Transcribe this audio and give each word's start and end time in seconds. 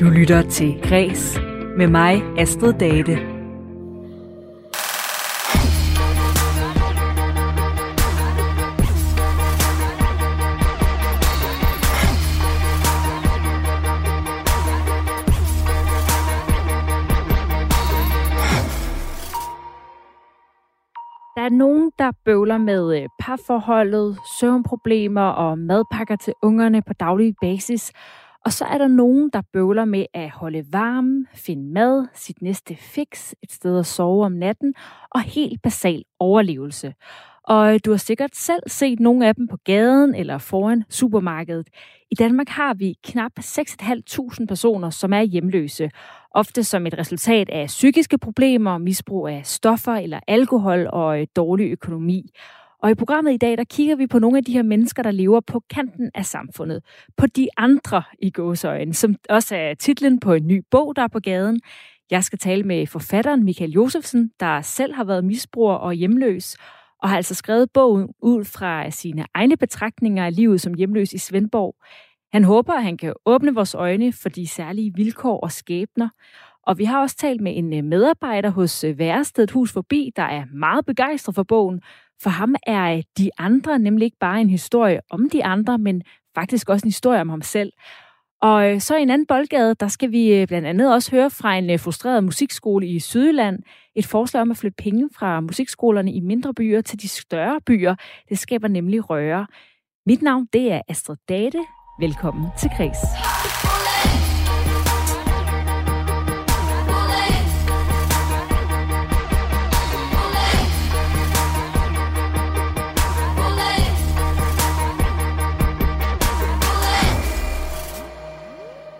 Du 0.00 0.04
lytter 0.04 0.42
til 0.42 0.80
Græs 0.82 1.38
med 1.76 1.86
mig, 1.86 2.22
Astrid 2.38 2.72
Date. 2.72 3.12
Der 21.36 21.44
er 21.44 21.48
nogen, 21.50 21.92
der 21.98 22.12
bøvler 22.24 22.58
med 22.58 23.02
øh, 23.02 23.08
parforholdet, 23.20 24.18
søvnproblemer 24.40 25.28
og 25.28 25.58
madpakker 25.58 26.16
til 26.16 26.34
ungerne 26.42 26.82
på 26.82 26.92
daglig 26.92 27.34
basis. 27.40 27.92
Og 28.48 28.52
så 28.52 28.64
er 28.64 28.78
der 28.78 28.88
nogen, 28.88 29.30
der 29.32 29.42
bøvler 29.52 29.84
med 29.84 30.06
at 30.14 30.30
holde 30.30 30.64
varmen, 30.72 31.26
finde 31.34 31.72
mad, 31.72 32.06
sit 32.14 32.42
næste 32.42 32.76
fix, 32.76 33.32
et 33.42 33.52
sted 33.52 33.78
at 33.78 33.86
sove 33.86 34.24
om 34.24 34.32
natten 34.32 34.74
og 35.10 35.20
helt 35.20 35.62
basal 35.62 36.04
overlevelse. 36.20 36.94
Og 37.44 37.84
du 37.84 37.90
har 37.90 37.96
sikkert 37.96 38.36
selv 38.36 38.62
set 38.66 39.00
nogle 39.00 39.26
af 39.28 39.34
dem 39.34 39.48
på 39.48 39.56
gaden 39.64 40.14
eller 40.14 40.38
foran 40.38 40.84
supermarkedet. 40.90 41.68
I 42.10 42.14
Danmark 42.14 42.48
har 42.48 42.74
vi 42.74 42.94
knap 43.04 43.32
6.500 43.40 44.46
personer, 44.46 44.90
som 44.90 45.12
er 45.12 45.22
hjemløse. 45.22 45.90
Ofte 46.30 46.64
som 46.64 46.86
et 46.86 46.98
resultat 46.98 47.48
af 47.50 47.66
psykiske 47.66 48.18
problemer, 48.18 48.78
misbrug 48.78 49.28
af 49.28 49.40
stoffer 49.44 49.92
eller 49.92 50.20
alkohol 50.26 50.88
og 50.92 51.26
dårlig 51.36 51.70
økonomi. 51.70 52.30
Og 52.82 52.90
i 52.90 52.94
programmet 52.94 53.32
i 53.32 53.36
dag, 53.36 53.58
der 53.58 53.64
kigger 53.64 53.96
vi 53.96 54.06
på 54.06 54.18
nogle 54.18 54.38
af 54.38 54.44
de 54.44 54.52
her 54.52 54.62
mennesker, 54.62 55.02
der 55.02 55.10
lever 55.10 55.40
på 55.40 55.62
kanten 55.70 56.10
af 56.14 56.26
samfundet. 56.26 56.82
På 57.16 57.26
de 57.26 57.48
andre 57.56 58.02
i 58.18 58.30
gåsøjne, 58.30 58.94
som 58.94 59.14
også 59.28 59.56
er 59.56 59.74
titlen 59.74 60.20
på 60.20 60.32
en 60.32 60.46
ny 60.46 60.64
bog, 60.70 60.96
der 60.96 61.02
er 61.02 61.08
på 61.08 61.20
gaden. 61.20 61.60
Jeg 62.10 62.24
skal 62.24 62.38
tale 62.38 62.62
med 62.62 62.86
forfatteren 62.86 63.44
Michael 63.44 63.70
Josefsen, 63.70 64.30
der 64.40 64.60
selv 64.62 64.94
har 64.94 65.04
været 65.04 65.24
misbruger 65.24 65.74
og 65.74 65.94
hjemløs, 65.94 66.56
og 67.02 67.08
har 67.08 67.16
altså 67.16 67.34
skrevet 67.34 67.70
bogen 67.72 68.08
ud 68.22 68.44
fra 68.44 68.90
sine 68.90 69.24
egne 69.34 69.56
betragtninger 69.56 70.26
af 70.26 70.36
livet 70.36 70.60
som 70.60 70.74
hjemløs 70.74 71.12
i 71.12 71.18
Svendborg. 71.18 71.74
Han 72.32 72.44
håber, 72.44 72.72
at 72.72 72.82
han 72.82 72.96
kan 72.96 73.14
åbne 73.26 73.54
vores 73.54 73.74
øjne 73.74 74.12
for 74.12 74.28
de 74.28 74.46
særlige 74.46 74.92
vilkår 74.94 75.40
og 75.40 75.52
skæbner. 75.52 76.08
Og 76.62 76.78
vi 76.78 76.84
har 76.84 77.00
også 77.00 77.16
talt 77.16 77.40
med 77.40 77.56
en 77.56 77.88
medarbejder 77.88 78.50
hos 78.50 78.84
Værestedet 78.96 79.50
Hus 79.50 79.72
Forbi, 79.72 80.10
der 80.16 80.22
er 80.22 80.44
meget 80.54 80.86
begejstret 80.86 81.34
for 81.34 81.42
bogen. 81.42 81.82
For 82.22 82.30
ham 82.30 82.54
er 82.66 83.02
de 83.18 83.30
andre 83.38 83.78
nemlig 83.78 84.04
ikke 84.04 84.16
bare 84.20 84.40
en 84.40 84.50
historie 84.50 85.00
om 85.10 85.30
de 85.30 85.44
andre, 85.44 85.78
men 85.78 86.02
faktisk 86.34 86.68
også 86.68 86.84
en 86.84 86.88
historie 86.88 87.20
om 87.20 87.28
ham 87.28 87.42
selv. 87.42 87.72
Og 88.42 88.70
øh, 88.70 88.80
så 88.80 88.96
i 88.96 89.02
en 89.02 89.10
anden 89.10 89.26
boldgade, 89.26 89.74
der 89.74 89.88
skal 89.88 90.12
vi 90.12 90.34
øh, 90.34 90.46
blandt 90.46 90.68
andet 90.68 90.92
også 90.94 91.10
høre 91.10 91.30
fra 91.30 91.56
en 91.56 91.70
øh, 91.70 91.80
frustreret 91.80 92.24
musikskole 92.24 92.86
i 92.86 93.00
Sydjylland. 93.00 93.58
Et 93.96 94.06
forslag 94.06 94.40
om 94.40 94.50
at 94.50 94.56
flytte 94.56 94.76
penge 94.82 95.08
fra 95.16 95.40
musikskolerne 95.40 96.12
i 96.12 96.20
mindre 96.20 96.54
byer 96.54 96.80
til 96.80 97.02
de 97.02 97.08
større 97.08 97.60
byer. 97.66 97.94
Det 98.28 98.38
skaber 98.38 98.68
nemlig 98.68 99.10
røre. 99.10 99.46
Mit 100.06 100.22
navn, 100.22 100.46
det 100.52 100.72
er 100.72 100.80
Astrid 100.88 101.16
Date. 101.28 101.58
Velkommen 102.00 102.46
til 102.58 102.70
Kris. 102.76 102.96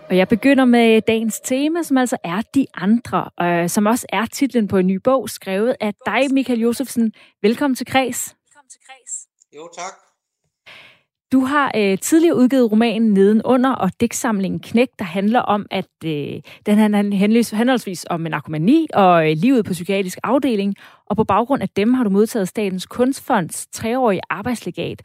Og 0.09 0.17
jeg 0.17 0.27
begynder 0.27 0.65
med 0.65 1.01
dagens 1.01 1.39
tema, 1.39 1.83
som 1.83 1.97
altså 1.97 2.17
er 2.23 2.41
De 2.55 2.65
Andre, 2.73 3.29
øh, 3.41 3.69
som 3.69 3.85
også 3.85 4.05
er 4.09 4.25
titlen 4.25 4.67
på 4.67 4.77
en 4.77 4.87
ny 4.87 4.95
bog, 4.95 5.29
skrevet 5.29 5.75
af 5.79 5.93
dig, 6.05 6.33
Michael 6.33 6.59
Josefsen. 6.59 7.13
Velkommen 7.41 7.75
til 7.75 7.85
Kreds. 7.85 8.35
Velkommen 8.45 8.69
til 8.69 8.79
Kreds. 8.87 9.27
Jo, 9.55 9.69
tak. 9.77 9.93
Du 11.31 11.39
har 11.39 11.71
øh, 11.75 11.97
tidligere 11.97 12.35
udgivet 12.35 12.71
romanen 12.71 13.13
Nedenunder 13.13 13.71
og 13.71 13.91
digtsamlingen 13.99 14.59
Knæk, 14.59 14.87
der 14.99 15.05
handler 15.05 15.39
om, 15.39 15.65
at 15.71 15.87
øh, 16.05 16.41
den 16.65 16.77
handler 16.77 17.55
henholdsvis 17.55 18.05
om 18.09 18.21
narkomani 18.21 18.87
og 18.93 19.29
øh, 19.29 19.37
livet 19.37 19.65
på 19.65 19.73
psykiatrisk 19.73 20.17
afdeling, 20.23 20.75
og 21.09 21.15
på 21.15 21.23
baggrund 21.23 21.61
af 21.61 21.69
dem 21.69 21.93
har 21.93 22.03
du 22.03 22.09
modtaget 22.09 22.47
Statens 22.47 22.85
Kunstfonds 22.85 23.67
treårige 23.67 24.21
arbejdslegat. 24.29 25.01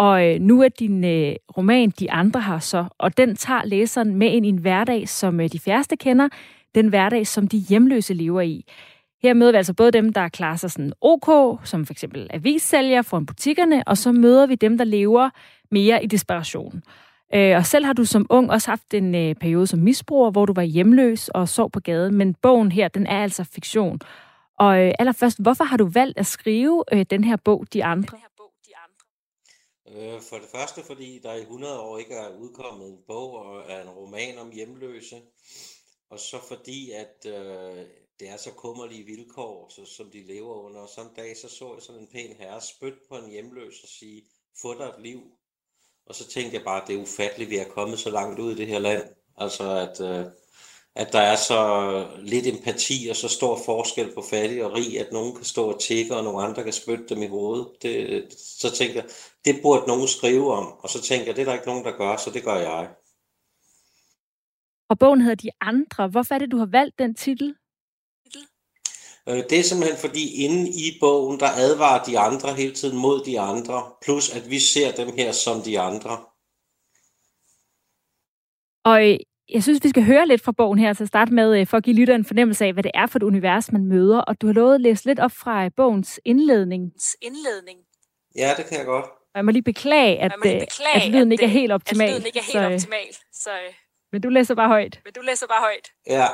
Og 0.00 0.28
øh, 0.28 0.40
nu 0.40 0.62
er 0.62 0.68
din 0.68 1.04
øh, 1.04 1.34
roman 1.56 1.90
De 1.90 2.10
Andre 2.10 2.40
her 2.40 2.58
så, 2.58 2.84
og 2.98 3.16
den 3.16 3.36
tager 3.36 3.64
læseren 3.64 4.14
med 4.16 4.30
ind 4.30 4.46
i 4.46 4.48
en 4.48 4.58
hverdag, 4.58 5.08
som 5.08 5.40
øh, 5.40 5.48
de 5.52 5.58
færreste 5.58 5.96
kender, 5.96 6.28
den 6.74 6.88
hverdag, 6.88 7.26
som 7.26 7.48
de 7.48 7.58
hjemløse 7.58 8.14
lever 8.14 8.40
i. 8.40 8.64
Her 9.22 9.34
møder 9.34 9.52
vi 9.52 9.56
altså 9.56 9.74
både 9.74 9.90
dem, 9.90 10.12
der 10.12 10.28
klarer 10.28 10.56
sig 10.56 10.70
sådan 10.70 10.92
OK, 11.00 11.58
som 11.64 11.86
for 11.86 11.92
eksempel 11.92 12.26
avissælger 12.30 13.02
foran 13.02 13.26
butikkerne, 13.26 13.82
og 13.86 13.98
så 13.98 14.12
møder 14.12 14.46
vi 14.46 14.54
dem, 14.54 14.78
der 14.78 14.84
lever 14.84 15.30
mere 15.70 16.04
i 16.04 16.06
desperation. 16.06 16.82
Øh, 17.34 17.56
og 17.56 17.66
selv 17.66 17.84
har 17.84 17.92
du 17.92 18.04
som 18.04 18.26
ung 18.30 18.50
også 18.50 18.70
haft 18.70 18.94
en 18.94 19.14
øh, 19.14 19.34
periode 19.34 19.66
som 19.66 19.78
misbruger, 19.78 20.30
hvor 20.30 20.46
du 20.46 20.52
var 20.52 20.62
hjemløs 20.62 21.28
og 21.28 21.48
sov 21.48 21.70
på 21.70 21.80
gaden, 21.80 22.14
men 22.14 22.34
bogen 22.34 22.72
her, 22.72 22.88
den 22.88 23.06
er 23.06 23.22
altså 23.22 23.44
fiktion. 23.44 24.00
Og 24.58 24.80
øh, 24.80 24.92
allerførst, 24.98 25.42
hvorfor 25.42 25.64
har 25.64 25.76
du 25.76 25.86
valgt 25.86 26.18
at 26.18 26.26
skrive 26.26 26.84
øh, 26.92 27.06
den 27.10 27.24
her 27.24 27.36
bog, 27.36 27.64
De 27.72 27.84
Andre? 27.84 28.18
Øh, 29.94 30.20
for 30.20 30.36
det 30.36 30.48
første, 30.48 30.82
fordi 30.82 31.18
der 31.18 31.34
i 31.34 31.40
100 31.40 31.80
år 31.80 31.98
ikke 31.98 32.14
er 32.14 32.36
udkommet 32.36 32.88
en 32.88 32.98
bog 33.06 33.32
og 33.32 33.80
en 33.82 33.90
roman 33.90 34.38
om 34.38 34.50
hjemløse, 34.50 35.22
og 36.10 36.20
så 36.20 36.38
fordi, 36.48 36.90
at 36.90 37.26
øh, 37.26 37.86
det 38.20 38.28
er 38.28 38.36
så 38.36 38.50
kummerlige 38.50 39.04
vilkår, 39.04 39.68
så, 39.68 39.84
som 39.84 40.10
de 40.10 40.26
lever 40.26 40.54
under. 40.54 40.80
Og 40.80 40.88
sådan 40.88 41.10
en 41.10 41.16
dag, 41.16 41.36
så 41.36 41.48
så 41.48 41.74
jeg 41.74 41.82
sådan 41.82 42.00
en 42.00 42.08
pæn 42.12 42.36
herre 42.38 42.60
spytte 42.60 42.98
på 43.08 43.16
en 43.16 43.30
hjemløs 43.30 43.82
og 43.82 43.88
sige, 43.88 44.24
få 44.62 44.78
dig 44.78 44.84
et 44.84 45.02
liv. 45.02 45.22
Og 46.06 46.14
så 46.14 46.28
tænkte 46.28 46.56
jeg 46.56 46.64
bare, 46.64 46.82
at 46.82 46.88
det 46.88 46.96
er 46.96 47.02
ufatteligt, 47.02 47.48
at 47.48 47.50
vi 47.50 47.56
er 47.56 47.68
kommet 47.68 47.98
så 47.98 48.10
langt 48.10 48.38
ud 48.40 48.52
i 48.52 48.56
det 48.56 48.66
her 48.66 48.78
land. 48.78 49.04
Altså, 49.36 49.70
at, 49.70 50.00
øh, 50.00 50.26
at 50.96 51.12
der 51.12 51.20
er 51.20 51.36
så 51.36 51.60
lidt 52.18 52.46
empati 52.46 53.08
og 53.10 53.16
så 53.16 53.28
stor 53.28 53.58
forskel 53.64 54.14
på 54.14 54.22
fattig 54.30 54.64
og 54.64 54.72
rig, 54.72 55.00
at 55.00 55.12
nogen 55.12 55.36
kan 55.36 55.44
stå 55.44 55.72
og 55.72 55.80
tække, 55.80 56.16
og 56.16 56.24
nogle 56.24 56.42
andre 56.42 56.64
kan 56.64 56.72
spytte 56.72 57.04
dem 57.08 57.22
i 57.22 57.26
hovedet. 57.26 57.68
Det, 57.82 58.26
så 58.38 58.70
tænker 58.70 58.94
jeg, 58.94 59.04
det 59.44 59.62
burde 59.62 59.86
nogen 59.86 60.08
skrive 60.08 60.54
om. 60.54 60.66
Og 60.66 60.88
så 60.88 61.02
tænker 61.02 61.26
jeg, 61.26 61.36
det 61.36 61.42
er 61.42 61.46
der 61.46 61.54
ikke 61.54 61.66
nogen, 61.66 61.84
der 61.84 61.96
gør, 61.96 62.16
så 62.16 62.30
det 62.30 62.44
gør 62.44 62.56
jeg. 62.56 62.90
Og 64.88 64.98
bogen 64.98 65.20
hedder 65.20 65.34
De 65.34 65.50
Andre. 65.60 66.08
Hvorfor 66.08 66.34
er 66.34 66.38
det, 66.38 66.50
du 66.50 66.58
har 66.58 66.66
valgt 66.66 66.98
den 66.98 67.14
titel? 67.14 67.54
Øh, 69.28 69.44
det 69.50 69.58
er 69.58 69.62
simpelthen 69.62 69.98
fordi 69.98 70.44
inde 70.44 70.70
i 70.70 70.98
bogen, 71.00 71.40
der 71.40 71.48
advarer 71.48 72.04
de 72.04 72.18
andre 72.18 72.54
hele 72.54 72.74
tiden 72.74 72.98
mod 72.98 73.24
de 73.24 73.40
andre, 73.40 73.92
plus 74.02 74.30
at 74.30 74.50
vi 74.50 74.58
ser 74.58 74.92
dem 74.92 75.16
her 75.16 75.32
som 75.32 75.62
de 75.62 75.80
andre. 75.80 76.24
Og 78.84 79.10
øh, 79.10 79.18
jeg 79.52 79.62
synes, 79.62 79.84
vi 79.84 79.88
skal 79.88 80.04
høre 80.04 80.26
lidt 80.26 80.42
fra 80.42 80.52
bogen 80.52 80.78
her 80.78 80.92
til 80.92 81.04
at 81.04 81.08
starte 81.08 81.34
med, 81.34 81.60
øh, 81.60 81.66
for 81.66 81.76
at 81.76 81.84
give 81.84 81.96
lytteren 81.96 82.20
en 82.20 82.24
fornemmelse 82.24 82.64
af, 82.64 82.72
hvad 82.72 82.82
det 82.82 82.90
er 82.94 83.06
for 83.06 83.18
et 83.18 83.22
univers, 83.22 83.72
man 83.72 83.84
møder. 83.84 84.18
Og 84.20 84.40
du 84.40 84.46
har 84.46 84.54
lovet 84.54 84.74
at 84.74 84.80
læse 84.80 85.04
lidt 85.04 85.20
op 85.20 85.32
fra 85.32 85.68
bogens 85.68 86.20
indledning. 86.24 86.92
indledning. 87.22 87.78
Ja, 88.36 88.54
det 88.56 88.66
kan 88.66 88.78
jeg 88.78 88.86
godt. 88.86 89.04
Og 89.04 89.36
jeg 89.36 89.44
må 89.44 89.50
lige 89.50 89.62
beklage, 89.62 90.20
at, 90.20 90.32
lige 90.42 90.60
beklage, 90.60 91.02
at 91.06 91.10
lyden 91.10 91.32
ikke 91.32 91.44
er 91.44 91.48
helt 91.48 91.72
optimal. 91.72 92.08
At 92.08 92.14
lyden 92.14 92.26
ikke 92.26 92.38
er 92.38 92.52
helt 92.52 92.74
optimal. 92.74 93.14
Så, 93.32 93.50
men 94.12 94.20
du 94.22 94.28
læser 94.28 94.54
bare 94.54 94.68
højt. 94.68 95.00
Men 95.04 95.12
du 95.12 95.20
læser 95.20 95.46
bare 95.46 95.60
højt. 95.60 95.90
Ja, 96.06 96.26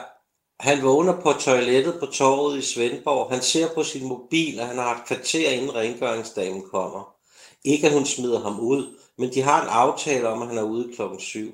han 0.60 0.83
vågner 0.83 1.21
på 1.21 1.33
toilettet 1.33 1.94
på 2.00 2.06
torvet 2.06 2.59
i 2.59 2.62
Svendborg. 2.62 3.33
Han 3.33 3.43
ser 3.43 3.66
på 3.75 3.83
sin 3.83 4.09
mobil, 4.09 4.60
at 4.60 4.66
han 4.66 4.77
har 4.77 4.94
et 4.94 5.06
kvarter 5.06 5.50
inden 5.50 5.75
rengøringsdamen 5.75 6.62
kommer. 6.71 7.15
Ikke 7.65 7.87
at 7.87 7.93
hun 7.93 8.04
smider 8.04 8.41
ham 8.41 8.60
ud, 8.60 8.98
men 9.19 9.34
de 9.34 9.43
har 9.43 9.62
en 9.62 9.69
aftale 9.71 10.28
om, 10.28 10.43
at 10.43 10.48
han 10.48 10.59
er 10.59 10.62
ude 10.62 10.93
klokken 10.97 11.21
7. 11.21 11.53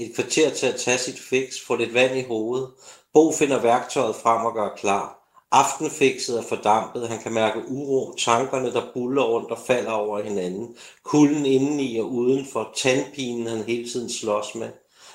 Et 0.00 0.14
kvarter 0.14 0.50
til 0.50 0.66
at 0.66 0.76
tage 0.76 0.98
sit 0.98 1.18
fix, 1.18 1.60
få 1.66 1.76
lidt 1.76 1.94
vand 1.94 2.16
i 2.16 2.22
hovedet. 2.22 2.70
Bo 3.12 3.32
finder 3.32 3.60
værktøjet 3.60 4.16
frem 4.16 4.46
og 4.46 4.54
gør 4.54 4.74
klar. 4.76 5.20
Aftenfikset 5.52 6.38
er 6.38 6.42
fordampet, 6.42 7.08
han 7.08 7.22
kan 7.22 7.32
mærke 7.32 7.68
uro, 7.68 8.14
tankerne 8.14 8.72
der 8.72 8.82
buller 8.94 9.22
rundt 9.22 9.50
og 9.50 9.58
falder 9.66 9.90
over 9.90 10.22
hinanden. 10.22 10.76
Kulden 11.02 11.46
indeni 11.46 11.98
og 11.98 12.12
udenfor, 12.12 12.70
tandpinen 12.76 13.46
han 13.46 13.62
hele 13.62 13.90
tiden 13.90 14.10
slås 14.10 14.54
med. 14.54 14.68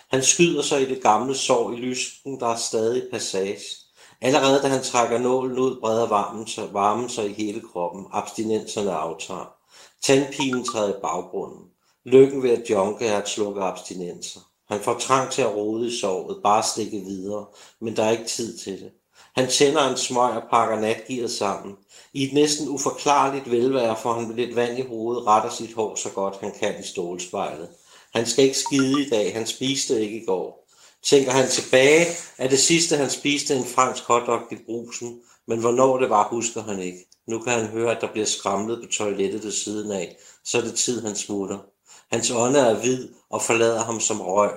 Han 0.09 0.23
skyder 0.23 0.61
sig 0.61 0.81
i 0.81 0.89
det 0.93 1.03
gamle 1.03 1.35
sår 1.35 1.71
i 1.71 1.75
lysken, 1.75 2.39
der 2.39 2.47
er 2.47 2.55
stadig 2.55 3.03
passage. 3.11 3.65
Allerede 4.21 4.61
da 4.61 4.67
han 4.67 4.83
trækker 4.83 5.17
nålen 5.17 5.59
ud, 5.59 5.79
breder 5.79 6.07
varmen 6.07 6.47
sig, 6.47 6.73
varmen 6.73 7.09
sig 7.09 7.29
i 7.29 7.33
hele 7.33 7.61
kroppen. 7.73 8.05
Abstinenserne 8.11 8.91
aftager. 8.91 9.53
Tandpinen 10.03 10.63
træder 10.63 10.97
i 10.97 11.01
baggrunden. 11.01 11.65
Lykken 12.03 12.43
ved 12.43 12.49
at 12.49 12.69
jonke 12.69 13.07
er 13.07 13.17
at 13.17 13.29
slukke 13.29 13.61
abstinenser. 13.61 14.39
Han 14.67 14.79
får 14.81 14.99
trang 14.99 15.31
til 15.31 15.41
at 15.41 15.55
rode 15.55 15.87
i 15.87 15.99
sovet, 15.99 16.43
bare 16.43 16.63
stikke 16.63 16.97
videre, 16.97 17.45
men 17.81 17.95
der 17.95 18.03
er 18.03 18.11
ikke 18.11 18.25
tid 18.25 18.57
til 18.57 18.73
det. 18.73 18.91
Han 19.35 19.49
tænder 19.49 19.89
en 19.89 19.97
smøg 19.97 20.31
og 20.31 20.43
pakker 20.49 20.79
natgearet 20.79 21.31
sammen. 21.31 21.75
I 22.13 22.23
et 22.23 22.33
næsten 22.33 22.69
uforklarligt 22.69 23.51
velvære 23.51 23.97
får 24.01 24.13
han 24.13 24.35
lidt 24.35 24.55
vand 24.55 24.79
i 24.79 24.87
hovedet, 24.87 25.27
retter 25.27 25.49
sit 25.49 25.73
hår 25.73 25.95
så 25.95 26.09
godt 26.09 26.37
han 26.41 26.51
kan 26.59 26.79
i 26.79 26.83
stålspejlet. 26.83 27.69
Han 28.13 28.25
skal 28.25 28.43
ikke 28.43 28.57
skide 28.57 29.01
i 29.01 29.09
dag, 29.09 29.33
han 29.33 29.47
spiste 29.47 30.01
ikke 30.01 30.21
i 30.21 30.25
går. 30.25 30.67
Tænker 31.03 31.31
han 31.31 31.49
tilbage, 31.49 32.05
at 32.37 32.51
det 32.51 32.59
sidste 32.59 32.97
han 32.97 33.09
spiste 33.09 33.55
en 33.55 33.65
fransk 33.65 34.03
hotdog 34.03 34.41
i 34.51 34.55
brusen, 34.65 35.21
men 35.47 35.59
hvornår 35.59 35.97
det 35.97 36.09
var, 36.09 36.27
husker 36.27 36.61
han 36.61 36.79
ikke. 36.79 37.07
Nu 37.27 37.39
kan 37.39 37.53
han 37.53 37.67
høre, 37.67 37.95
at 37.95 38.01
der 38.01 38.11
bliver 38.11 38.25
skramlet 38.25 38.81
på 38.83 38.91
toilettet 38.91 39.43
ved 39.43 39.51
siden 39.51 39.91
af, 39.91 40.17
så 40.43 40.57
er 40.57 40.61
det 40.61 40.75
tid, 40.75 41.01
han 41.01 41.15
smutter. 41.15 41.57
Hans 42.11 42.31
ånde 42.31 42.59
er 42.59 42.79
hvid 42.79 43.09
og 43.29 43.41
forlader 43.41 43.83
ham 43.83 43.99
som 43.99 44.21
røg. 44.21 44.51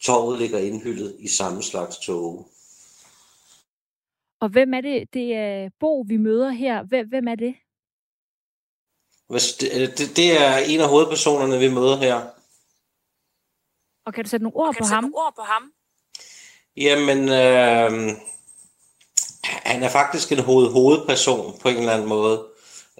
Torvet 0.00 0.38
ligger 0.38 0.58
indhyldet 0.58 1.16
i 1.18 1.28
samme 1.28 1.62
slags 1.62 1.98
tåge. 1.98 2.44
Og 4.40 4.48
hvem 4.48 4.74
er 4.74 4.80
det? 4.80 5.14
Det 5.14 5.34
er 5.34 5.70
Bo, 5.80 6.04
vi 6.08 6.16
møder 6.16 6.50
her. 6.50 6.82
Hvem, 6.82 7.08
hvem 7.08 7.28
er 7.28 7.34
det? 7.34 7.54
Det, 9.30 9.98
det, 9.98 10.16
det 10.16 10.42
er 10.42 10.56
en 10.58 10.80
af 10.80 10.88
hovedpersonerne, 10.88 11.58
vi 11.58 11.68
møder 11.68 11.96
her. 11.96 12.26
Og 14.06 14.14
kan 14.14 14.24
du 14.24 14.30
sætte 14.30 14.44
nogle 14.44 14.56
ord, 14.56 14.74
på 14.78 14.84
ham? 14.84 15.12
ord 15.16 15.34
på 15.36 15.42
ham? 15.42 15.72
Jamen, 16.76 17.18
øh, 17.18 18.16
han 19.44 19.82
er 19.82 19.88
faktisk 19.88 20.32
en 20.32 20.38
hoved 20.38 20.72
hovedperson 20.72 21.58
på 21.60 21.68
en 21.68 21.76
eller 21.76 21.92
anden 21.92 22.08
måde. 22.08 22.46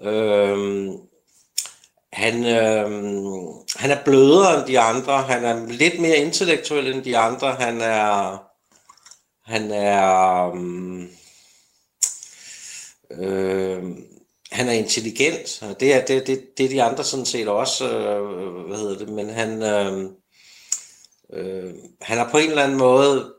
Øh, 0.03 0.89
han, 2.19 2.45
øh, 2.45 2.91
han 3.77 3.91
er 3.91 4.05
blødere 4.05 4.59
end 4.59 4.67
de 4.67 4.81
andre. 4.81 5.23
Han 5.23 5.45
er 5.45 5.67
lidt 5.67 6.01
mere 6.01 6.17
intellektuel 6.17 6.95
end 6.95 7.05
de 7.05 7.19
andre. 7.19 7.55
Han 7.55 7.81
er... 7.81 8.39
Han 9.45 9.71
er... 9.71 10.49
Øh, 13.11 13.83
han 14.53 14.69
er 14.69 14.73
intelligent. 14.73 15.63
Det 15.81 15.95
er, 15.95 16.05
det, 16.05 16.27
det, 16.27 16.59
det 16.59 16.67
er 16.67 16.71
de 16.71 16.83
andre 16.83 17.05
sådan 17.05 17.27
set 17.27 17.49
også. 17.49 17.91
Øh, 17.91 18.67
hvad 18.67 18.79
hedder 18.79 18.99
det? 18.99 19.09
Men 19.09 19.31
han... 19.31 19.63
Øh, 19.63 20.11
øh, 21.33 21.75
han 22.01 22.19
er 22.19 22.31
på 22.31 22.39
en 22.39 22.49
eller 22.49 22.63
anden 22.63 22.79
måde 22.79 23.33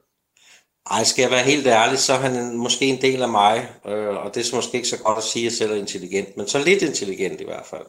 ej, 0.91 1.03
skal 1.03 1.21
jeg 1.21 1.31
være 1.31 1.43
helt 1.43 1.67
ærlig, 1.67 1.99
så 1.99 2.13
er 2.13 2.17
han 2.17 2.35
en, 2.35 2.57
måske 2.57 2.85
en 2.85 3.01
del 3.01 3.21
af 3.21 3.29
mig, 3.29 3.69
øh, 3.85 4.07
og 4.07 4.35
det 4.35 4.51
er 4.51 4.55
måske 4.55 4.77
ikke 4.77 4.89
så 4.89 4.97
godt 4.97 5.17
at 5.17 5.23
sige, 5.23 5.45
at 5.45 5.51
jeg 5.51 5.57
selv 5.57 5.71
er 5.71 5.75
intelligent, 5.75 6.37
men 6.37 6.47
så 6.47 6.59
lidt 6.59 6.81
intelligent 6.81 7.41
i 7.41 7.45
hvert 7.45 7.65
fald. 7.65 7.85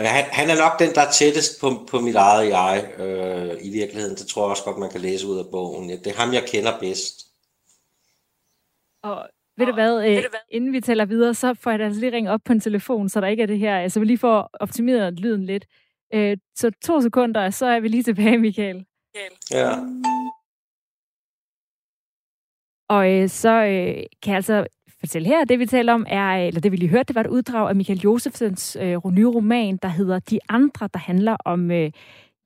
Øh, 0.00 0.06
han, 0.06 0.24
han 0.24 0.50
er 0.50 0.58
nok 0.64 0.78
den, 0.78 0.94
der 0.94 1.00
er 1.00 1.10
tættest 1.10 1.60
på, 1.60 1.86
på 1.90 2.00
mit 2.00 2.14
eget 2.14 2.48
jeg 2.48 2.94
øh, 2.98 3.66
i 3.66 3.70
virkeligheden. 3.70 4.16
Det 4.16 4.26
tror 4.26 4.42
jeg 4.42 4.50
også 4.50 4.64
godt, 4.64 4.78
man 4.78 4.90
kan 4.90 5.00
læse 5.00 5.26
ud 5.26 5.38
af 5.38 5.44
bogen. 5.50 5.90
Det 5.90 6.06
er 6.06 6.20
ham, 6.20 6.32
jeg 6.32 6.44
kender 6.48 6.78
bedst. 6.80 7.26
Og 9.02 9.28
ved 9.56 9.66
du 9.66 9.72
hvad, 9.72 10.08
øh, 10.08 10.24
inden 10.48 10.72
vi 10.72 10.80
taler 10.80 11.04
videre, 11.04 11.34
så 11.34 11.54
får 11.54 11.70
jeg 11.70 11.80
altså 11.80 12.00
lige 12.00 12.12
ringe 12.12 12.30
op 12.30 12.40
på 12.44 12.52
en 12.52 12.60
telefon, 12.60 13.08
så 13.08 13.20
der 13.20 13.26
ikke 13.26 13.42
er 13.42 13.46
det 13.46 13.58
her. 13.58 13.78
Altså 13.78 14.00
vi 14.00 14.06
lige 14.06 14.18
får 14.18 14.50
optimeret 14.52 15.20
lyden 15.20 15.46
lidt. 15.46 15.66
Øh, 16.14 16.36
så 16.54 16.70
to 16.84 17.00
sekunder, 17.00 17.50
så 17.50 17.66
er 17.66 17.80
vi 17.80 17.88
lige 17.88 18.02
tilbage, 18.02 18.38
Michael. 18.38 18.84
Ja. 19.50 19.70
Og 22.88 23.10
øh, 23.12 23.28
så 23.28 23.48
øh, 23.48 24.04
kan 24.22 24.30
jeg 24.30 24.36
altså 24.36 24.66
fortælle 25.00 25.28
her, 25.28 25.44
det 25.44 25.58
vi 25.58 25.66
taler 25.66 25.94
om 25.94 26.06
er, 26.08 26.30
eller 26.46 26.60
det 26.60 26.72
vi 26.72 26.76
lige 26.76 26.88
hørte, 26.88 27.08
det 27.08 27.14
var 27.14 27.20
et 27.20 27.26
uddrag 27.26 27.68
af 27.68 27.76
Michael 27.76 28.00
Josefsens 28.00 28.76
øh, 28.80 29.06
nye 29.12 29.26
roman, 29.26 29.76
der 29.76 29.88
hedder 29.88 30.18
De 30.18 30.38
Andre, 30.48 30.88
der 30.94 30.98
handler 30.98 31.36
om 31.44 31.70
øh, 31.70 31.90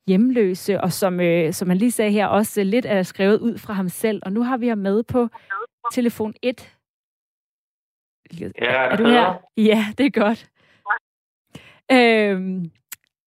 hjemløse, 0.07 0.81
og 0.81 0.93
som, 0.93 1.21
øh, 1.21 1.53
som 1.53 1.69
han 1.69 1.79
lige 1.79 1.91
sagde 1.91 2.11
her, 2.11 2.27
også 2.27 2.61
øh, 2.61 2.67
lidt 2.67 2.87
er 2.87 3.03
skrevet 3.03 3.41
ud 3.41 3.59
fra 3.59 3.73
ham 3.73 3.89
selv. 3.89 4.23
Og 4.25 4.33
nu 4.33 4.43
har 4.43 4.57
vi 4.57 4.69
ham 4.69 4.79
med 4.79 5.03
på 5.03 5.29
telefon 5.93 6.35
1. 6.43 6.77
Ja, 8.41 8.47
er 8.61 8.97
du 8.97 9.07
her? 9.07 9.43
Ja, 9.57 9.87
det 9.99 10.07
er 10.07 10.21
godt. 10.21 10.51
Øhm, 11.93 12.71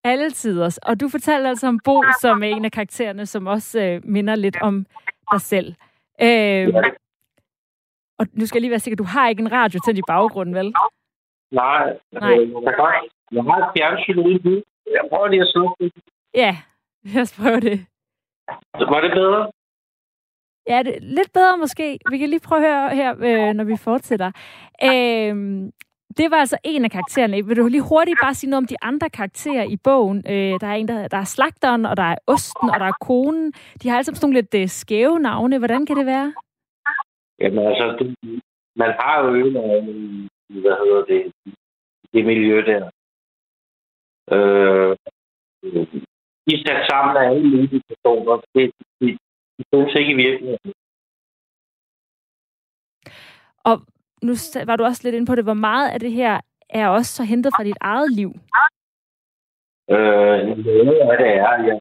alle 0.05 0.31
tiders. 0.31 0.78
Og 0.78 1.00
du 1.00 1.08
fortalte 1.08 1.49
altså 1.49 1.67
om 1.67 1.81
Bo, 1.84 2.02
som 2.20 2.43
er 2.43 2.46
en 2.46 2.64
af 2.64 2.73
karaktererne, 2.73 3.26
som 3.26 3.46
også 3.46 3.81
øh, 3.81 4.00
minder 4.05 4.34
lidt 4.34 4.56
om 4.62 4.87
dig 5.32 5.40
selv. 5.40 5.75
Øhm, 6.20 6.75
og 8.18 8.26
nu 8.32 8.46
skal 8.46 8.56
jeg 8.58 8.60
lige 8.60 8.70
være 8.70 8.84
sikker, 8.84 8.96
du 8.96 9.04
har 9.14 9.28
ikke 9.28 9.40
en 9.40 9.52
radio 9.52 9.80
til 9.84 9.98
i 9.98 10.02
baggrunden, 10.06 10.54
vel? 10.54 10.74
Nej. 11.50 11.98
Nej. 12.12 12.36
Jeg 13.32 13.42
har 13.42 13.58
et 13.64 13.70
fjernsyn 13.76 14.18
ude 14.18 14.62
Jeg 14.96 15.02
prøver 15.10 15.28
lige 15.28 15.42
at 15.42 15.48
slukke 15.48 15.92
Ja, 16.34 16.56
lad 17.04 17.22
os 17.22 17.32
prøve 17.38 17.60
det. 17.60 17.86
Var 18.92 19.00
det 19.00 19.12
bedre? 19.20 19.50
Ja, 20.68 20.82
det 20.82 20.96
er 20.96 21.00
lidt 21.00 21.32
bedre 21.32 21.58
måske. 21.58 21.98
Vi 22.10 22.18
kan 22.18 22.28
lige 22.28 22.40
prøve 22.40 22.66
at 22.66 22.66
høre 22.66 22.94
her, 22.94 23.14
øh, 23.18 23.54
når 23.54 23.64
vi 23.64 23.76
fortsætter. 23.76 24.30
Øhm, 24.84 25.72
det 26.16 26.30
var 26.30 26.36
altså 26.36 26.58
en 26.64 26.84
af 26.84 26.90
karaktererne. 26.90 27.46
Vil 27.46 27.56
du 27.56 27.66
lige 27.66 27.88
hurtigt 27.88 28.18
bare 28.22 28.34
sige 28.34 28.50
noget 28.50 28.62
om 28.62 28.66
de 28.66 28.76
andre 28.82 29.10
karakterer 29.10 29.64
i 29.64 29.76
bogen? 29.76 30.18
Øh, 30.28 30.60
der 30.60 30.66
er 30.66 30.74
en, 30.74 30.88
der, 30.88 31.08
der 31.08 31.16
er 31.18 31.24
slagteren, 31.24 31.86
og 31.86 31.96
der 31.96 32.02
er 32.02 32.16
osten, 32.26 32.70
og 32.70 32.80
der 32.80 32.86
er 32.86 32.96
konen. 33.00 33.52
De 33.82 33.88
har 33.88 33.96
altså 33.96 34.12
sådan 34.14 34.26
nogle 34.26 34.40
lidt 34.40 34.54
øh, 34.54 34.68
skæve 34.68 35.18
navne. 35.18 35.58
Hvordan 35.58 35.86
kan 35.86 35.96
det 35.96 36.06
være? 36.06 36.34
Jamen 37.40 37.66
altså, 37.70 37.86
det, 37.98 38.06
man 38.76 38.90
har 39.00 39.14
jo 39.24 39.34
øvet 39.34 39.52
hvad 40.48 40.76
hedder 40.82 41.04
det, 41.04 41.32
det 42.12 42.24
miljø 42.24 42.56
der. 42.70 42.90
Øh, 44.34 44.96
de 46.46 46.52
er 46.54 46.62
sat 46.66 46.86
sammen 46.90 47.16
af 47.16 47.24
alle 47.30 47.48
mulige 47.50 47.82
personer. 47.88 48.42
Det, 48.54 48.72
det, 49.00 49.18
det 49.56 49.64
findes 49.70 49.94
ikke 49.94 50.12
i 50.12 50.20
virkeligheden. 50.24 50.72
Og 53.68 53.76
nu 54.22 54.32
var 54.66 54.76
du 54.76 54.84
også 54.84 55.02
lidt 55.04 55.14
inde 55.14 55.26
på 55.26 55.34
det. 55.34 55.44
Hvor 55.44 55.60
meget 55.68 55.90
af 55.90 56.00
det 56.00 56.12
her 56.12 56.40
er 56.68 56.88
også 56.88 57.10
så 57.12 57.22
hentet 57.24 57.52
fra 57.56 57.64
dit 57.64 57.78
eget 57.80 58.12
liv? 58.12 58.30
Øh, 59.90 60.38
noget 60.86 61.10
af 61.12 61.18
det 61.18 61.30
er, 61.46 61.52
jeg, 61.68 61.80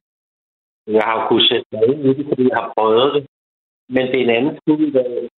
jeg 0.87 1.03
har 1.03 1.27
kunnet 1.27 1.49
sætte 1.49 1.65
mig 1.71 1.83
ind 1.87 2.05
i 2.05 2.13
det, 2.17 2.25
fordi 2.29 2.43
jeg 2.49 2.57
har 2.57 2.73
prøvet 2.77 3.13
det. 3.15 3.23
Men 3.89 4.07
det 4.07 4.17
er 4.19 4.23
en 4.23 4.35
anden 4.37 4.57
skud 4.57 4.79
i 4.87 4.91
dag. 4.91 5.29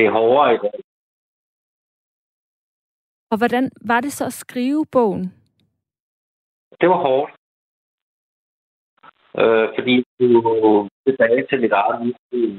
Det 0.00 0.06
er 0.08 0.18
hårdere 0.20 0.54
i 0.54 0.58
dag. 0.58 0.80
Og 3.30 3.36
hvordan 3.38 3.70
var 3.86 4.00
det 4.00 4.12
så 4.12 4.24
at 4.26 4.32
skrive 4.32 4.86
bogen? 4.92 5.24
Det 6.80 6.88
var 6.88 7.00
hårdt. 7.06 7.32
Øh, 9.40 9.66
fordi 9.76 9.94
du 10.20 10.88
tilbage 11.06 11.46
til 11.46 11.60
mit 11.60 11.72
eget 11.72 11.96
liv, 12.32 12.50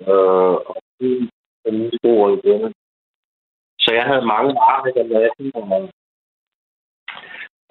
øh, 0.00 0.54
og 0.70 0.76
den 1.64 1.74
nye 1.78 1.90
spor 1.98 2.22
igen. 2.36 2.74
Så 3.82 3.88
jeg 3.98 4.04
havde 4.04 4.30
mange 4.34 4.52
arbejder 4.60 5.04
med 5.04 5.20
natten, 5.20 5.50
og, 5.54 5.64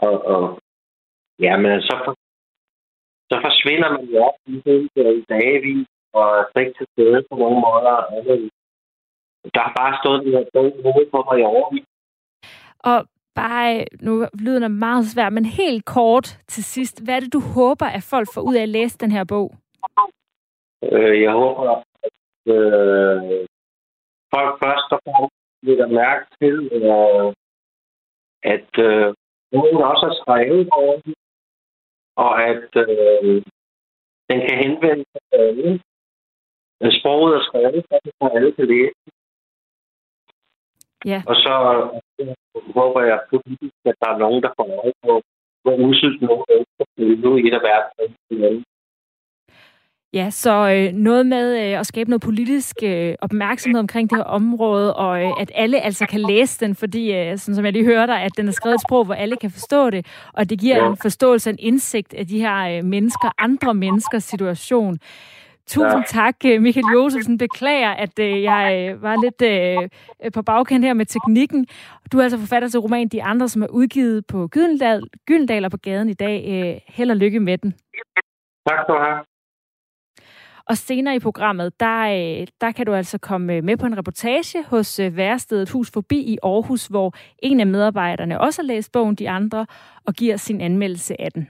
og, 0.05 0.15
og 0.33 0.59
ja, 1.39 1.57
men 1.57 1.81
så, 1.81 1.95
for, 2.05 2.13
så 3.31 3.35
forsvinder 3.45 3.89
man 3.91 4.05
jo 4.05 4.17
op 4.27 4.37
i 4.47 5.25
dagevis, 5.29 5.87
og 6.13 6.25
er 6.55 6.59
ikke 6.59 6.77
til 6.77 6.87
stede 6.93 7.25
på 7.29 7.35
nogle 7.35 7.59
måder. 7.65 7.95
Der 9.53 9.61
har 9.65 9.73
bare 9.81 9.97
stået 10.01 10.23
den 10.23 10.31
her 10.33 10.45
bog 10.53 10.67
i 11.01 11.09
på 11.11 11.19
mig 11.27 11.39
i 11.39 11.43
overvis. 11.43 11.85
Og 12.79 12.97
bare, 13.35 13.85
nu 14.01 14.13
lyder 14.39 14.59
det 14.59 14.71
meget 14.71 15.05
svært, 15.05 15.33
men 15.33 15.45
helt 15.45 15.85
kort 15.85 16.27
til 16.47 16.63
sidst. 16.63 17.03
Hvad 17.03 17.15
er 17.15 17.19
det, 17.19 17.33
du 17.33 17.41
håber, 17.55 17.85
at 17.85 18.03
folk 18.13 18.27
får 18.33 18.41
ud 18.41 18.55
af 18.55 18.61
at 18.61 18.69
læse 18.69 18.97
den 18.97 19.11
her 19.11 19.23
bog? 19.23 19.55
Øh, 20.91 21.21
jeg 21.21 21.31
håber, 21.31 21.83
at 22.05 22.17
øh, 22.55 23.47
folk 24.33 24.51
først 24.63 24.89
og 24.95 24.99
fremmest 25.05 25.35
lægger 25.63 25.87
mærke 25.87 26.25
til, 26.39 26.55
øh, 26.77 27.33
at 28.53 28.71
øh, 28.87 29.13
nogen 29.51 29.77
også 29.91 30.03
har 30.09 30.15
skrevet 30.21 30.69
over 30.71 30.93
og 32.23 32.31
at 32.51 32.69
øh, 32.75 33.43
den 34.29 34.37
kan 34.45 34.57
henvende 34.63 35.05
sig 35.11 35.21
til 35.31 35.39
alle. 35.47 35.81
Sproget 36.99 37.35
er 37.35 37.43
skrevet, 37.43 37.85
så 37.89 38.29
alle 38.35 38.51
kan 38.51 38.67
læse 38.67 38.95
Ja. 41.05 41.21
Og 41.27 41.35
så 41.35 41.53
håber 42.75 43.01
jeg 43.01 43.19
politisk, 43.29 43.79
at 43.85 43.95
der 44.01 44.09
er 44.13 44.17
nogen, 44.17 44.43
der 44.43 44.51
får 44.57 44.67
øje 44.83 44.93
på, 45.05 45.21
hvor 45.63 45.75
usygt 45.89 46.21
nogen 46.21 46.45
er 46.49 47.21
nu 47.23 47.37
i 47.37 47.47
et 47.47 47.53
af 47.53 47.61
verdens 47.61 48.17
Ja, 50.13 50.29
så 50.29 50.69
øh, 50.69 50.93
noget 50.93 51.25
med 51.25 51.57
øh, 51.63 51.79
at 51.79 51.85
skabe 51.85 52.09
noget 52.09 52.21
politisk 52.21 52.75
øh, 52.83 53.15
opmærksomhed 53.21 53.79
omkring 53.79 54.09
det 54.09 54.17
her 54.17 54.23
område, 54.23 54.95
og 54.95 55.23
øh, 55.23 55.31
at 55.39 55.51
alle 55.55 55.81
altså 55.81 56.05
kan 56.05 56.21
læse 56.21 56.65
den, 56.65 56.75
fordi, 56.75 57.13
øh, 57.13 57.37
sådan 57.37 57.55
som 57.55 57.65
jeg 57.65 57.73
lige 57.73 57.85
hørte 57.85 58.11
dig, 58.11 58.21
at 58.21 58.31
den 58.37 58.47
er 58.47 58.51
skrevet 58.51 58.75
et 58.75 58.81
sprog, 58.81 59.05
hvor 59.05 59.13
alle 59.13 59.35
kan 59.35 59.51
forstå 59.51 59.89
det, 59.89 60.05
og 60.33 60.49
det 60.49 60.59
giver 60.59 60.89
en 60.89 60.97
forståelse, 60.97 61.49
en 61.49 61.55
indsigt 61.59 62.13
af 62.13 62.27
de 62.27 62.39
her 62.39 62.77
øh, 62.77 62.85
mennesker, 62.85 63.29
andre 63.37 63.73
menneskers 63.73 64.23
situation. 64.23 64.99
Tusind 65.67 65.99
ja. 65.99 66.03
tak, 66.07 66.35
øh, 66.45 66.61
Michael 66.61 66.85
Josefsen. 66.93 67.37
Beklager, 67.37 67.89
at 67.89 68.19
øh, 68.19 68.43
jeg 68.43 68.89
øh, 68.91 69.01
var 69.01 69.15
lidt 69.23 70.33
på 70.33 70.41
bagkant 70.41 70.85
her 70.85 70.93
med 70.93 71.05
teknikken. 71.05 71.67
Du 72.11 72.19
er 72.19 72.23
altså 72.23 72.37
forfatter 72.37 72.69
til 72.69 72.79
roman 72.79 73.07
De 73.07 73.23
Andre, 73.23 73.49
som 73.49 73.61
er 73.61 73.67
udgivet 73.67 74.25
på 74.27 74.47
Gyldendal, 74.47 75.03
Gyldendal 75.25 75.65
og 75.65 75.71
på 75.71 75.77
gaden 75.77 76.09
i 76.09 76.13
dag. 76.13 76.83
Held 76.87 77.11
og 77.11 77.17
lykke 77.17 77.39
med 77.39 77.57
den. 77.57 77.71
Tak 78.67 78.79
skal 78.83 78.95
du 78.95 78.99
have. 78.99 79.23
Og 80.69 80.77
senere 80.77 81.15
i 81.15 81.19
programmet, 81.19 81.79
der, 81.79 82.45
der 82.61 82.71
kan 82.71 82.85
du 82.85 82.93
altså 82.93 83.17
komme 83.17 83.61
med 83.61 83.77
på 83.77 83.85
en 83.85 83.97
reportage 83.97 84.63
hos 84.63 84.99
værstedet 85.11 85.69
Hus 85.69 85.91
Forbi 85.91 86.19
i 86.19 86.37
Aarhus, 86.43 86.87
hvor 86.87 87.13
en 87.39 87.59
af 87.59 87.67
medarbejderne 87.67 88.39
også 88.39 88.61
har 88.61 88.67
læst 88.67 88.91
bogen 88.91 89.15
De 89.15 89.29
Andre 89.29 89.65
og 90.05 90.13
giver 90.13 90.37
sin 90.37 90.61
anmeldelse 90.61 91.21
af 91.21 91.31
den. 91.31 91.49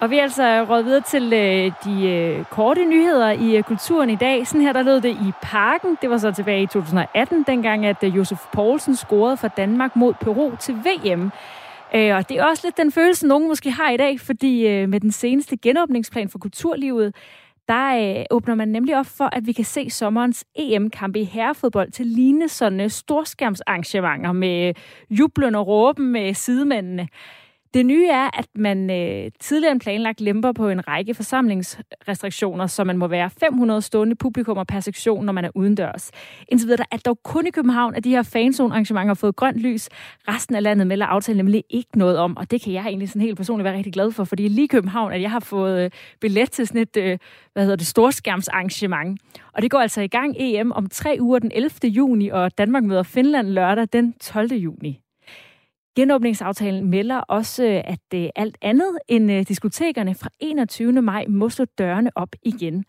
Og 0.00 0.10
vi 0.10 0.18
er 0.18 0.22
altså 0.22 0.66
råd 0.70 0.82
videre 0.82 1.00
til 1.00 1.32
øh, 1.32 1.72
de 1.84 2.08
øh, 2.08 2.44
korte 2.44 2.84
nyheder 2.84 3.30
i 3.30 3.56
øh, 3.56 3.62
kulturen 3.62 4.10
i 4.10 4.16
dag. 4.16 4.46
Sådan 4.46 4.60
her, 4.60 4.72
der 4.72 4.82
lød 4.82 5.00
det 5.00 5.10
i 5.10 5.32
parken. 5.42 5.98
Det 6.02 6.10
var 6.10 6.18
så 6.18 6.32
tilbage 6.32 6.62
i 6.62 6.66
2018, 6.66 7.44
dengang 7.46 7.86
at 7.86 7.96
øh, 8.02 8.16
Josef 8.16 8.38
Poulsen 8.52 8.96
scorede 8.96 9.36
for 9.36 9.48
Danmark 9.48 9.96
mod 9.96 10.14
Peru 10.14 10.56
til 10.60 10.74
VM. 10.74 11.30
Øh, 11.94 12.16
og 12.16 12.28
det 12.28 12.38
er 12.38 12.44
også 12.44 12.66
lidt 12.66 12.76
den 12.76 12.92
følelse, 12.92 13.26
nogen 13.26 13.48
måske 13.48 13.70
har 13.70 13.90
i 13.90 13.96
dag, 13.96 14.20
fordi 14.20 14.66
øh, 14.66 14.88
med 14.88 15.00
den 15.00 15.12
seneste 15.12 15.56
genåbningsplan 15.56 16.28
for 16.28 16.38
kulturlivet, 16.38 17.14
der 17.68 18.18
øh, 18.18 18.24
åbner 18.30 18.54
man 18.54 18.68
nemlig 18.68 18.98
op 18.98 19.06
for, 19.06 19.28
at 19.32 19.46
vi 19.46 19.52
kan 19.52 19.64
se 19.64 19.90
sommerens 19.90 20.44
EM-kampe 20.54 21.20
i 21.20 21.24
herrefodbold 21.24 21.90
til 21.90 22.06
lignende 22.06 22.48
sådan 22.48 22.80
øh, 22.80 22.90
storskærmsarrangementer 22.90 24.32
med 24.32 24.68
øh, 24.68 24.74
jublen 25.18 25.54
og 25.54 25.66
råben 25.66 26.12
med 26.12 26.34
sidemændene. 26.34 27.08
Det 27.76 27.86
nye 27.86 28.08
er, 28.08 28.38
at 28.38 28.46
man 28.54 28.90
øh, 28.90 29.30
tidligere 29.40 29.72
end 29.72 29.80
planlagt 29.80 30.20
lemper 30.20 30.52
på 30.52 30.68
en 30.68 30.88
række 30.88 31.14
forsamlingsrestriktioner, 31.14 32.66
så 32.66 32.84
man 32.84 32.98
må 32.98 33.06
være 33.06 33.30
500 33.30 33.82
stående 33.82 34.16
publikummer 34.16 34.64
per 34.64 34.80
sektion, 34.80 35.24
når 35.24 35.32
man 35.32 35.44
er 35.44 35.50
udendørs. 35.54 36.10
Indtil 36.48 36.68
videre 36.68 36.86
er 36.92 36.96
dog 36.96 37.22
kun 37.22 37.46
i 37.46 37.50
København, 37.50 37.94
at 37.94 38.04
de 38.04 38.10
her 38.10 38.22
fanzone-arrangementer 38.22 39.06
har 39.06 39.14
fået 39.14 39.36
grønt 39.36 39.56
lys. 39.56 39.88
Resten 40.28 40.54
af 40.54 40.62
landet 40.62 40.86
melder 40.86 41.06
aftalen 41.06 41.36
nemlig 41.36 41.64
ikke 41.70 41.98
noget 41.98 42.18
om, 42.18 42.36
og 42.36 42.50
det 42.50 42.62
kan 42.62 42.72
jeg 42.72 42.86
egentlig 42.86 43.08
sådan 43.08 43.22
helt 43.22 43.36
personligt 43.36 43.64
være 43.64 43.76
rigtig 43.76 43.92
glad 43.92 44.12
for, 44.12 44.24
fordi 44.24 44.48
lige 44.48 44.64
i 44.64 44.68
København, 44.68 45.12
at 45.12 45.22
jeg 45.22 45.30
har 45.30 45.40
fået 45.40 45.84
øh, 45.84 45.90
billet 46.20 46.50
til 46.50 46.66
sådan 46.66 46.80
et, 46.80 46.96
øh, 46.96 47.18
hvad 47.52 47.62
hedder 47.62 47.76
det, 47.76 47.86
storskærmsarrangement. 47.86 49.20
Og 49.52 49.62
det 49.62 49.70
går 49.70 49.78
altså 49.78 50.00
i 50.00 50.08
gang 50.08 50.34
EM 50.38 50.72
om 50.72 50.86
tre 50.86 51.16
uger 51.20 51.38
den 51.38 51.50
11. 51.54 51.70
juni, 51.84 52.28
og 52.28 52.58
Danmark 52.58 52.84
møder 52.84 53.02
Finland 53.02 53.48
lørdag 53.48 53.86
den 53.92 54.14
12. 54.20 54.52
juni. 54.52 55.00
Genåbningsaftalen 55.96 56.90
melder 56.90 57.18
også, 57.18 57.64
øh, 57.64 57.82
at 57.84 57.98
det 58.12 58.30
alt 58.36 58.58
andet 58.62 58.98
end 59.08 59.32
øh, 59.32 59.48
diskotekerne 59.48 60.14
fra 60.14 60.28
21. 60.40 61.02
maj 61.02 61.24
må 61.28 61.48
slå 61.48 61.64
dørene 61.64 62.10
op 62.14 62.28
igen. 62.42 62.84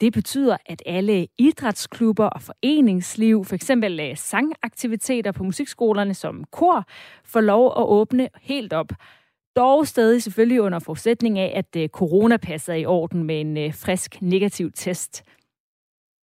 Det 0.00 0.12
betyder, 0.12 0.56
at 0.66 0.82
alle 0.86 1.26
idrætsklubber 1.38 2.26
og 2.26 2.42
foreningsliv, 2.42 3.44
f.eks. 3.44 3.48
For 3.48 3.54
eksempel 3.54 4.16
sangaktiviteter 4.16 5.32
på 5.32 5.44
musikskolerne 5.44 6.14
som 6.14 6.44
kor, 6.52 6.84
får 7.24 7.40
lov 7.40 7.66
at 7.66 7.84
åbne 7.84 8.28
helt 8.42 8.72
op. 8.72 8.92
Dog 9.56 9.86
stadig 9.86 10.22
selvfølgelig 10.22 10.60
under 10.60 10.78
forudsætning 10.78 11.38
af, 11.38 11.52
at 11.74 11.90
coronapasset 11.90 12.72
er 12.72 12.78
i 12.78 12.86
orden 12.86 13.22
med 13.22 13.40
en 13.40 13.72
frisk 13.72 14.22
negativ 14.22 14.70
test. 14.72 15.24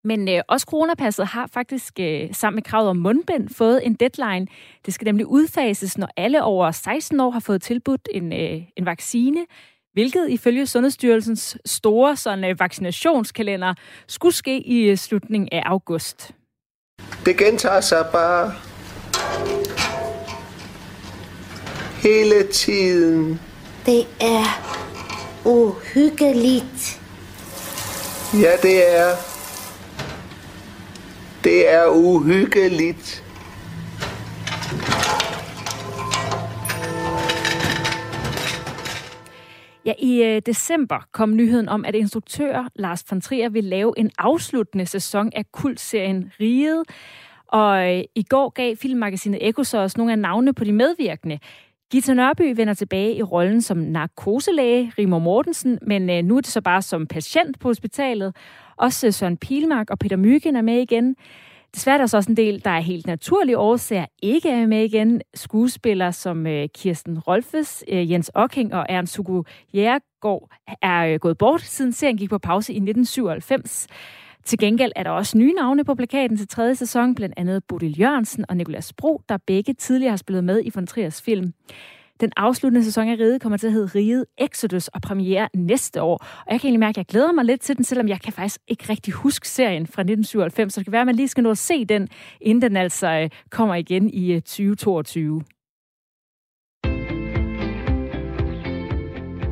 Men 0.05 0.29
øh, 0.29 0.41
også 0.47 0.65
coronapasset 0.69 1.27
har 1.27 1.49
faktisk 1.53 1.93
øh, 1.99 2.33
sammen 2.33 2.55
med 2.55 2.63
kravet 2.63 2.89
om 2.89 2.97
mundbind 2.97 3.49
fået 3.49 3.85
en 3.85 3.93
deadline. 3.93 4.47
Det 4.85 4.93
skal 4.93 5.05
nemlig 5.05 5.25
udfases, 5.25 5.97
når 5.97 6.09
alle 6.17 6.43
over 6.43 6.71
16 6.71 7.19
år 7.19 7.29
har 7.29 7.39
fået 7.39 7.61
tilbudt 7.61 8.09
en, 8.11 8.33
øh, 8.33 8.61
en 8.77 8.85
vaccine, 8.85 9.45
hvilket 9.93 10.29
ifølge 10.29 10.67
Sundhedsstyrelsens 10.67 11.57
store 11.65 12.15
sådan, 12.15 12.43
øh, 12.43 12.59
vaccinationskalender 12.59 13.73
skulle 14.07 14.35
ske 14.35 14.59
i 14.59 14.81
øh, 14.83 14.97
slutningen 14.97 15.49
af 15.51 15.61
august. 15.65 16.31
Det 17.25 17.37
gentager 17.37 17.81
sig 17.81 18.05
bare 18.11 18.53
hele 22.01 22.47
tiden. 22.51 23.39
Det 23.85 24.07
er 24.21 24.45
uhyggeligt. 25.45 27.01
Ja, 28.33 28.51
det 28.61 28.97
er. 28.97 29.34
Det 31.55 31.73
er 31.73 31.87
uhyggeligt. 31.87 33.23
Ja, 39.85 39.93
i 39.99 40.23
øh, 40.23 40.41
december 40.45 41.07
kom 41.11 41.35
nyheden 41.35 41.69
om, 41.69 41.85
at 41.85 41.95
instruktør 41.95 42.69
Lars 42.75 43.05
von 43.11 43.21
Trier 43.21 43.49
vil 43.49 43.63
lave 43.63 43.93
en 43.97 44.11
afsluttende 44.17 44.85
sæson 44.85 45.31
af 45.35 45.51
kultserien 45.51 46.31
Riget. 46.39 46.83
Og 47.47 47.95
øh, 47.95 48.03
i 48.15 48.23
går 48.23 48.49
gav 48.49 48.75
filmmagasinet 48.75 49.47
Eko 49.47 49.63
så 49.63 49.77
også 49.77 49.97
nogle 49.97 50.11
af 50.11 50.19
navnene 50.19 50.53
på 50.53 50.63
de 50.63 50.71
medvirkende. 50.71 51.39
Gita 51.91 52.13
Nørby 52.13 52.53
vender 52.55 52.73
tilbage 52.73 53.15
i 53.15 53.23
rollen 53.23 53.61
som 53.61 53.77
narkoselæge, 53.77 54.93
Rimor 54.97 55.19
Mortensen, 55.19 55.79
men 55.81 56.09
øh, 56.09 56.23
nu 56.23 56.37
er 56.37 56.41
det 56.41 56.49
så 56.49 56.61
bare 56.61 56.81
som 56.81 57.07
patient 57.07 57.59
på 57.59 57.67
hospitalet. 57.67 58.35
Også 58.77 59.07
øh, 59.07 59.13
Søren 59.13 59.37
Pilmark 59.37 59.89
og 59.89 59.99
Peter 59.99 60.17
Myggen 60.17 60.55
er 60.55 60.61
med 60.61 60.81
igen. 60.81 61.15
Desværre 61.75 61.93
er 61.93 61.97
der 61.97 62.05
så 62.05 62.17
også 62.17 62.31
en 62.31 62.37
del, 62.37 62.63
der 62.63 62.69
er 62.71 62.79
helt 62.79 63.07
naturlige 63.07 63.57
årsager 63.57 64.05
ikke 64.21 64.49
er 64.49 64.67
med 64.67 64.83
igen. 64.83 65.21
Skuespillere 65.33 66.13
som 66.13 66.47
øh, 66.47 66.69
Kirsten 66.75 67.19
Rolfes, 67.19 67.83
Jens 67.87 68.31
Ocking 68.33 68.73
og 68.73 68.85
Ernst 68.89 69.17
Hugo 69.17 69.43
Jægergaard 69.73 70.49
er 70.81 71.17
gået 71.17 71.37
bort, 71.37 71.61
siden 71.61 71.93
serien 71.93 72.17
gik 72.17 72.29
på 72.29 72.37
pause 72.37 72.73
i 72.73 72.77
1997. 72.77 73.87
Til 74.45 74.59
gengæld 74.59 74.91
er 74.95 75.03
der 75.03 75.09
også 75.09 75.37
nye 75.37 75.53
navne 75.53 75.83
på 75.83 75.95
plakaten 75.95 76.37
til 76.37 76.47
tredje 76.47 76.75
sæson, 76.75 77.15
blandt 77.15 77.35
andet 77.37 77.63
Bodil 77.63 77.99
Jørgensen 77.99 78.45
og 78.49 78.57
Nikolas 78.57 78.93
Bro, 78.93 79.21
der 79.29 79.37
begge 79.47 79.73
tidligere 79.73 80.09
har 80.09 80.17
spillet 80.17 80.43
med 80.43 80.61
i 80.65 80.71
von 80.75 80.87
Triers 80.87 81.21
film. 81.21 81.53
Den 82.21 82.31
afsluttende 82.37 82.85
sæson 82.85 83.07
af 83.07 83.15
Riget 83.19 83.41
kommer 83.41 83.57
til 83.57 83.67
at 83.67 83.73
hedde 83.73 83.87
Riget 83.95 84.25
Exodus 84.37 84.87
og 84.87 85.01
premiere 85.01 85.49
næste 85.53 86.01
år. 86.01 86.17
Og 86.45 86.51
jeg 86.51 86.61
kan 86.61 86.67
egentlig 86.67 86.79
mærke, 86.79 86.93
at 86.93 86.97
jeg 86.97 87.05
glæder 87.05 87.31
mig 87.31 87.45
lidt 87.45 87.61
til 87.61 87.77
den, 87.77 87.83
selvom 87.83 88.07
jeg 88.07 88.21
kan 88.21 88.33
faktisk 88.33 88.61
ikke 88.67 88.85
rigtig 88.89 89.13
huske 89.13 89.47
serien 89.47 89.87
fra 89.87 90.01
1997. 90.01 90.73
Så 90.73 90.79
det 90.79 90.85
kan 90.85 90.91
være, 90.91 91.01
at 91.01 91.05
man 91.07 91.15
lige 91.15 91.27
skal 91.27 91.43
nå 91.43 91.51
at 91.51 91.57
se 91.57 91.85
den, 91.85 92.07
inden 92.41 92.61
den 92.61 92.77
altså 92.77 93.07
øh, 93.07 93.29
kommer 93.49 93.75
igen 93.75 94.09
i 94.09 94.31
øh, 94.31 94.41
2022. 94.41 95.41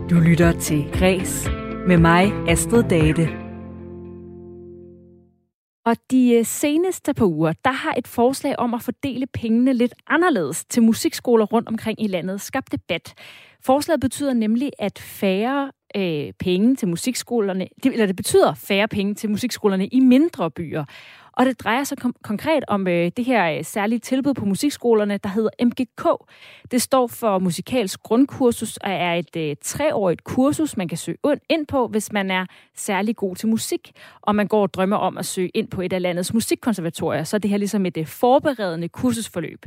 Du 0.09 0.15
lytter 0.29 0.59
til 0.59 0.85
Græs 0.93 1.49
med 1.87 1.97
mig, 1.97 2.31
Astrid 2.47 2.83
Date. 2.83 3.42
Og 5.85 5.95
de 6.11 6.33
øh, 6.33 6.45
seneste 6.45 7.13
par 7.13 7.25
uger, 7.25 7.53
der 7.65 7.71
har 7.71 7.93
et 7.97 8.07
forslag 8.07 8.59
om 8.59 8.73
at 8.73 8.81
fordele 8.81 9.27
pengene 9.27 9.73
lidt 9.73 9.93
anderledes 10.07 10.65
til 10.65 10.83
musikskoler 10.83 11.45
rundt 11.45 11.67
omkring 11.67 12.03
i 12.03 12.07
landet 12.07 12.41
skabt 12.41 12.71
debat. 12.71 13.13
Forslaget 13.65 14.01
betyder 14.01 14.33
nemlig, 14.33 14.71
at 14.79 14.99
færre 14.99 15.71
øh, 15.95 16.33
penge 16.39 16.75
til 16.75 16.87
musikskolerne, 16.87 17.67
eller 17.85 18.05
det 18.05 18.15
betyder 18.15 18.53
færre 18.53 18.87
penge 18.87 19.13
til 19.13 19.29
musikskolerne 19.29 19.87
i 19.87 19.99
mindre 19.99 20.51
byer. 20.51 20.85
Og 21.33 21.45
det 21.45 21.59
drejer 21.59 21.83
sig 21.83 21.97
kom- 21.97 22.15
konkret 22.23 22.63
om 22.67 22.87
øh, 22.87 23.11
det 23.17 23.25
her 23.25 23.57
øh, 23.57 23.65
særlige 23.65 23.99
tilbud 23.99 24.33
på 24.33 24.45
musikskolerne, 24.45 25.17
der 25.17 25.29
hedder 25.29 25.49
MGK. 25.65 26.07
Det 26.71 26.81
står 26.81 27.07
for 27.07 27.39
musikalsk 27.39 28.03
grundkursus 28.03 28.77
og 28.77 28.91
er 28.91 29.13
et 29.13 29.35
øh, 29.37 29.55
treårigt 29.61 30.23
kursus, 30.23 30.77
man 30.77 30.87
kan 30.87 30.97
søge 30.97 31.17
ind 31.49 31.67
på, 31.67 31.87
hvis 31.87 32.11
man 32.11 32.31
er 32.31 32.45
særlig 32.75 33.15
god 33.15 33.35
til 33.35 33.47
musik, 33.47 33.91
og 34.21 34.35
man 34.35 34.47
går 34.47 34.61
og 34.61 34.73
drømmer 34.73 34.97
om 34.97 35.17
at 35.17 35.25
søge 35.25 35.49
ind 35.49 35.67
på 35.67 35.81
et 35.81 35.93
af 35.93 36.01
landets 36.01 36.33
musikkonservatorier. 36.33 37.23
Så 37.23 37.35
er 37.35 37.39
det 37.39 37.49
her 37.49 37.57
ligesom 37.57 37.85
et 37.85 37.97
øh, 37.97 38.07
forberedende 38.07 38.89
kursusforløb. 38.89 39.65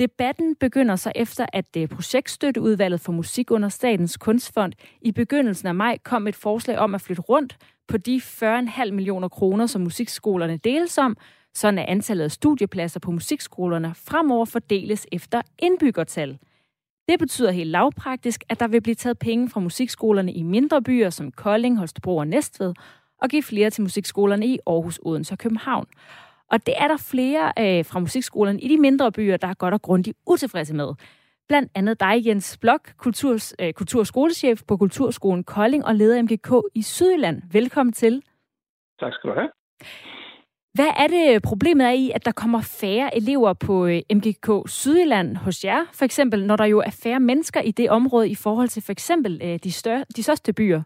Debatten 0.00 0.56
begynder 0.56 0.96
så 0.96 1.12
efter, 1.14 1.46
at 1.52 1.74
det 1.74 1.90
projektstøtteudvalget 1.90 3.00
for 3.00 3.12
musik 3.12 3.50
under 3.50 3.68
Statens 3.68 4.16
Kunstfond 4.16 4.72
i 5.02 5.12
begyndelsen 5.12 5.68
af 5.68 5.74
maj 5.74 5.98
kom 6.04 6.26
et 6.26 6.36
forslag 6.36 6.78
om 6.78 6.94
at 6.94 7.00
flytte 7.00 7.22
rundt 7.22 7.56
på 7.90 7.96
de 7.96 8.16
40,5 8.24 8.90
millioner 8.90 9.28
kroner, 9.28 9.66
som 9.66 9.82
musikskolerne 9.82 10.56
deles 10.56 10.98
om, 10.98 11.16
sådan 11.54 11.78
at 11.78 11.84
antallet 11.88 12.24
af 12.24 12.30
studiepladser 12.30 13.00
på 13.00 13.10
musikskolerne 13.10 13.94
fremover 13.94 14.44
fordeles 14.44 15.06
efter 15.12 15.42
indbyggertal. 15.58 16.38
Det 17.08 17.18
betyder 17.18 17.50
helt 17.50 17.70
lavpraktisk, 17.70 18.44
at 18.48 18.60
der 18.60 18.68
vil 18.68 18.80
blive 18.80 18.94
taget 18.94 19.18
penge 19.18 19.48
fra 19.48 19.60
musikskolerne 19.60 20.32
i 20.32 20.42
mindre 20.42 20.82
byer 20.82 21.10
som 21.10 21.32
Kolding, 21.32 21.78
Holstebro 21.78 22.16
og 22.16 22.26
Næstved, 22.26 22.74
og 23.22 23.28
give 23.28 23.42
flere 23.42 23.70
til 23.70 23.82
musikskolerne 23.82 24.46
i 24.46 24.58
Aarhus, 24.66 25.00
Odense 25.02 25.34
og 25.34 25.38
København. 25.38 25.86
Og 26.50 26.66
det 26.66 26.74
er 26.76 26.88
der 26.88 26.96
flere 26.96 27.52
øh, 27.58 27.84
fra 27.84 27.98
musikskolerne 28.00 28.60
i 28.60 28.68
de 28.68 28.76
mindre 28.76 29.12
byer, 29.12 29.36
der 29.36 29.48
er 29.48 29.54
godt 29.54 29.74
og 29.74 29.82
grundigt 29.82 30.18
utilfredse 30.26 30.74
med. 30.74 30.94
Blandt 31.50 31.72
andet 31.74 32.00
dig, 32.00 32.26
Jens 32.26 32.58
Blok, 32.58 32.80
kulturs, 32.96 33.54
øh, 33.60 33.72
kulturskolechef 33.72 34.62
på 34.68 34.76
Kulturskolen 34.76 35.44
Kolding 35.44 35.84
og 35.84 35.94
leder 35.94 36.22
MGK 36.22 36.50
i 36.74 36.82
Sydjylland. 36.82 37.42
Velkommen 37.52 37.92
til. 37.92 38.22
Tak 39.00 39.12
skal 39.12 39.30
du 39.30 39.34
have. 39.34 39.50
Hvad 40.74 40.90
er 40.98 41.06
det 41.06 41.42
problemet 41.42 41.86
er 41.86 41.90
i, 41.90 42.10
at 42.14 42.24
der 42.24 42.32
kommer 42.32 42.60
færre 42.60 43.16
elever 43.16 43.52
på 43.52 43.86
øh, 43.86 44.02
MGK 44.14 44.70
Sydjylland 44.70 45.36
hos 45.36 45.64
jer, 45.64 45.84
for 45.92 46.04
eksempel, 46.04 46.46
når 46.46 46.56
der 46.56 46.64
jo 46.64 46.78
er 46.78 46.90
færre 47.02 47.20
mennesker 47.20 47.60
i 47.60 47.70
det 47.70 47.90
område 47.90 48.28
i 48.28 48.34
forhold 48.34 48.68
til 48.68 48.82
for 48.82 48.92
eksempel 48.92 49.40
øh, 49.44 49.58
de, 49.64 49.72
større, 49.72 50.04
de 50.16 50.22
største 50.22 50.52
byer? 50.52 50.82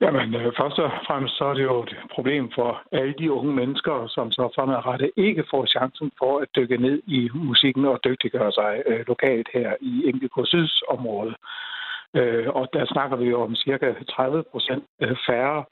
Jamen, 0.00 0.34
øh, 0.34 0.52
først 0.60 0.78
og 0.78 0.90
fremmest 1.06 1.38
så 1.38 1.44
er 1.44 1.54
det 1.54 1.62
jo 1.62 1.82
et 1.82 1.96
problem 2.14 2.50
for 2.54 2.82
alle 2.92 3.14
de 3.18 3.32
unge 3.32 3.52
mennesker, 3.54 4.06
som 4.08 4.30
så 4.30 4.52
fremadrettet 4.54 5.10
ikke 5.16 5.44
får 5.50 5.66
chancen 5.66 6.10
for 6.18 6.38
at 6.38 6.48
dykke 6.56 6.76
ned 6.76 7.02
i 7.06 7.30
musikken 7.34 7.84
og 7.84 8.00
dygtiggøre 8.04 8.52
sig 8.52 8.82
øh, 8.86 9.04
lokalt 9.06 9.48
her 9.54 9.76
i 9.80 10.12
MGK 10.14 10.36
Syds 10.48 10.82
område. 10.88 11.34
Øh, 12.14 12.48
og 12.48 12.68
der 12.72 12.86
snakker 12.86 13.16
vi 13.16 13.24
jo 13.24 13.42
om 13.42 13.54
cirka 13.54 13.94
30 14.10 14.44
procent 14.52 14.84
øh, 15.02 15.16
færre, 15.26 15.64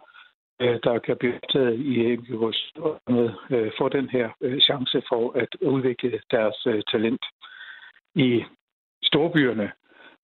øh, 0.63 0.79
der 0.85 0.99
kan 0.99 1.17
blive 1.17 1.35
optaget 1.43 1.81
i 1.81 2.17
MGK 2.17 2.55
Syd 2.55 2.81
og 2.81 3.01
med 3.09 3.31
øh, 3.51 3.73
få 3.79 3.89
den 3.89 4.09
her 4.09 4.29
øh, 4.41 4.61
chance 4.61 5.03
for 5.09 5.33
at 5.43 5.49
udvikle 5.61 6.21
deres 6.31 6.67
øh, 6.67 6.83
talent. 6.93 7.25
I 8.15 8.45
storbyerne, 9.03 9.73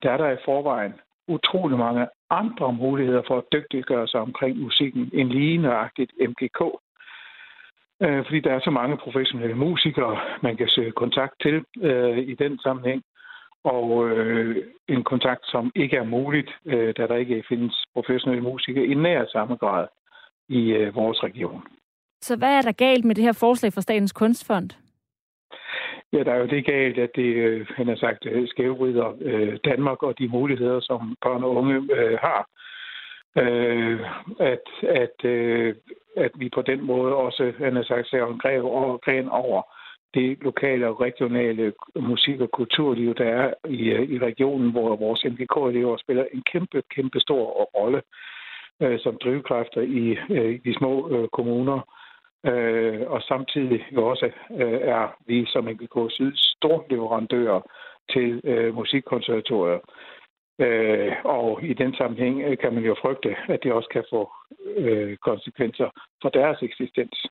der 0.03 0.11
er 0.11 0.17
der 0.17 0.31
i 0.31 0.45
forvejen 0.45 0.95
utrolig 1.37 1.79
mange 1.79 2.07
andre 2.31 2.73
muligheder 2.73 3.23
for 3.27 3.39
at 3.39 3.45
dygtiggøre 3.53 4.09
sig 4.09 4.21
omkring 4.21 4.57
musikken 4.59 5.11
end 5.13 5.29
lige 5.29 5.59
nøjagtigt 5.59 6.13
MGK. 6.31 6.61
Øh, 8.03 8.25
fordi 8.25 8.41
der 8.41 8.53
er 8.53 8.61
så 8.65 8.71
mange 8.71 8.97
professionelle 8.97 9.57
musikere, 9.57 10.21
man 10.43 10.57
kan 10.57 10.69
søge 10.69 10.93
kontakt 10.93 11.35
til 11.43 11.65
øh, 11.83 12.19
i 12.19 12.35
den 12.35 12.59
sammenhæng. 12.59 13.03
Og 13.65 14.09
øh, 14.09 14.57
en 14.89 15.05
kontakt, 15.05 15.47
som 15.47 15.73
ikke 15.75 15.97
er 15.97 16.05
muligt, 16.05 16.51
øh, 16.67 16.95
da 16.97 17.07
der 17.07 17.17
ikke 17.17 17.45
findes 17.49 17.85
professionelle 17.95 18.43
musikere 18.43 18.87
i 18.87 18.95
nær 18.95 19.25
samme 19.33 19.57
grad 19.57 19.87
i 20.49 20.73
øh, 20.73 20.95
vores 20.95 21.23
region. 21.23 21.63
Så 22.23 22.37
hvad 22.37 22.59
er 22.59 22.63
der 22.63 22.73
galt 22.73 23.05
med 23.05 23.15
det 23.15 23.25
her 23.25 23.33
forslag 23.33 23.73
fra 23.73 23.81
Statens 23.81 24.13
Kunstfond? 24.13 24.71
Ja, 26.13 26.23
der 26.23 26.33
er 26.33 26.39
jo 26.39 26.47
det 26.47 26.67
galt, 26.67 26.99
at 26.99 27.11
det, 27.17 27.35
øh, 27.35 27.67
han 27.77 27.89
har 27.89 27.97
sagt, 27.97 28.27
øh, 28.27 28.49
skævrider 28.49 29.17
øh, 29.21 29.59
Danmark 29.65 30.03
og 30.03 30.19
de 30.19 30.29
muligheder, 30.29 30.81
som 30.81 31.17
børn 31.23 31.45
og 31.45 31.55
unge 31.55 31.95
øh, 31.97 32.19
har. 32.19 32.49
Øh, 33.39 34.01
at, 34.41 34.67
at, 34.83 35.25
øh, 35.25 35.75
at 36.17 36.31
vi 36.35 36.49
på 36.55 36.63
den 36.63 36.83
måde 36.83 37.15
også, 37.15 37.53
han 37.59 37.77
har 37.77 37.83
sagt, 37.83 38.09
ser 38.09 38.27
en 38.27 38.39
greb 38.39 38.65
over, 38.65 38.97
gren 38.97 39.29
over 39.29 39.63
det 40.15 40.39
lokale 40.43 40.89
og 40.89 41.01
regionale 41.01 41.73
musik- 41.97 42.41
og 42.41 42.51
kulturliv, 42.51 43.15
der 43.15 43.25
er 43.25 43.55
i, 43.69 43.89
øh, 43.89 44.11
i 44.11 44.19
regionen, 44.19 44.71
hvor 44.71 44.97
vores 44.97 45.25
MGK-elever 45.25 45.97
spiller 45.97 46.25
en 46.33 46.43
kæmpe, 46.53 46.83
kæmpe 46.95 47.21
stor 47.21 47.45
rolle 47.79 48.03
øh, 48.83 48.99
som 49.01 49.19
drivkræfter 49.25 49.81
i, 49.81 50.17
øh, 50.31 50.55
i 50.55 50.59
de 50.59 50.75
små 50.75 51.11
øh, 51.11 51.29
kommuner. 51.29 51.81
Øh, 52.47 53.11
og 53.11 53.23
samtidig 53.23 53.81
også 53.97 54.31
øh, 54.51 54.81
er 54.97 55.17
vi 55.27 55.47
som 55.47 55.65
MGK 55.65 55.97
Syd 56.11 56.33
storleverandører 56.37 57.61
til 58.11 58.41
øh, 58.45 58.75
musikkonservatorier. 58.75 59.81
Øh, 60.61 61.13
og 61.25 61.63
i 61.63 61.75
den 61.75 61.95
sammenhæng 61.95 62.43
øh, 62.43 62.59
kan 62.59 62.75
man 62.75 62.85
jo 62.85 62.97
frygte, 63.03 63.37
at 63.49 63.61
det 63.63 63.73
også 63.73 63.89
kan 63.93 64.05
få 64.11 64.33
øh, 64.77 65.17
konsekvenser 65.17 65.91
for 66.23 66.29
deres 66.29 66.59
eksistens. 66.63 67.27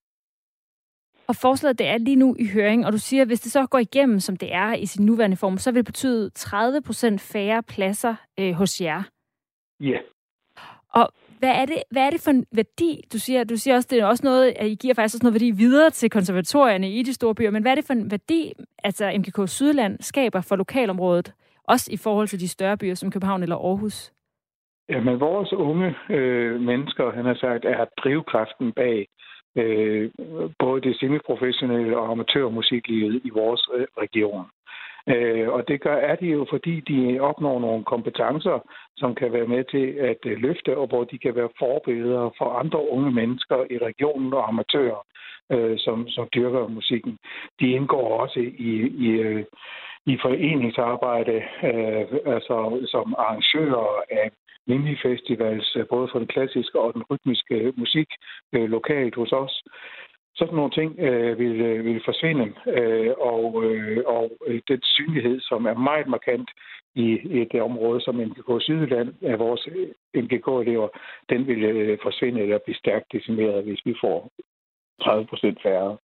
Og 1.28 1.36
forslaget 1.36 1.80
det 1.80 1.88
er 1.88 1.98
lige 1.98 2.16
nu 2.16 2.36
i 2.40 2.48
høring, 2.54 2.86
og 2.86 2.94
du 2.94 2.98
siger, 2.98 3.22
at 3.22 3.28
hvis 3.28 3.40
det 3.42 3.52
så 3.52 3.68
går 3.68 3.80
igennem, 3.80 4.20
som 4.20 4.36
det 4.38 4.54
er 4.54 4.74
i 4.74 4.86
sin 4.86 5.06
nuværende 5.06 5.38
form, 5.38 5.58
så 5.58 5.72
vil 5.72 5.78
det 5.78 5.86
betyde 5.86 6.30
30 6.30 6.82
procent 6.82 7.22
færre 7.22 7.64
pladser 7.64 8.16
øh, 8.40 8.54
hos 8.54 8.82
jer. 8.82 9.04
Ja. 9.80 9.86
Yeah. 9.86 10.02
Og 10.90 11.10
hvad 11.40 11.50
er, 11.50 11.66
det, 11.66 11.84
hvad 11.92 12.04
er 12.06 12.10
det 12.10 12.22
for 12.24 12.32
en 12.32 12.46
værdi? 12.56 13.02
Du 13.14 13.18
siger, 13.18 13.44
du 13.44 13.58
siger 13.58 13.76
også, 13.76 13.88
det 13.92 14.00
er 14.00 14.06
også 14.06 14.24
noget, 14.26 14.54
at 14.56 14.68
I 14.68 14.76
giver 14.76 14.94
faktisk 14.94 15.16
også 15.16 15.26
noget 15.26 15.34
værdi 15.34 15.52
videre 15.52 15.90
til 15.90 16.10
konservatorierne 16.10 16.92
i 16.92 17.04
de 17.04 17.14
store 17.14 17.36
byer, 17.36 17.52
men 17.52 17.62
hvad 17.62 17.72
er 17.72 17.76
det 17.76 17.86
for 17.88 17.94
en 17.94 18.12
værdi, 18.12 18.54
altså 18.84 19.12
MGK 19.18 19.50
Sydland 19.50 19.98
skaber 20.00 20.42
for 20.42 20.56
lokalområdet, 20.56 21.34
også 21.64 21.90
i 21.92 21.98
forhold 21.98 22.28
til 22.28 22.40
de 22.40 22.48
større 22.48 22.78
byer 22.78 22.96
som 22.96 23.12
København 23.12 23.44
eller 23.44 23.56
Aarhus? 23.56 24.12
Jamen, 24.90 25.20
vores 25.20 25.54
unge 25.54 25.96
øh, 26.10 26.62
mennesker, 26.62 27.12
han 27.12 27.26
har 27.26 27.36
sagt, 27.36 27.66
er 27.66 27.86
drivkraften 28.04 28.72
bag 28.72 29.08
øh, 29.56 30.12
både 30.60 30.82
det 30.82 31.00
semiprofessionelle 31.00 31.98
og 31.98 32.12
amatørmusiklivet 32.12 33.22
i 33.24 33.30
vores 33.30 33.70
øh, 33.76 33.88
region. 33.98 34.46
Øh, 35.08 35.50
og 35.50 35.68
det 35.68 35.82
gør, 35.82 35.96
er 35.96 36.16
de 36.16 36.26
jo, 36.26 36.46
fordi 36.50 36.80
de 36.80 37.20
opnår 37.20 37.60
nogle 37.60 37.84
kompetencer, 37.84 38.60
som 38.98 39.16
kan 39.16 39.34
være 39.34 39.48
med 39.48 39.64
til 39.64 39.86
at 39.88 40.18
øh, 40.26 40.38
løfte, 40.38 40.78
og 40.78 40.88
hvor 40.88 41.04
de 41.04 41.18
kan 41.18 41.36
være 41.36 41.50
forbilleder 41.60 42.30
for 42.38 42.46
andre 42.46 42.90
unge 42.90 43.12
mennesker 43.12 43.66
i 43.70 43.78
regionen 43.78 44.34
og 44.34 44.48
amatører, 44.48 45.06
øh, 45.52 45.78
som, 45.78 46.08
som 46.08 46.28
dyrker 46.36 46.68
musikken. 46.68 47.18
De 47.60 47.72
indgår 47.72 48.20
også 48.22 48.40
i, 48.40 48.72
i, 49.06 49.08
øh, 49.08 49.46
i 50.06 50.18
foreningsarbejde, 50.22 51.36
øh, 51.64 52.06
altså 52.26 52.88
som 52.92 53.16
arrangører 53.18 54.04
af 54.10 54.32
minifestivals, 54.68 55.76
øh, 55.76 55.86
både 55.90 56.08
for 56.12 56.20
den 56.20 56.28
klassiske 56.28 56.80
og 56.80 56.94
den 56.94 57.04
rytmiske 57.12 57.74
musik 57.76 58.10
øh, 58.54 58.70
lokalt 58.70 59.16
hos 59.16 59.32
os. 59.32 59.64
Sådan 60.40 60.56
nogle 60.56 60.72
ting 60.72 61.00
øh, 61.00 61.40
vil, 61.40 61.62
øh, 61.62 61.86
vil 61.86 62.02
forsvinde, 62.06 62.54
øh, 62.78 63.12
og, 63.34 63.64
øh, 63.66 64.04
og 64.06 64.32
øh, 64.48 64.62
den 64.68 64.82
synlighed, 64.84 65.40
som 65.40 65.66
er 65.66 65.74
meget 65.74 66.08
markant 66.08 66.50
i 66.96 67.08
et 67.42 67.62
område 67.62 68.02
som 68.02 68.16
MGK 68.16 68.50
Sydland 68.60 69.10
af 69.22 69.34
øh, 69.34 69.40
vores 69.40 69.68
MGK-elever, 70.14 70.88
den 71.30 71.48
vil 71.48 71.64
øh, 71.64 71.98
forsvinde 72.02 72.42
eller 72.42 72.58
blive 72.66 72.76
stærkt 72.76 73.12
decimeret, 73.12 73.64
hvis 73.64 73.82
vi 73.86 73.96
får 74.02 74.32
30 75.02 75.26
procent 75.26 75.62
færre 75.64 75.98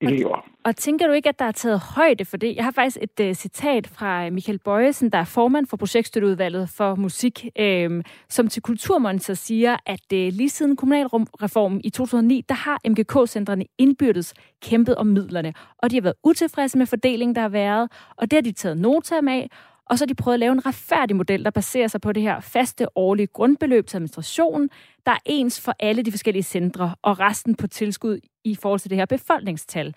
elever. 0.00 0.36
Og, 0.36 0.44
og 0.64 0.76
tænker 0.76 1.06
du 1.06 1.12
ikke, 1.12 1.28
at 1.28 1.38
der 1.38 1.44
er 1.44 1.52
taget 1.52 1.80
højde 1.80 2.24
for 2.24 2.36
det? 2.36 2.56
Jeg 2.56 2.64
har 2.64 2.70
faktisk 2.70 2.98
et 3.02 3.28
uh, 3.28 3.32
citat 3.32 3.86
fra 3.86 4.30
Michael 4.30 4.58
Bøjesen, 4.58 5.10
der 5.10 5.18
er 5.18 5.24
formand 5.24 5.66
for 5.66 5.76
projektstøtteudvalget 5.76 6.68
for 6.68 6.94
musik, 6.94 7.46
øh, 7.58 8.04
som 8.28 8.48
til 8.48 8.62
Kulturmonitor 8.62 9.34
siger, 9.34 9.76
at 9.86 10.12
uh, 10.12 10.18
lige 10.18 10.50
siden 10.50 10.76
kommunalreformen 10.76 11.80
i 11.84 11.90
2009, 11.90 12.44
der 12.48 12.54
har 12.54 12.78
MGK-centrene 12.88 13.64
indbyrdes 13.78 14.34
kæmpet 14.62 14.96
om 14.96 15.06
midlerne, 15.06 15.54
og 15.78 15.90
de 15.90 15.96
har 15.96 16.02
været 16.02 16.16
utilfredse 16.24 16.78
med 16.78 16.86
fordelingen, 16.86 17.34
der 17.34 17.40
har 17.40 17.48
været, 17.48 17.92
og 18.16 18.30
det 18.30 18.36
har 18.36 18.42
de 18.42 18.52
taget 18.52 18.78
nota 18.78 19.14
af, 19.28 19.50
og 19.90 19.98
så 19.98 20.02
har 20.04 20.06
de 20.06 20.14
prøvet 20.14 20.34
at 20.34 20.40
lave 20.40 20.52
en 20.52 20.66
retfærdig 20.66 21.16
model, 21.16 21.44
der 21.44 21.50
baserer 21.50 21.88
sig 21.88 22.00
på 22.00 22.12
det 22.12 22.22
her 22.22 22.40
faste 22.40 22.98
årlige 22.98 23.26
grundbeløb 23.26 23.86
til 23.86 23.96
administration, 23.96 24.68
der 25.06 25.12
er 25.12 25.18
ens 25.26 25.60
for 25.60 25.74
alle 25.80 26.02
de 26.02 26.10
forskellige 26.10 26.42
centre, 26.42 26.94
og 27.02 27.20
resten 27.20 27.54
på 27.54 27.66
tilskud 27.66 28.18
i 28.44 28.54
forhold 28.54 28.80
til 28.80 28.90
det 28.90 28.98
her 28.98 29.06
befolkningstal. 29.06 29.94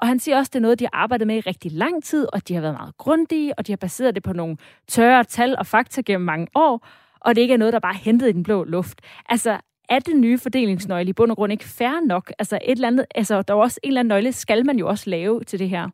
Og 0.00 0.08
han 0.08 0.18
siger 0.18 0.36
også, 0.38 0.48
at 0.48 0.52
det 0.52 0.58
er 0.58 0.62
noget, 0.62 0.78
de 0.78 0.84
har 0.84 1.02
arbejdet 1.02 1.26
med 1.26 1.36
i 1.36 1.40
rigtig 1.40 1.72
lang 1.72 2.04
tid, 2.04 2.26
og 2.32 2.48
de 2.48 2.54
har 2.54 2.60
været 2.60 2.74
meget 2.74 2.96
grundige, 2.96 3.58
og 3.58 3.66
de 3.66 3.72
har 3.72 3.76
baseret 3.76 4.14
det 4.14 4.22
på 4.22 4.32
nogle 4.32 4.56
tørre 4.88 5.24
tal 5.24 5.56
og 5.58 5.66
fakta 5.66 6.00
gennem 6.06 6.24
mange 6.24 6.46
år, 6.54 6.86
og 7.20 7.36
det 7.36 7.42
ikke 7.42 7.54
er 7.54 7.58
noget, 7.58 7.72
der 7.72 7.78
bare 7.78 7.94
er 7.94 7.98
hentet 7.98 8.28
i 8.28 8.32
den 8.32 8.42
blå 8.42 8.64
luft. 8.64 9.00
Altså, 9.28 9.58
er 9.88 9.98
den 9.98 10.20
nye 10.20 10.38
fordelingsnøgle 10.38 11.10
i 11.10 11.12
bund 11.12 11.30
og 11.30 11.36
grund 11.36 11.52
ikke 11.52 11.64
fair 11.64 12.06
nok? 12.06 12.32
Altså, 12.38 12.58
et 12.64 12.72
eller 12.72 12.88
andet, 12.88 13.06
altså, 13.14 13.42
der 13.42 13.54
er 13.54 13.58
også 13.58 13.80
en 13.82 13.88
eller 13.88 14.00
anden 14.00 14.08
nøgle, 14.08 14.32
skal 14.32 14.66
man 14.66 14.78
jo 14.78 14.88
også 14.88 15.10
lave 15.10 15.44
til 15.44 15.58
det 15.58 15.68
her. 15.68 15.88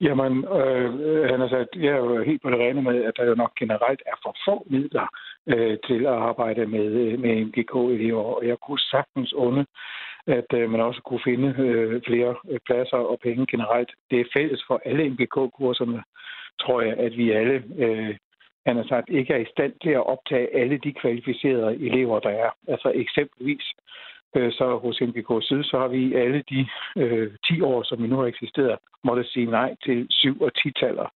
Jamen, 0.00 0.44
øh, 0.44 1.30
han 1.30 1.40
har 1.40 1.48
sagt, 1.48 1.68
jeg 1.76 1.92
er 1.92 1.96
jo 1.96 2.22
helt 2.22 2.42
på 2.42 2.50
det 2.50 2.58
rene 2.58 2.82
med, 2.82 3.04
at 3.04 3.16
der 3.16 3.24
jo 3.24 3.34
nok 3.34 3.54
generelt 3.54 4.02
er 4.06 4.16
for 4.22 4.36
få 4.46 4.66
midler 4.70 5.06
øh, 5.46 5.78
til 5.86 6.06
at 6.06 6.18
arbejde 6.30 6.66
med, 6.66 6.86
øh, 6.86 7.20
med 7.20 7.44
MGK-elever, 7.44 8.22
og 8.22 8.46
jeg 8.46 8.56
kunne 8.58 8.78
sagtens 8.78 9.34
unde, 9.34 9.66
at 10.26 10.50
øh, 10.54 10.70
man 10.70 10.80
også 10.80 11.00
kunne 11.02 11.20
finde 11.24 11.54
øh, 11.58 12.02
flere 12.06 12.34
øh, 12.50 12.58
pladser 12.66 12.96
og 12.96 13.18
penge 13.22 13.46
generelt. 13.46 13.90
Det 14.10 14.20
er 14.20 14.32
fælles 14.36 14.64
for 14.66 14.82
alle 14.84 15.08
MGK-kurserne, 15.10 16.02
tror 16.60 16.80
jeg, 16.80 16.96
at 16.96 17.16
vi 17.16 17.30
alle, 17.30 17.64
øh, 17.78 18.16
han 18.66 18.76
har 18.76 18.86
sagt, 18.88 19.08
ikke 19.08 19.34
er 19.34 19.38
i 19.38 19.52
stand 19.54 19.72
til 19.82 19.90
at 19.90 20.06
optage 20.06 20.56
alle 20.56 20.78
de 20.78 20.92
kvalificerede 20.92 21.76
elever, 21.86 22.18
der 22.20 22.30
er. 22.30 22.50
Altså 22.68 22.92
eksempelvis 22.94 23.72
Øh, 24.36 24.52
så 24.52 24.78
hos 24.82 25.00
MGK 25.00 25.30
Syd, 25.40 25.62
så 25.62 25.78
har 25.78 25.88
vi 25.88 26.14
alle 26.14 26.42
de 26.50 26.68
øh, 26.96 27.30
10 27.48 27.60
år, 27.60 27.82
som 27.82 28.02
vi 28.02 28.08
nu 28.08 28.16
har 28.16 28.26
eksisteret, 28.26 28.78
måtte 29.04 29.24
sige 29.24 29.46
nej 29.46 29.76
til 29.84 30.06
7 30.10 30.42
og 30.42 30.50
10-taller, 30.58 31.08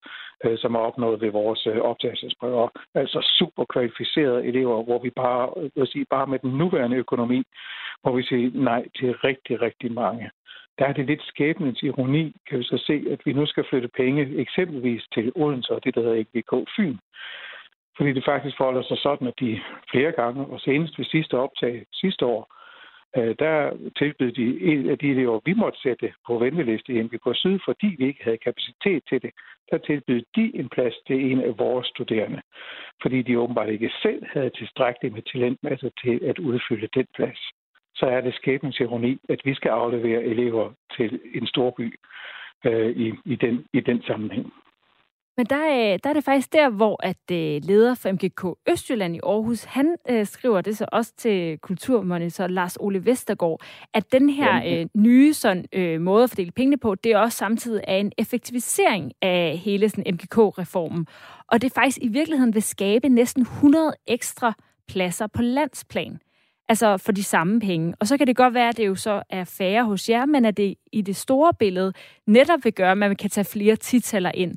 øh, 0.45 0.59
som 0.59 0.75
er 0.75 0.79
opnået 0.79 1.21
ved 1.21 1.31
vores 1.31 1.67
øh, 1.67 1.77
optagelsesprøver. 1.77 2.69
Altså 2.95 3.35
super 3.39 3.65
kvalificerede 3.65 4.45
elever, 4.47 4.83
hvor 4.83 4.99
vi 5.03 5.11
bare, 5.11 5.51
øh, 5.57 5.71
vil 5.75 5.87
sige, 5.87 6.07
bare 6.11 6.27
med 6.27 6.39
den 6.39 6.51
nuværende 6.51 6.97
økonomi, 6.97 7.43
hvor 8.03 8.13
vi 8.17 8.23
siger 8.23 8.51
nej 8.55 8.83
til 8.99 9.13
rigtig, 9.15 9.63
rigtig 9.63 9.93
mange. 9.93 10.31
Der 10.79 10.85
er 10.87 10.93
det 10.93 11.07
lidt 11.07 11.23
skæbnens 11.23 11.83
ironi, 11.83 12.37
kan 12.49 12.59
vi 12.59 12.65
så 12.65 12.83
se, 12.87 13.05
at 13.11 13.21
vi 13.25 13.33
nu 13.33 13.47
skal 13.47 13.65
flytte 13.71 13.89
penge 13.89 14.37
eksempelvis 14.39 15.03
til 15.15 15.33
Odense 15.35 15.73
og 15.73 15.85
det, 15.85 15.95
der 15.95 16.03
hedder 16.03 16.25
MGK 16.25 16.69
Fyn. 16.77 16.97
Fordi 17.97 18.13
det 18.13 18.25
faktisk 18.25 18.57
forholder 18.57 18.83
sig 18.83 18.99
sådan, 18.99 19.27
at 19.27 19.41
de 19.41 19.61
flere 19.91 20.13
gange, 20.13 20.47
og 20.47 20.61
senest 20.61 20.99
ved 20.99 21.05
sidste 21.05 21.39
optag 21.39 21.87
sidste 21.93 22.27
år, 22.27 22.62
Øh, 23.17 23.35
der 23.39 23.55
tilbød 23.99 24.33
de 24.33 24.61
en 24.61 24.91
af 24.91 24.99
de 24.99 25.11
elever, 25.11 25.41
vi 25.45 25.53
måtte 25.55 25.79
sætte 25.81 26.13
på 26.27 26.39
venteliste 26.39 26.93
i 26.93 27.03
MGK 27.03 27.27
Syd, 27.35 27.59
fordi 27.65 27.87
vi 27.99 28.07
ikke 28.07 28.25
havde 28.25 28.45
kapacitet 28.49 29.03
til 29.09 29.23
det, 29.23 29.31
der 29.71 29.79
tilbød 29.79 30.23
de 30.37 30.57
en 30.61 30.69
plads 30.69 30.95
til 31.07 31.31
en 31.31 31.41
af 31.41 31.59
vores 31.59 31.87
studerende, 31.87 32.43
fordi 33.03 33.23
de 33.23 33.39
åbenbart 33.39 33.69
ikke 33.69 33.91
selv 34.03 34.23
havde 34.33 34.51
tilstrækkeligt 34.51 35.15
med 35.15 35.23
talentmasse 35.23 35.91
til 36.05 36.21
at 36.25 36.39
udfylde 36.39 36.89
den 36.95 37.07
plads. 37.15 37.39
Så 37.95 38.07
er 38.07 38.21
det 38.21 38.35
skæbens 38.35 38.81
ironi, 38.81 39.19
at 39.29 39.41
vi 39.45 39.55
skal 39.55 39.69
aflevere 39.69 40.25
elever 40.25 40.73
til 40.97 41.21
en 41.35 41.47
storby 41.47 41.99
øh, 42.65 42.91
i, 42.97 43.13
i, 43.25 43.37
den, 43.37 43.67
i 43.73 43.81
den 43.81 44.03
sammenhæng. 44.03 44.53
Men 45.37 45.47
der 45.47 45.57
er, 45.57 45.97
der 45.97 46.11
er 46.11 46.15
det 46.15 46.25
faktisk 46.25 46.53
der, 46.53 46.69
hvor 46.69 47.07
at 47.07 47.31
øh, 47.33 47.61
leder 47.65 47.95
for 47.95 48.13
MGK 48.13 48.59
Østjylland 48.69 49.17
i 49.17 49.21
Aarhus, 49.23 49.65
han 49.65 49.97
øh, 50.09 50.27
skriver 50.27 50.61
det 50.61 50.77
så 50.77 50.87
også 50.93 51.13
til 51.17 51.59
kulturmonitor 51.59 52.47
Lars 52.47 52.77
Ole 52.81 53.07
Vestergaard, 53.07 53.61
at 53.95 54.13
den 54.13 54.31
her 54.31 54.63
øh, 54.67 54.87
nye 54.97 55.35
sådan, 55.35 55.65
øh, 55.73 56.01
måde 56.01 56.25
at 56.25 56.31
fordele 56.31 56.51
pengene 56.51 56.79
på, 56.79 56.95
det 56.95 57.13
er 57.13 57.19
også 57.19 57.39
samtidig 57.39 57.85
er 57.89 57.97
en 57.97 58.13
effektivisering 58.19 59.13
af 59.23 59.61
hele 59.65 59.89
sådan, 59.89 60.15
MGK-reformen. 60.15 61.07
Og 61.47 61.63
det 61.63 61.73
faktisk 61.73 61.99
i 62.03 62.09
virkeligheden 62.09 62.55
vil 62.55 62.63
skabe 62.63 63.09
næsten 63.09 63.43
100 63.43 63.95
ekstra 64.07 64.53
pladser 64.89 65.27
på 65.27 65.43
landsplan. 65.43 66.19
Altså 66.69 66.97
for 66.97 67.13
de 67.13 67.25
samme 67.25 67.61
penge. 67.61 67.95
Og 68.01 68.07
så 68.07 68.19
kan 68.19 68.27
det 68.27 68.37
godt 68.37 68.55
være, 68.55 68.69
at 68.69 68.77
det 68.77 68.87
jo 68.87 68.95
så 68.95 69.23
er 69.31 69.45
færre 69.45 69.85
hos 69.85 70.09
jer, 70.09 70.27
men 70.27 70.45
at 70.45 70.57
det 70.57 70.75
i 70.93 71.03
det 71.03 71.17
store 71.17 71.53
billede 71.59 71.93
netop 72.27 72.65
vil 72.65 72.73
gøre, 72.73 72.91
at 72.91 72.99
man 72.99 73.17
kan 73.17 73.31
tage 73.31 73.45
flere 73.45 73.77
titaller 73.77 74.31
ind. 74.35 74.55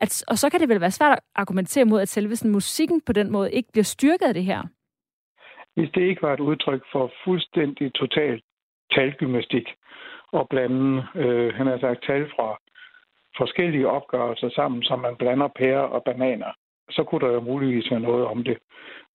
At, 0.00 0.24
og 0.28 0.38
så 0.38 0.50
kan 0.50 0.60
det 0.60 0.68
vel 0.68 0.80
være 0.80 0.90
svært 0.90 1.12
at 1.12 1.24
argumentere 1.34 1.84
mod, 1.84 2.00
at 2.00 2.08
selve 2.08 2.36
sådan, 2.36 2.52
musikken 2.52 3.00
på 3.00 3.12
den 3.12 3.32
måde 3.32 3.52
ikke 3.52 3.72
bliver 3.72 3.84
styrket 3.84 4.26
af 4.26 4.34
det 4.34 4.44
her. 4.44 4.62
Hvis 5.76 5.90
det 5.94 6.02
ikke 6.02 6.22
var 6.22 6.34
et 6.34 6.40
udtryk 6.40 6.82
for 6.92 7.12
fuldstændig 7.24 7.94
total 7.94 8.42
talgymnastik 8.94 9.66
og 10.32 10.48
blande, 10.48 11.06
øh, 11.14 11.54
han 11.54 11.66
har 11.66 11.78
sagt, 11.78 12.04
tal 12.06 12.30
fra 12.36 12.58
forskellige 13.36 13.88
opgørelser 13.88 14.48
sammen, 14.48 14.82
som 14.82 14.98
man 14.98 15.16
blander 15.16 15.48
pærer 15.48 15.80
og 15.80 16.04
bananer, 16.04 16.52
så 16.90 17.04
kunne 17.04 17.26
der 17.26 17.32
jo 17.32 17.40
muligvis 17.40 17.90
være 17.90 18.00
noget 18.00 18.26
om 18.26 18.44
det. 18.44 18.58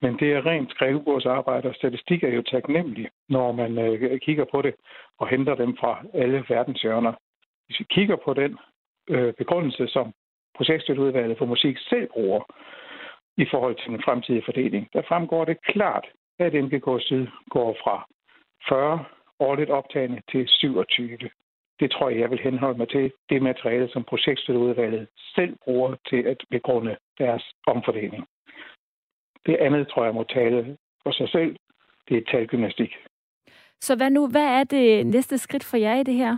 Men 0.01 0.19
det 0.19 0.33
er 0.33 0.45
rent 0.45 0.71
skrivebordsarbejde, 0.71 1.69
og 1.69 1.75
statistik 1.75 2.23
er 2.23 2.29
jo 2.29 2.41
taknemmelig, 2.41 3.09
når 3.29 3.51
man 3.51 3.77
øh, 3.77 4.19
kigger 4.19 4.45
på 4.51 4.61
det 4.61 4.73
og 5.19 5.27
henter 5.27 5.55
dem 5.55 5.77
fra 5.77 6.03
alle 6.13 6.45
verdenshjørner. 6.49 7.13
Hvis 7.65 7.79
vi 7.79 7.85
kigger 7.89 8.15
på 8.25 8.33
den 8.33 8.57
øh, 9.09 9.33
begrundelse, 9.33 9.87
som 9.87 10.13
projektstøtteudvalget 10.57 11.37
for 11.37 11.45
musik 11.45 11.77
selv 11.77 12.07
bruger 12.13 12.41
i 13.37 13.45
forhold 13.51 13.75
til 13.75 13.91
den 13.91 14.01
fremtidige 14.05 14.45
fordeling, 14.45 14.89
der 14.93 15.01
fremgår 15.07 15.45
det 15.45 15.57
klart, 15.61 16.05
at 16.39 16.53
MGK 16.53 16.87
Syd 16.99 17.27
går 17.49 17.77
fra 17.83 18.07
40 18.69 19.05
årligt 19.39 19.69
optagende 19.69 20.21
til 20.31 20.43
27. 20.47 21.17
Det 21.79 21.91
tror 21.91 22.09
jeg, 22.09 22.19
jeg 22.19 22.29
vil 22.29 22.39
henholde 22.39 22.77
mig 22.77 22.89
til 22.89 23.11
det 23.29 23.41
materiale, 23.41 23.89
som 23.89 24.03
projektstøtteudvalget 24.03 25.07
selv 25.35 25.55
bruger 25.63 25.95
til 26.09 26.21
at 26.31 26.37
begrunde 26.49 26.97
deres 27.17 27.43
omfordeling. 27.67 28.23
Det 29.45 29.55
andet 29.55 29.87
tror 29.87 30.03
jeg 30.05 30.13
må 30.13 30.23
tale 30.23 30.77
for 31.03 31.11
sig 31.11 31.29
selv. 31.29 31.55
Det 32.09 32.17
er 32.17 32.31
talgymnastik. 32.31 32.91
Så 33.81 33.95
hvad 33.95 34.09
nu? 34.09 34.27
Hvad 34.27 34.47
er 34.59 34.63
det 34.63 35.07
næste 35.07 35.37
skridt 35.37 35.63
for 35.63 35.77
jer 35.77 35.95
i 35.95 36.03
det 36.03 36.13
her? 36.13 36.37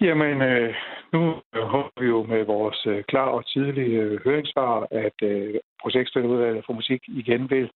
Jamen, 0.00 0.42
øh, 0.42 0.74
nu 1.12 1.20
håber 1.54 2.00
vi 2.00 2.06
jo 2.06 2.22
med 2.22 2.44
vores 2.44 2.86
øh, 2.86 3.04
klar 3.04 3.28
og 3.28 3.46
tidlige 3.46 4.00
øh, 4.00 4.20
høringssvar, 4.24 4.86
at 4.90 5.22
øh, 5.22 5.54
projektstøtteudvalget 5.82 6.64
for 6.66 6.72
musik 6.72 7.02
igen 7.08 7.50
vil 7.50 7.70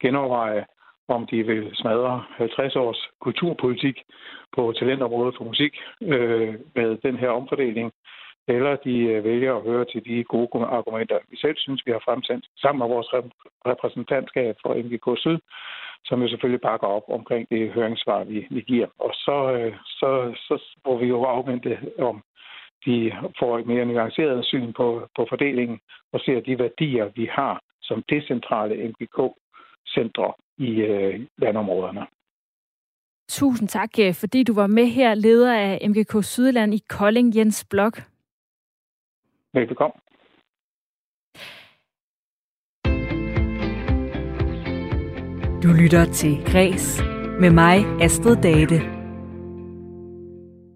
genoverveje, 0.00 0.64
om 1.08 1.26
de 1.26 1.42
vil 1.42 1.70
smadre 1.74 2.24
50 2.36 2.76
års 2.76 3.08
kulturpolitik 3.20 3.96
på 4.56 4.74
talentområdet 4.78 5.34
for 5.36 5.44
musik 5.44 5.74
øh, 6.02 6.54
med 6.74 6.96
den 6.96 7.16
her 7.16 7.28
omfordeling, 7.28 7.92
eller 8.48 8.76
de 8.76 8.98
øh, 8.98 9.24
vælger 9.24 9.54
at 9.54 9.62
høre 9.62 9.84
til 9.84 10.04
de 10.04 10.24
gode 10.24 10.48
argumenter, 10.78 11.18
vi 11.30 11.36
selv 11.36 11.56
synes, 11.58 11.82
vi 11.86 11.92
har 11.92 12.02
fremsendt 12.04 12.44
sammen 12.56 12.78
med 12.78 12.94
vores 12.94 13.08
repræsentantskab 13.66 14.56
for 14.62 14.74
MGK 14.74 15.20
Syd, 15.20 15.38
som 16.04 16.22
jo 16.22 16.28
selvfølgelig 16.28 16.60
bakker 16.60 16.86
op 16.86 17.02
omkring 17.08 17.48
det 17.50 17.72
høringssvar, 17.72 18.24
vi, 18.24 18.46
vi 18.50 18.60
giver. 18.60 18.86
Og 18.98 19.10
så, 19.14 19.52
øh, 19.52 19.74
så, 19.86 20.32
så 20.36 20.62
må 20.86 20.98
vi 20.98 21.06
jo 21.06 21.24
afvente, 21.24 21.78
om 21.98 22.22
de 22.86 23.12
får 23.38 23.58
et 23.58 23.66
mere 23.66 23.84
nuanceret 23.84 24.44
syn 24.44 24.72
på, 24.72 25.08
på 25.16 25.26
fordelingen 25.28 25.78
og 26.12 26.20
ser 26.20 26.40
de 26.40 26.58
værdier, 26.58 27.10
vi 27.14 27.28
har 27.32 27.62
som 27.82 28.02
decentrale 28.08 28.88
MGK-centre 28.88 30.32
i 30.58 30.70
øh, 30.70 31.26
landområderne. 31.38 32.06
Tusind 33.28 33.68
tak, 33.68 33.90
øh, 34.00 34.14
fordi 34.14 34.42
du 34.42 34.54
var 34.54 34.66
med 34.66 34.86
her, 34.86 35.14
leder 35.14 35.54
af 35.54 35.88
MGK 35.88 36.24
Sydland 36.24 36.74
i 36.74 36.82
Kolding, 36.88 37.36
Jens 37.36 37.66
Blok. 37.70 37.98
Velbekomme. 39.52 40.03
Du 45.64 45.72
lytter 45.72 46.04
til 46.04 46.38
Græs 46.46 47.02
med 47.40 47.50
mig, 47.50 47.84
Astrid 48.00 48.36
Date. 48.36 48.82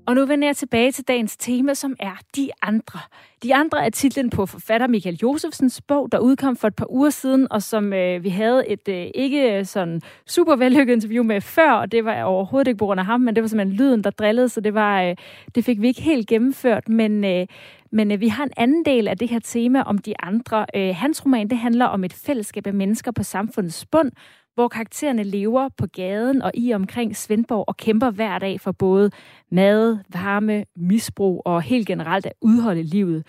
Og 0.06 0.14
nu 0.14 0.26
vender 0.26 0.48
jeg 0.48 0.56
tilbage 0.56 0.92
til 0.92 1.04
dagens 1.08 1.36
tema, 1.36 1.74
som 1.74 1.96
er 2.00 2.20
De 2.36 2.50
Andre. 2.62 3.00
De 3.42 3.54
Andre 3.54 3.86
er 3.86 3.90
titlen 3.90 4.30
på 4.30 4.46
forfatter 4.46 4.86
Michael 4.86 5.18
Josefsens 5.22 5.80
bog, 5.80 6.12
der 6.12 6.18
udkom 6.18 6.56
for 6.56 6.68
et 6.68 6.74
par 6.74 6.92
uger 6.92 7.10
siden, 7.10 7.46
og 7.50 7.62
som 7.62 7.92
øh, 7.92 8.24
vi 8.24 8.28
havde 8.28 8.68
et 8.68 8.88
øh, 8.88 9.06
ikke 9.14 9.64
sådan 9.64 10.00
super 10.26 10.56
vellykket 10.56 10.92
interview 10.92 11.24
med 11.24 11.40
før, 11.40 11.72
og 11.72 11.92
det 11.92 12.04
var 12.04 12.22
overhovedet 12.22 12.68
ikke 12.68 12.78
på 12.78 12.84
grund 12.84 13.00
af 13.00 13.06
ham, 13.06 13.20
men 13.20 13.34
det 13.34 13.42
var 13.42 13.48
simpelthen 13.48 13.76
lyden, 13.76 14.04
der 14.04 14.10
drillede, 14.10 14.48
så 14.48 14.60
det, 14.60 14.74
var, 14.74 15.02
øh, 15.02 15.16
det 15.54 15.64
fik 15.64 15.80
vi 15.80 15.86
ikke 15.86 16.02
helt 16.02 16.28
gennemført. 16.28 16.88
Men, 16.88 17.24
øh, 17.24 17.46
men 17.92 18.12
øh, 18.12 18.20
vi 18.20 18.28
har 18.28 18.44
en 18.44 18.52
anden 18.56 18.84
del 18.84 19.08
af 19.08 19.18
det 19.18 19.28
her 19.28 19.38
tema 19.38 19.82
om 19.82 19.98
de 19.98 20.14
andre. 20.22 20.66
Øh, 20.74 20.94
hans 20.94 21.24
roman, 21.24 21.50
det 21.50 21.58
handler 21.58 21.84
om 21.84 22.04
et 22.04 22.12
fællesskab 22.12 22.66
af 22.66 22.74
mennesker 22.74 23.10
på 23.10 23.22
samfundets 23.22 23.86
bund, 23.86 24.12
hvor 24.54 24.68
karaktererne 24.68 25.22
lever 25.22 25.68
på 25.76 25.86
gaden 25.86 26.42
og 26.42 26.50
i 26.54 26.72
omkring 26.72 27.16
Svendborg 27.16 27.64
og 27.68 27.76
kæmper 27.76 28.10
hver 28.10 28.38
dag 28.38 28.60
for 28.60 28.72
både 28.72 29.10
mad, 29.50 29.98
varme, 30.12 30.64
misbrug 30.76 31.42
og 31.44 31.62
helt 31.62 31.86
generelt 31.86 32.26
at 32.26 32.32
udholde 32.40 32.82
livet. 32.82 33.26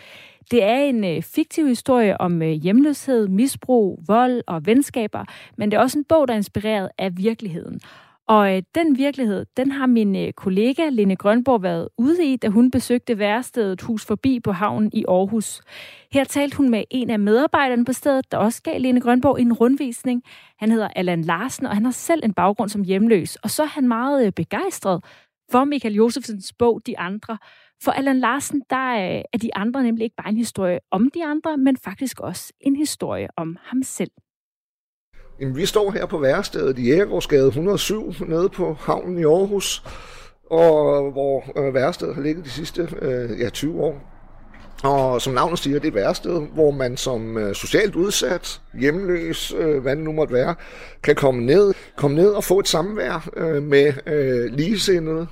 Det 0.52 0.64
er 0.64 0.78
en 0.78 1.04
øh, 1.04 1.24
fiktiv 1.24 1.68
historie 1.68 2.22
om 2.22 2.42
øh, 2.42 2.50
hjemløshed, 2.50 3.28
misbrug, 3.28 4.04
vold 4.08 4.42
og 4.48 4.66
venskaber, 4.66 5.26
men 5.58 5.72
det 5.72 5.78
er 5.78 5.82
også 5.82 5.98
en 5.98 6.06
bog, 6.10 6.28
der 6.28 6.34
er 6.34 6.38
inspireret 6.38 6.90
af 6.98 7.18
virkeligheden. 7.18 7.80
Og 8.30 8.56
øh, 8.56 8.64
den 8.76 8.98
virkelighed, 8.98 9.46
den 9.58 9.72
har 9.72 9.86
min 9.86 10.16
øh, 10.16 10.34
kollega 10.34 10.90
Lene 10.90 11.16
Grønborg 11.16 11.64
været 11.64 11.90
ude 11.98 12.26
i, 12.26 12.36
da 12.36 12.48
hun 12.48 12.72
besøgte 12.72 13.20
værestedet 13.20 13.82
Hus 13.82 14.06
Forbi 14.06 14.40
på 14.40 14.52
havnen 14.52 14.90
i 14.94 15.06
Aarhus. 15.08 15.62
Her 16.12 16.24
talte 16.24 16.58
hun 16.58 16.70
med 16.70 16.84
en 16.92 17.10
af 17.10 17.20
medarbejderne 17.20 17.86
på 17.86 17.94
stedet, 17.94 18.32
der 18.32 18.38
også 18.38 18.62
gav 18.62 18.80
Lene 18.80 19.02
Grønborg 19.02 19.40
en 19.40 19.54
rundvisning. 19.54 20.24
Han 20.60 20.72
hedder 20.72 20.88
Allan 20.96 21.22
Larsen, 21.22 21.66
og 21.66 21.76
han 21.76 21.86
har 21.86 21.92
selv 21.92 22.22
en 22.24 22.34
baggrund 22.34 22.70
som 22.70 22.84
hjemløs. 22.84 23.36
Og 23.36 23.50
så 23.50 23.64
er 23.64 23.68
han 23.68 23.88
meget 23.88 24.26
øh, 24.26 24.32
begejstret 24.32 25.04
for 25.52 25.64
Michael 25.64 25.96
Josefsens 25.96 26.54
bog 26.54 26.82
De 26.86 27.00
Andre. 27.00 27.38
For 27.84 27.92
Allan 27.92 28.20
Larsen, 28.20 28.62
der 28.70 28.90
øh, 28.90 29.24
er 29.34 29.38
de 29.42 29.56
andre 29.56 29.84
nemlig 29.84 30.04
ikke 30.04 30.16
bare 30.16 30.30
en 30.30 30.38
historie 30.38 30.80
om 30.92 31.12
de 31.14 31.26
andre, 31.26 31.58
men 31.58 31.78
faktisk 31.78 32.20
også 32.20 32.54
en 32.62 32.76
historie 32.76 33.28
om 33.38 33.58
ham 33.62 33.84
selv. 33.84 34.12
Jamen, 35.42 35.56
vi 35.56 35.66
står 35.66 35.92
her 35.92 36.06
på 36.06 36.18
værestedet 36.18 36.80
i 36.80 36.90
Jægergårdsgade 36.90 37.48
107 37.48 38.14
nede 38.28 38.50
på 38.50 38.78
havnen 38.80 39.18
i 39.20 39.24
Aarhus, 39.24 39.84
og 40.52 41.12
hvor 41.12 41.44
øh, 41.60 41.74
værestedet 41.74 42.16
har 42.16 42.22
ligget 42.22 42.46
de 42.46 42.50
sidste 42.50 42.88
øh, 43.02 43.40
ja, 43.40 43.50
20 43.50 43.82
år. 43.82 44.02
Og 44.84 45.22
som 45.22 45.34
navnet 45.34 45.60
siger, 45.60 45.80
det 45.80 45.84
er 45.88 45.92
et 45.92 45.96
værsted, 45.96 46.42
hvor 46.54 46.72
man 46.72 46.98
som 46.98 47.38
øh, 47.38 47.56
socialt 47.56 47.96
udsat, 47.96 48.62
hjemløs, 48.80 49.54
øh, 49.58 49.82
hvad 49.82 49.96
det 49.96 50.04
nu 50.04 50.12
måtte 50.12 50.34
være, 50.34 50.56
kan 51.04 51.16
komme 51.16 51.46
ned, 51.46 51.74
komme 51.98 52.18
ned 52.18 52.30
og 52.30 52.44
få 52.44 52.60
et 52.60 52.68
samvær 52.68 53.30
øh, 53.38 53.64
med 53.64 53.94
øh, 54.06 54.54
ligesindede, 54.54 55.28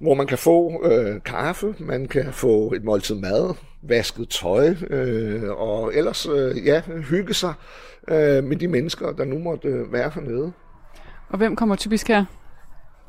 hvor 0.00 0.14
man 0.14 0.26
kan 0.26 0.38
få 0.38 0.86
øh, 0.86 1.22
kaffe, 1.24 1.74
man 1.78 2.08
kan 2.08 2.32
få 2.32 2.72
et 2.72 2.84
måltid 2.84 3.14
mad, 3.14 3.54
vasket 3.82 4.28
tøj, 4.28 4.74
øh, 4.90 5.50
og 5.50 5.94
ellers 5.94 6.26
øh, 6.26 6.66
ja, 6.66 6.80
hygge 7.10 7.34
sig 7.34 7.54
øh, 8.10 8.44
med 8.44 8.56
de 8.56 8.68
mennesker, 8.68 9.12
der 9.12 9.24
nu 9.24 9.38
måtte 9.38 9.68
øh, 9.68 9.92
være 9.92 10.10
hernede. 10.14 10.52
Og 11.28 11.38
hvem 11.38 11.56
kommer 11.56 11.76
typisk 11.76 12.08
her? 12.08 12.24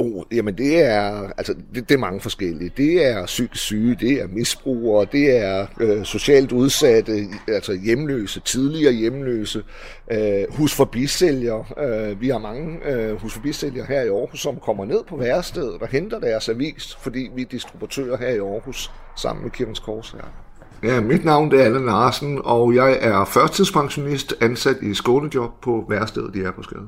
Oh, 0.02 0.24
jamen 0.32 0.58
det 0.58 0.84
er, 0.84 1.32
altså 1.38 1.54
det, 1.76 1.90
det 1.90 1.96
er 1.96 2.00
mange 2.00 2.20
forskellige. 2.20 2.72
Det 2.78 3.06
er 3.06 3.26
psykisk 3.26 3.64
syge, 3.64 3.98
det 4.00 4.22
er 4.22 4.28
misbrugere, 4.28 5.08
det 5.12 5.38
er 5.38 5.68
øh, 5.80 6.06
socialt 6.06 6.52
udsatte, 6.52 7.12
altså 7.48 7.74
hjemløse, 7.74 8.40
tidligere 8.40 8.94
hjemløse, 8.94 9.64
øh, 10.12 10.44
husforbisælgere. 10.50 11.66
Øh, 11.78 12.22
vi 12.22 12.30
har 12.30 12.38
mange 12.38 12.86
øh, 12.86 13.16
husforbisælgere 13.16 13.86
her 13.86 14.02
i 14.02 14.08
Aarhus, 14.08 14.42
som 14.42 14.56
kommer 14.56 14.86
ned 14.86 15.04
på 15.08 15.18
værestedet 15.18 15.82
og 15.82 15.88
henter 15.88 16.20
deres 16.20 16.50
avis, 16.50 16.96
fordi 16.96 17.30
vi 17.36 17.42
er 17.42 17.46
distributører 17.46 18.18
her 18.18 18.30
i 18.30 18.40
Aarhus 18.40 18.92
sammen 19.18 19.44
med 19.44 19.52
Kirkens 19.52 19.80
Kors 19.80 20.12
her. 20.12 20.49
Ja, 20.84 21.02
mit 21.02 21.26
navn 21.26 21.54
er 21.54 21.64
Allan 21.64 21.86
Larsen, 21.86 22.40
og 22.44 22.76
jeg 22.76 22.98
er 23.02 23.26
førtidspensionist 23.26 24.36
ansat 24.42 24.78
i 24.82 24.94
skolejob 24.94 25.62
på 25.62 25.86
værstedet 25.90 26.36
i 26.36 26.40
Erbosgade. 26.40 26.88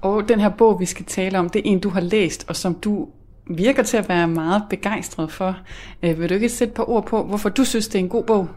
Og 0.00 0.28
den 0.28 0.40
her 0.40 0.48
bog, 0.48 0.80
vi 0.80 0.86
skal 0.86 1.04
tale 1.04 1.38
om, 1.38 1.48
det 1.48 1.58
er 1.58 1.62
en, 1.64 1.80
du 1.80 1.88
har 1.88 2.00
læst, 2.00 2.44
og 2.48 2.56
som 2.56 2.74
du 2.74 3.08
virker 3.46 3.82
til 3.82 3.96
at 3.96 4.08
være 4.08 4.28
meget 4.28 4.62
begejstret 4.70 5.32
for. 5.32 5.56
Øh, 6.02 6.20
vil 6.20 6.28
du 6.28 6.34
ikke 6.34 6.48
sætte 6.48 6.72
et 6.72 6.76
par 6.76 6.90
ord 6.90 7.06
på, 7.06 7.22
hvorfor 7.22 7.48
du 7.48 7.64
synes, 7.64 7.88
det 7.88 7.94
er 7.94 8.02
en 8.02 8.08
god 8.08 8.24
bog? 8.24 8.48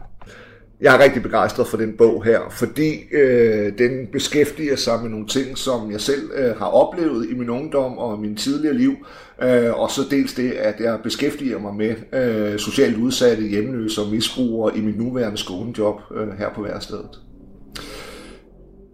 Jeg 0.80 0.94
er 0.94 1.04
rigtig 1.04 1.22
begejstret 1.22 1.66
for 1.66 1.76
den 1.76 1.92
bog 1.92 2.24
her, 2.24 2.40
fordi 2.50 2.92
øh, 3.12 3.78
den 3.78 4.06
beskæftiger 4.12 4.76
sig 4.76 5.02
med 5.02 5.10
nogle 5.10 5.26
ting, 5.26 5.58
som 5.58 5.90
jeg 5.90 6.00
selv 6.00 6.30
øh, 6.34 6.56
har 6.56 6.66
oplevet 6.66 7.30
i 7.30 7.34
min 7.34 7.50
ungdom 7.50 7.98
og 7.98 8.18
min 8.20 8.36
tidligere 8.36 8.74
liv, 8.74 8.94
øh, 9.42 9.80
og 9.80 9.90
så 9.90 10.02
dels 10.10 10.34
det, 10.34 10.50
at 10.50 10.80
jeg 10.80 10.98
beskæftiger 11.02 11.58
mig 11.58 11.74
med 11.74 11.94
øh, 12.12 12.58
socialt 12.58 12.96
udsatte, 12.96 13.42
hjemløse 13.42 14.00
og 14.02 14.10
misbrugere 14.10 14.76
i 14.76 14.80
mit 14.80 14.98
nuværende 14.98 15.38
skolejob 15.38 16.00
øh, 16.14 16.28
her 16.38 16.50
på 16.54 16.62
værstedet. 16.62 17.20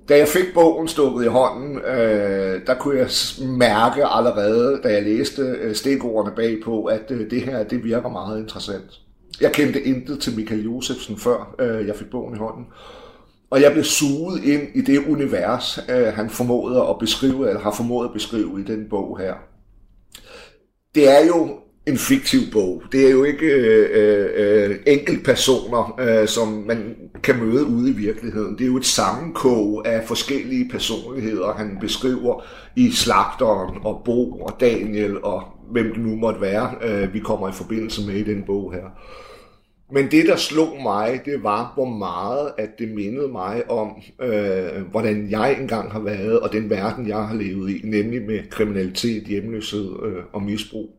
Da 0.09 0.19
jeg 0.19 0.29
fik 0.29 0.55
bogen 0.55 0.89
stukket 0.89 1.25
i 1.25 1.29
hånden, 1.29 1.79
øh, 1.79 2.67
der 2.67 2.75
kunne 2.81 2.99
jeg 2.99 3.09
mærke 3.49 4.05
allerede, 4.05 4.81
da 4.83 4.93
jeg 4.93 5.03
læste 5.03 5.43
øh, 5.43 5.75
stikordene 5.75 6.37
bagpå, 6.37 6.85
at 6.85 7.11
øh, 7.11 7.31
det 7.31 7.43
her 7.43 7.65
det 7.65 7.85
virker 7.85 8.09
meget 8.09 8.41
interessant. 8.41 9.02
Jeg 9.41 9.53
kendte 9.53 9.83
intet 9.83 10.21
til 10.21 10.37
Michael 10.37 10.65
Josefsen 10.65 11.19
før 11.19 11.55
øh, 11.59 11.87
jeg 11.87 11.97
fik 11.97 12.11
bogen 12.11 12.35
i 12.35 12.39
hånden. 12.39 12.67
Og 13.51 13.63
jeg 13.63 13.73
blev 13.73 13.85
suget 13.85 14.45
ind 14.45 14.63
i 14.75 14.81
det 14.81 14.99
univers, 14.99 15.79
øh, 15.89 16.07
han 16.07 16.31
formåede 16.31 16.81
at 16.81 16.99
beskrive, 17.01 17.49
eller 17.49 17.61
har 17.61 17.73
formået 17.73 18.09
at 18.09 18.13
beskrive 18.13 18.61
i 18.61 18.65
den 18.65 18.89
bog 18.91 19.19
her. 19.19 19.35
Det 20.95 21.11
er 21.11 21.27
jo 21.27 21.51
en 21.87 21.99
fiktiv 21.99 22.41
bog. 22.53 22.83
Det 22.93 23.07
er 23.07 23.11
jo 23.11 23.25
ikke 23.25 23.47
øh, 23.47 23.89
øh, 23.93 24.71
øh 24.71 24.77
enkeltpersoner, 24.87 26.01
øh, 26.01 26.29
som 26.29 26.49
man 26.49 26.97
kan 27.23 27.45
møde 27.45 27.67
ude 27.67 27.91
i 27.91 27.93
virkeligheden. 27.93 28.59
Det 28.59 28.65
er 28.65 28.67
jo 28.67 28.77
et 28.77 28.87
sammenkog 28.87 29.89
af 29.89 30.05
forskellige 30.07 30.69
personligheder, 30.71 31.53
han 31.53 31.79
beskriver 31.81 32.45
i 32.77 32.91
Slagteren 32.91 33.79
og 33.85 34.03
Bo 34.05 34.33
og 34.33 34.57
Daniel 34.61 35.25
og 35.25 35.43
hvem 35.73 35.93
det 35.93 36.03
nu 36.03 36.17
måtte 36.17 36.41
være, 36.41 36.75
øh, 36.83 37.15
vi 37.15 37.19
kommer 37.19 37.49
i 37.49 37.53
forbindelse 37.53 38.07
med 38.07 38.15
i 38.15 38.23
den 38.23 38.43
bog 38.47 38.73
her. 38.73 38.85
Men 39.95 40.11
det, 40.11 40.27
der 40.27 40.37
slog 40.37 40.83
mig, 40.83 41.21
det 41.25 41.43
var, 41.43 41.73
hvor 41.75 41.85
meget 41.85 42.53
at 42.59 42.79
det 42.79 42.95
mindede 42.95 43.29
mig 43.29 43.71
om, 43.71 44.03
øh, 44.23 44.83
hvordan 44.91 45.31
jeg 45.31 45.57
engang 45.61 45.93
har 45.93 46.01
været, 46.01 46.41
og 46.41 46.53
den 46.53 46.71
verden, 46.71 47.09
jeg 47.09 47.27
har 47.27 47.35
levet 47.35 47.71
i, 47.71 47.81
nemlig 47.85 48.23
med 48.23 48.51
kriminalitet, 48.51 49.25
hjemløshed 49.25 49.91
øh, 50.05 50.23
og 50.33 50.43
misbrug. 50.43 50.91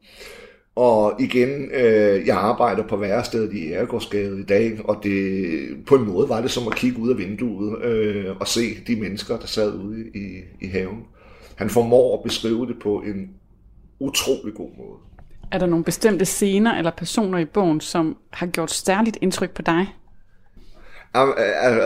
Og 0.76 1.16
igen, 1.20 1.70
øh, 1.74 2.28
jeg 2.28 2.38
arbejder 2.38 2.88
på 2.88 2.98
værestedet 2.98 3.54
i 3.54 3.72
Æregårdsgade 3.72 4.40
i 4.40 4.44
dag, 4.44 4.80
og 4.84 5.00
det, 5.04 5.46
på 5.88 5.96
en 5.96 6.08
måde 6.08 6.30
var 6.30 6.42
det 6.42 6.52
som 6.52 6.68
at 6.68 6.76
kigge 6.76 7.00
ud 7.00 7.10
af 7.10 7.18
vinduet 7.18 7.84
øh, 7.84 8.26
og 8.40 8.48
se 8.48 8.62
de 8.88 8.96
mennesker, 8.96 9.38
der 9.38 9.48
sad 9.48 9.74
ude 9.74 10.08
i, 10.16 10.42
i 10.62 10.68
haven. 10.68 11.00
Han 11.56 11.70
formår 11.70 12.18
at 12.18 12.24
beskrive 12.24 12.68
det 12.68 12.76
på 12.82 13.04
en 13.06 13.30
utrolig 14.04 14.54
god 14.54 14.70
måde. 14.78 15.00
Er 15.52 15.58
der 15.58 15.66
nogle 15.66 15.86
bestemte 15.86 16.26
scener 16.26 16.78
eller 16.78 16.92
personer 16.92 17.40
i 17.40 17.46
bogen, 17.46 17.82
som 17.82 18.18
har 18.32 18.48
gjort 18.48 18.72
særligt 18.72 19.18
indtryk 19.22 19.52
på 19.52 19.62
dig? 19.62 19.88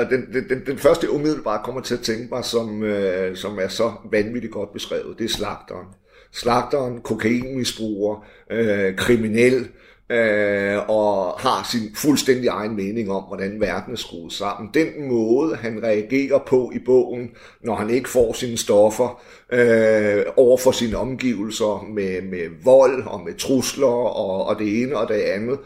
Den, 0.10 0.34
den, 0.34 0.50
den, 0.50 0.66
den 0.66 0.78
første 0.78 1.12
umiddelbart 1.12 1.66
kommer 1.66 1.82
til 1.82 1.94
at 1.94 2.00
tænke 2.00 2.28
mig, 2.32 2.46
som, 2.46 2.84
øh, 2.84 3.38
som 3.38 3.60
er 3.60 3.68
så 3.68 3.92
vanvittigt 4.12 4.54
godt 4.54 4.74
beskrevet, 4.74 5.18
det 5.20 5.26
er 5.26 5.30
slagteren. 5.30 5.88
Slagteren, 6.32 7.02
kokainmisbruger, 7.02 8.26
øh, 8.52 8.96
kriminel, 8.96 9.68
øh, 10.10 10.90
og 10.90 11.40
har 11.40 11.68
sin 11.72 11.96
fuldstændig 11.96 12.48
egen 12.48 12.76
mening 12.76 13.12
om, 13.12 13.24
hvordan 13.24 13.62
verden 13.62 13.94
er 13.94 13.98
skruet 13.98 14.34
sammen. 14.34 14.70
Den 14.74 15.08
måde, 15.08 15.56
han 15.56 15.84
reagerer 15.84 16.40
på 16.48 16.72
i 16.76 16.80
bogen, 16.80 17.30
når 17.64 17.76
han 17.76 17.90
ikke 17.90 18.10
får 18.10 18.34
sine 18.34 18.58
stoffer, 18.58 19.22
øh, 19.52 20.26
over 20.38 20.58
for 20.58 20.72
sine 20.72 20.98
omgivelser 20.98 21.86
med, 21.94 22.22
med 22.22 22.64
vold 22.64 23.08
og 23.08 23.22
med 23.26 23.34
trusler 23.34 23.88
og, 23.88 24.46
og 24.46 24.60
det 24.60 24.82
ene 24.82 24.98
og 24.98 25.08
det 25.08 25.22
andet. 25.22 25.60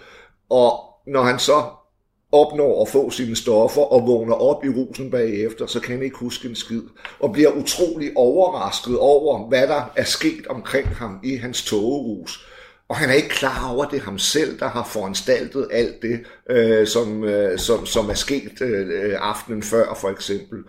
Og 0.49 0.79
når 1.07 1.21
han 1.21 1.39
så 1.39 1.63
opnår 2.31 2.81
at 2.81 2.87
få 2.87 3.09
sine 3.09 3.35
stoffer 3.35 3.81
og 3.81 4.07
vågner 4.07 4.33
op 4.33 4.65
i 4.65 4.69
rusen 4.69 5.11
bagefter, 5.11 5.65
så 5.65 5.79
kan 5.79 5.95
han 5.95 6.03
ikke 6.03 6.17
huske 6.17 6.49
en 6.49 6.55
skid, 6.55 6.83
og 7.19 7.31
bliver 7.31 7.51
utrolig 7.51 8.11
overrasket 8.15 8.97
over, 8.97 9.47
hvad 9.47 9.67
der 9.67 9.91
er 9.95 10.03
sket 10.03 10.47
omkring 10.47 10.87
ham 10.87 11.19
i 11.23 11.35
hans 11.35 11.65
togerus. 11.65 12.50
Og 12.91 12.97
han 12.97 13.09
er 13.09 13.13
ikke 13.13 13.29
klar 13.29 13.73
over, 13.73 13.85
at 13.85 13.91
det 13.91 13.99
er 13.99 14.03
ham 14.03 14.17
selv, 14.17 14.59
der 14.59 14.67
har 14.67 14.83
foranstaltet 14.83 15.67
alt 15.71 16.01
det, 16.01 16.23
øh, 16.49 16.87
som, 16.87 17.23
øh, 17.23 17.59
som, 17.59 17.85
som 17.85 18.09
er 18.09 18.13
sket 18.13 18.61
øh, 18.61 19.17
aftenen 19.19 19.63
før, 19.63 19.93
for 19.93 20.09
eksempel. 20.09 20.63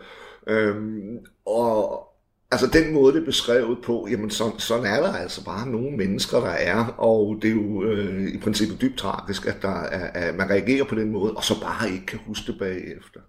Øhm, 0.47 1.19
og 1.47 2.09
altså 2.51 2.67
den 2.67 2.95
måde, 2.95 3.15
det 3.15 3.21
er 3.21 3.25
beskrevet 3.25 3.79
på, 3.85 4.09
jamen 4.11 4.31
så, 4.31 4.53
sådan 4.59 4.87
er 4.87 5.01
der 5.01 5.13
altså 5.13 5.45
bare 5.45 5.69
nogle 5.69 5.97
mennesker, 5.97 6.41
der 6.41 6.51
er, 6.51 6.87
og 6.87 7.39
det 7.43 7.51
er 7.51 7.55
jo 7.55 7.85
øh, 7.85 8.29
i 8.35 8.39
princippet 8.39 8.81
dybt 8.81 8.99
tragisk, 8.99 9.47
at, 9.47 9.63
der 9.63 9.83
er, 9.83 10.29
at 10.29 10.35
man 10.35 10.51
reagerer 10.51 10.85
på 10.85 10.95
den 10.95 11.13
måde, 11.13 11.33
og 11.33 11.45
så 11.45 11.61
bare 11.61 11.91
ikke 11.91 12.07
kan 12.07 12.21
huske 12.27 12.53
det 12.53 12.59
bagefter. 12.59 13.21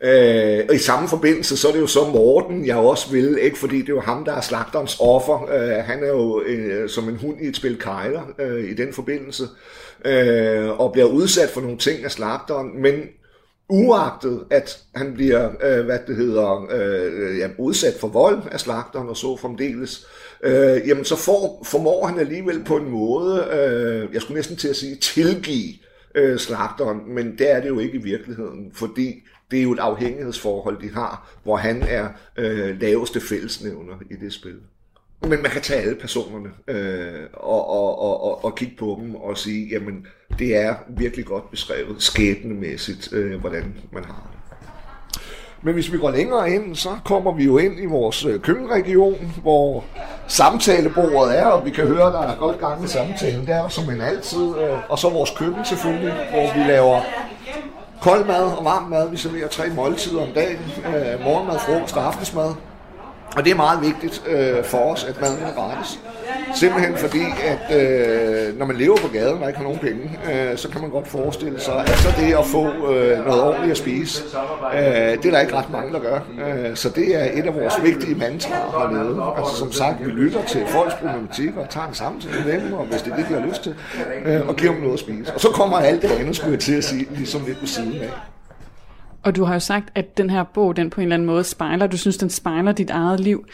Øh, 0.00 0.64
og 0.68 0.74
i 0.74 0.78
samme 0.78 1.08
forbindelse, 1.08 1.56
så 1.56 1.68
er 1.68 1.72
det 1.72 1.80
jo 1.80 1.86
så 1.86 2.00
Morten, 2.12 2.66
jeg 2.66 2.76
også 2.76 3.10
vil, 3.10 3.38
ikke? 3.40 3.58
Fordi 3.58 3.76
det 3.76 3.88
er 3.88 3.94
jo 3.94 4.00
ham, 4.00 4.24
der 4.24 4.32
er 4.32 4.40
slagterens 4.40 4.96
offer. 5.00 5.42
Øh, 5.42 5.84
han 5.84 6.04
er 6.04 6.08
jo 6.08 6.42
øh, 6.46 6.88
som 6.88 7.08
en 7.08 7.16
hund 7.16 7.40
i 7.40 7.46
et 7.46 7.56
spil 7.56 7.78
kejler 7.78 8.22
øh, 8.38 8.70
i 8.70 8.74
den 8.74 8.92
forbindelse, 8.92 9.44
øh, 10.04 10.80
og 10.80 10.92
bliver 10.92 11.06
udsat 11.06 11.48
for 11.48 11.60
nogle 11.60 11.78
ting 11.78 12.04
af 12.04 12.10
slagteren, 12.10 12.82
men 12.82 12.94
uagtet 13.68 14.44
at 14.50 14.78
han 14.94 15.14
bliver, 15.14 15.50
øh, 15.62 15.84
hvad 15.84 15.98
det 16.06 16.16
hedder, 16.16 16.66
øh, 16.70 17.38
ja, 17.38 17.48
udsat 17.58 17.94
for 18.00 18.08
vold 18.08 18.42
af 18.52 18.60
slagteren 18.60 19.08
og 19.08 19.16
så 19.16 19.36
fremdeles, 19.36 20.06
øh, 20.42 20.88
jamen 20.88 21.04
så 21.04 21.16
får, 21.16 21.62
formår 21.66 22.06
han 22.06 22.18
alligevel 22.18 22.64
på 22.64 22.76
en 22.76 22.90
måde, 22.90 23.48
øh, 23.52 24.14
jeg 24.14 24.22
skulle 24.22 24.36
næsten 24.36 24.56
til 24.56 24.68
at 24.68 24.76
sige, 24.76 24.96
tilgive 24.96 25.74
øh, 26.14 26.38
slagteren, 26.38 27.14
men 27.14 27.38
det 27.38 27.50
er 27.50 27.60
det 27.60 27.68
jo 27.68 27.78
ikke 27.78 27.98
i 27.98 28.02
virkeligheden, 28.02 28.70
fordi 28.74 29.22
det 29.50 29.58
er 29.58 29.62
jo 29.62 29.72
et 29.72 29.78
afhængighedsforhold, 29.78 30.80
de 30.80 30.94
har, 30.94 31.36
hvor 31.42 31.56
han 31.56 31.82
er 31.82 32.08
øh, 32.36 32.80
laveste 32.80 33.20
fællesnævner 33.20 33.94
i 34.10 34.14
det 34.14 34.32
spil. 34.32 34.56
Men 35.22 35.42
man 35.42 35.50
kan 35.50 35.62
tage 35.62 35.80
alle 35.80 35.96
personerne 35.96 36.48
øh, 36.68 37.22
og, 37.32 37.70
og, 37.70 37.98
og, 37.98 38.24
og, 38.24 38.44
og 38.44 38.54
kigge 38.54 38.76
på 38.78 38.98
dem 39.00 39.14
og 39.14 39.38
sige, 39.38 39.68
jamen 39.72 40.06
det 40.38 40.56
er 40.56 40.74
virkelig 40.88 41.24
godt 41.24 41.50
beskrevet 41.50 42.02
skæbnemæssigt, 42.02 43.12
øh, 43.12 43.40
hvordan 43.40 43.74
man 43.92 44.04
har 44.04 44.30
det. 44.32 44.36
Men 45.62 45.74
hvis 45.74 45.92
vi 45.92 45.98
går 45.98 46.10
længere 46.10 46.50
ind, 46.50 46.76
så 46.76 46.88
kommer 47.04 47.32
vi 47.32 47.44
jo 47.44 47.58
ind 47.58 47.80
i 47.82 47.86
vores 47.86 48.24
øh, 48.24 48.40
køkkenregion, 48.40 49.32
hvor 49.42 49.84
samtalebordet 50.26 51.38
er, 51.38 51.46
og 51.46 51.64
vi 51.64 51.70
kan 51.70 51.86
høre, 51.86 52.12
der 52.12 52.22
er 52.22 52.36
godt 52.36 52.58
gang 52.58 52.84
i 52.84 52.88
samtalen 52.88 53.46
der, 53.46 53.68
som 53.68 53.90
en 53.90 54.00
altid. 54.00 54.58
Øh, 54.58 54.90
og 54.90 54.98
så 54.98 55.08
vores 55.08 55.30
køkken 55.30 55.64
selvfølgelig, 55.64 56.12
hvor 56.12 56.54
vi 56.54 56.70
laver 56.70 57.00
kold 58.06 58.26
mad 58.26 58.44
og 58.58 58.64
varm 58.64 58.90
mad. 58.90 59.10
Vi 59.10 59.16
serverer 59.16 59.48
tre 59.48 59.68
måltider 59.68 60.22
om 60.22 60.28
dagen. 60.34 60.58
Øh, 60.86 61.24
morgenmad, 61.24 61.58
frokost 61.58 61.96
og 61.96 62.06
aftensmad. 62.06 62.50
Og 63.36 63.44
det 63.44 63.50
er 63.50 63.56
meget 63.56 63.82
vigtigt 63.82 64.22
øh, 64.26 64.64
for 64.64 64.78
os, 64.78 65.04
at 65.04 65.20
maden 65.20 65.42
er 65.42 65.54
gratis. 65.54 66.00
Simpelthen 66.54 66.96
fordi, 66.96 67.24
at 67.44 67.76
øh, 67.76 68.58
når 68.58 68.66
man 68.66 68.76
lever 68.76 68.96
på 68.96 69.08
gaden 69.08 69.42
og 69.42 69.48
ikke 69.48 69.58
har 69.58 69.64
nogen 69.64 69.78
penge, 69.78 70.18
øh, 70.32 70.56
så 70.56 70.68
kan 70.68 70.80
man 70.80 70.90
godt 70.90 71.08
forestille 71.08 71.60
sig, 71.60 71.74
at 71.80 71.98
så 71.98 72.08
det 72.20 72.34
at 72.34 72.46
få 72.46 72.92
øh, 72.92 73.26
noget 73.26 73.42
ordentligt 73.42 73.70
at 73.70 73.76
spise, 73.76 74.22
øh, 74.74 74.80
det 74.82 75.26
er 75.26 75.30
der 75.30 75.40
ikke 75.40 75.54
ret 75.54 75.70
mange, 75.70 75.92
der 75.92 76.00
gør. 76.00 76.20
Øh, 76.46 76.76
så 76.76 76.88
det 76.88 77.16
er 77.16 77.24
et 77.32 77.46
af 77.46 77.54
vores 77.54 77.74
vigtige 77.82 78.14
mantraer 78.14 78.88
hernede. 78.88 79.22
Altså 79.36 79.56
som 79.56 79.72
sagt, 79.72 80.06
vi 80.06 80.10
lytter 80.10 80.44
til 80.44 80.66
folks 80.68 80.94
problematikker 80.94 81.60
og 81.60 81.68
tager 81.68 81.86
en 81.88 81.94
samtale 81.94 82.44
med 82.44 82.60
dem, 82.60 82.72
og 82.72 82.84
hvis 82.86 83.02
det 83.02 83.12
er 83.12 83.16
det, 83.16 83.26
de 83.28 83.34
har 83.34 83.46
lyst 83.46 83.62
til, 83.62 83.74
øh, 84.24 84.48
og 84.48 84.56
giver 84.56 84.72
dem 84.72 84.80
noget 84.80 84.94
at 84.94 85.00
spise. 85.00 85.34
Og 85.34 85.40
så 85.40 85.48
kommer 85.48 85.76
alt 85.76 86.02
det 86.02 86.10
andet, 86.10 86.36
skulle 86.36 86.52
jeg 86.52 86.60
til 86.60 86.74
at 86.74 86.84
sige, 86.84 87.06
ligesom 87.10 87.44
lidt 87.46 87.60
på 87.60 87.66
siden 87.66 87.92
af. 88.02 88.35
Og 89.26 89.36
du 89.36 89.44
har 89.44 89.54
jo 89.54 89.60
sagt, 89.60 89.88
at 89.94 90.18
den 90.18 90.30
her 90.30 90.44
bog, 90.54 90.76
den 90.76 90.90
på 90.90 91.00
en 91.00 91.02
eller 91.02 91.14
anden 91.14 91.26
måde 91.26 91.44
spejler, 91.44 91.86
du 91.86 91.96
synes, 91.96 92.16
den 92.16 92.30
spejler 92.30 92.72
dit 92.72 92.90
eget 92.90 93.20
liv. 93.20 93.44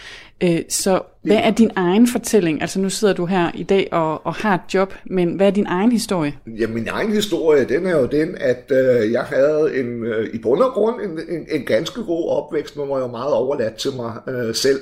Øh, 0.42 0.58
så 0.68 1.00
hvad 1.22 1.36
er 1.36 1.50
din 1.50 1.70
egen 1.76 2.06
fortælling? 2.06 2.60
Altså 2.62 2.80
nu 2.80 2.90
sidder 2.90 3.14
du 3.14 3.26
her 3.26 3.50
i 3.54 3.62
dag 3.62 3.88
og, 3.92 4.26
og 4.26 4.34
har 4.34 4.54
et 4.54 4.74
job, 4.74 4.94
men 5.04 5.34
hvad 5.34 5.46
er 5.46 5.50
din 5.50 5.66
egen 5.66 5.92
historie? 5.92 6.34
Ja, 6.46 6.66
min 6.66 6.88
egen 6.88 7.12
historie, 7.12 7.64
den 7.64 7.86
er 7.86 7.98
jo 7.98 8.06
den, 8.06 8.36
at 8.40 8.70
øh, 8.70 9.12
jeg 9.12 9.22
havde 9.22 9.80
en, 9.80 10.04
øh, 10.04 10.34
i 10.34 10.38
bund 10.38 10.60
og 10.60 10.72
grund 10.72 11.00
en, 11.00 11.10
en, 11.10 11.46
en 11.50 11.64
ganske 11.66 12.04
god 12.04 12.30
opvækst, 12.30 12.76
men 12.76 12.88
var 12.88 12.98
jo 12.98 13.06
meget 13.06 13.34
overladt 13.34 13.74
til 13.74 13.90
mig 13.96 14.12
øh, 14.28 14.54
selv. 14.54 14.80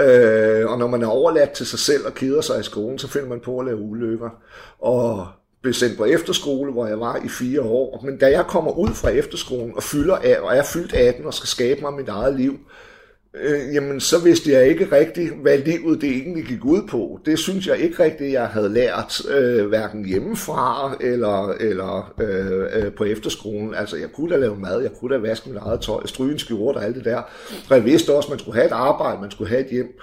Øh, 0.00 0.70
og 0.70 0.78
når 0.78 0.86
man 0.86 1.02
er 1.02 1.06
overladt 1.06 1.50
til 1.50 1.66
sig 1.66 1.78
selv 1.78 2.06
og 2.06 2.14
keder 2.14 2.40
sig 2.40 2.60
i 2.60 2.62
skolen, 2.62 2.98
så 2.98 3.08
finder 3.08 3.28
man 3.28 3.40
på 3.40 3.58
at 3.58 3.66
lave 3.66 3.78
ulykker. 3.78 4.30
Og 4.78 5.26
blev 5.62 5.74
sendt 5.74 5.96
på 5.96 6.04
efterskole, 6.04 6.72
hvor 6.72 6.86
jeg 6.86 7.00
var 7.00 7.16
i 7.24 7.28
fire 7.28 7.62
år. 7.62 8.02
Men 8.04 8.18
da 8.18 8.30
jeg 8.30 8.44
kommer 8.46 8.78
ud 8.78 8.94
fra 8.94 9.08
efterskolen 9.08 9.72
og, 9.76 9.82
fylder 9.82 10.16
af, 10.16 10.36
og 10.40 10.56
er 10.56 10.62
fyldt 10.62 10.94
18 10.94 11.26
og 11.26 11.34
skal 11.34 11.48
skabe 11.48 11.80
mig 11.80 11.92
mit 11.92 12.08
eget 12.08 12.36
liv, 12.36 12.58
øh, 13.34 13.74
jamen 13.74 14.00
så 14.00 14.18
vidste 14.18 14.52
jeg 14.52 14.68
ikke 14.68 14.92
rigtigt, 14.92 15.34
hvad 15.42 15.58
livet 15.58 16.00
det 16.00 16.10
egentlig 16.10 16.44
gik 16.44 16.64
ud 16.64 16.82
på. 16.90 17.20
Det 17.26 17.38
synes 17.38 17.66
jeg 17.66 17.78
ikke 17.78 18.02
rigtigt, 18.02 18.32
jeg 18.32 18.46
havde 18.46 18.68
lært, 18.68 19.20
øh, 19.30 19.66
hverken 19.66 20.04
hjemmefra 20.04 20.96
eller, 21.00 21.48
eller 21.48 22.14
øh, 22.20 22.84
øh, 22.84 22.92
på 22.92 23.04
efterskolen. 23.04 23.74
Altså 23.74 23.96
jeg 23.96 24.08
kunne 24.12 24.30
da 24.30 24.36
lave 24.36 24.56
mad, 24.56 24.82
jeg 24.82 24.92
kunne 24.92 25.14
da 25.14 25.20
vaske 25.20 25.48
mit 25.48 25.58
eget 25.58 25.80
tøj, 25.80 26.06
stryge 26.06 26.32
en 26.32 26.38
skjort 26.38 26.76
og 26.76 26.84
alt 26.84 26.96
det 26.96 27.04
der. 27.04 27.22
Og 27.70 27.76
jeg 27.76 27.84
vidste 27.84 28.14
også, 28.14 28.26
at 28.26 28.30
man 28.30 28.38
skulle 28.38 28.56
have 28.56 28.66
et 28.66 28.72
arbejde, 28.72 29.20
man 29.20 29.30
skulle 29.30 29.50
have 29.50 29.64
et 29.64 29.70
hjem. 29.70 29.98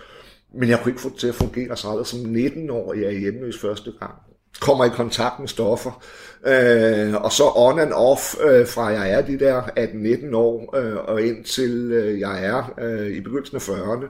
Men 0.53 0.69
jeg 0.69 0.79
kunne 0.79 0.91
ikke 0.91 1.01
få 1.01 1.09
det 1.09 1.17
til 1.17 1.27
at 1.27 1.35
fungere 1.35 1.77
så 1.77 1.89
aldrig 1.89 2.07
som 2.07 2.19
19 2.19 2.69
år, 2.69 2.93
jeg 2.93 3.03
er 3.03 3.19
hjemløs 3.19 3.59
første 3.59 3.91
gang 3.99 4.15
kommer 4.61 4.85
i 4.85 4.89
kontakt 4.89 5.39
med 5.39 5.47
stoffer. 5.47 6.03
Øh, 6.47 7.15
og 7.15 7.31
så 7.31 7.43
on 7.55 7.79
and 7.79 7.93
off, 7.93 8.35
øh, 8.43 8.67
fra 8.67 8.85
jeg 8.85 9.11
er 9.11 9.21
de 9.21 9.39
der 9.39 9.61
18-19 9.61 10.35
år, 10.35 10.77
øh, 10.77 10.95
og 10.95 11.21
indtil 11.21 11.91
øh, 11.91 12.19
jeg 12.19 12.45
er 12.45 12.73
øh, 12.81 13.07
i 13.07 13.21
begyndelsen 13.21 13.55
af 13.55 13.69
40'erne, 13.69 14.07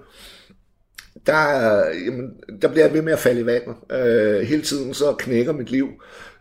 der, 1.25 1.77
jamen, 2.05 2.29
der 2.62 2.67
bliver 2.67 2.86
jeg 2.86 2.93
ved 2.93 3.01
med 3.01 3.13
at 3.13 3.19
falde 3.19 3.41
i 3.41 3.45
vandet. 3.45 3.75
Øh, 3.91 4.41
hele 4.41 4.62
tiden 4.62 4.93
så 4.93 5.15
knækker 5.19 5.51
mit 5.53 5.71
liv, 5.71 5.88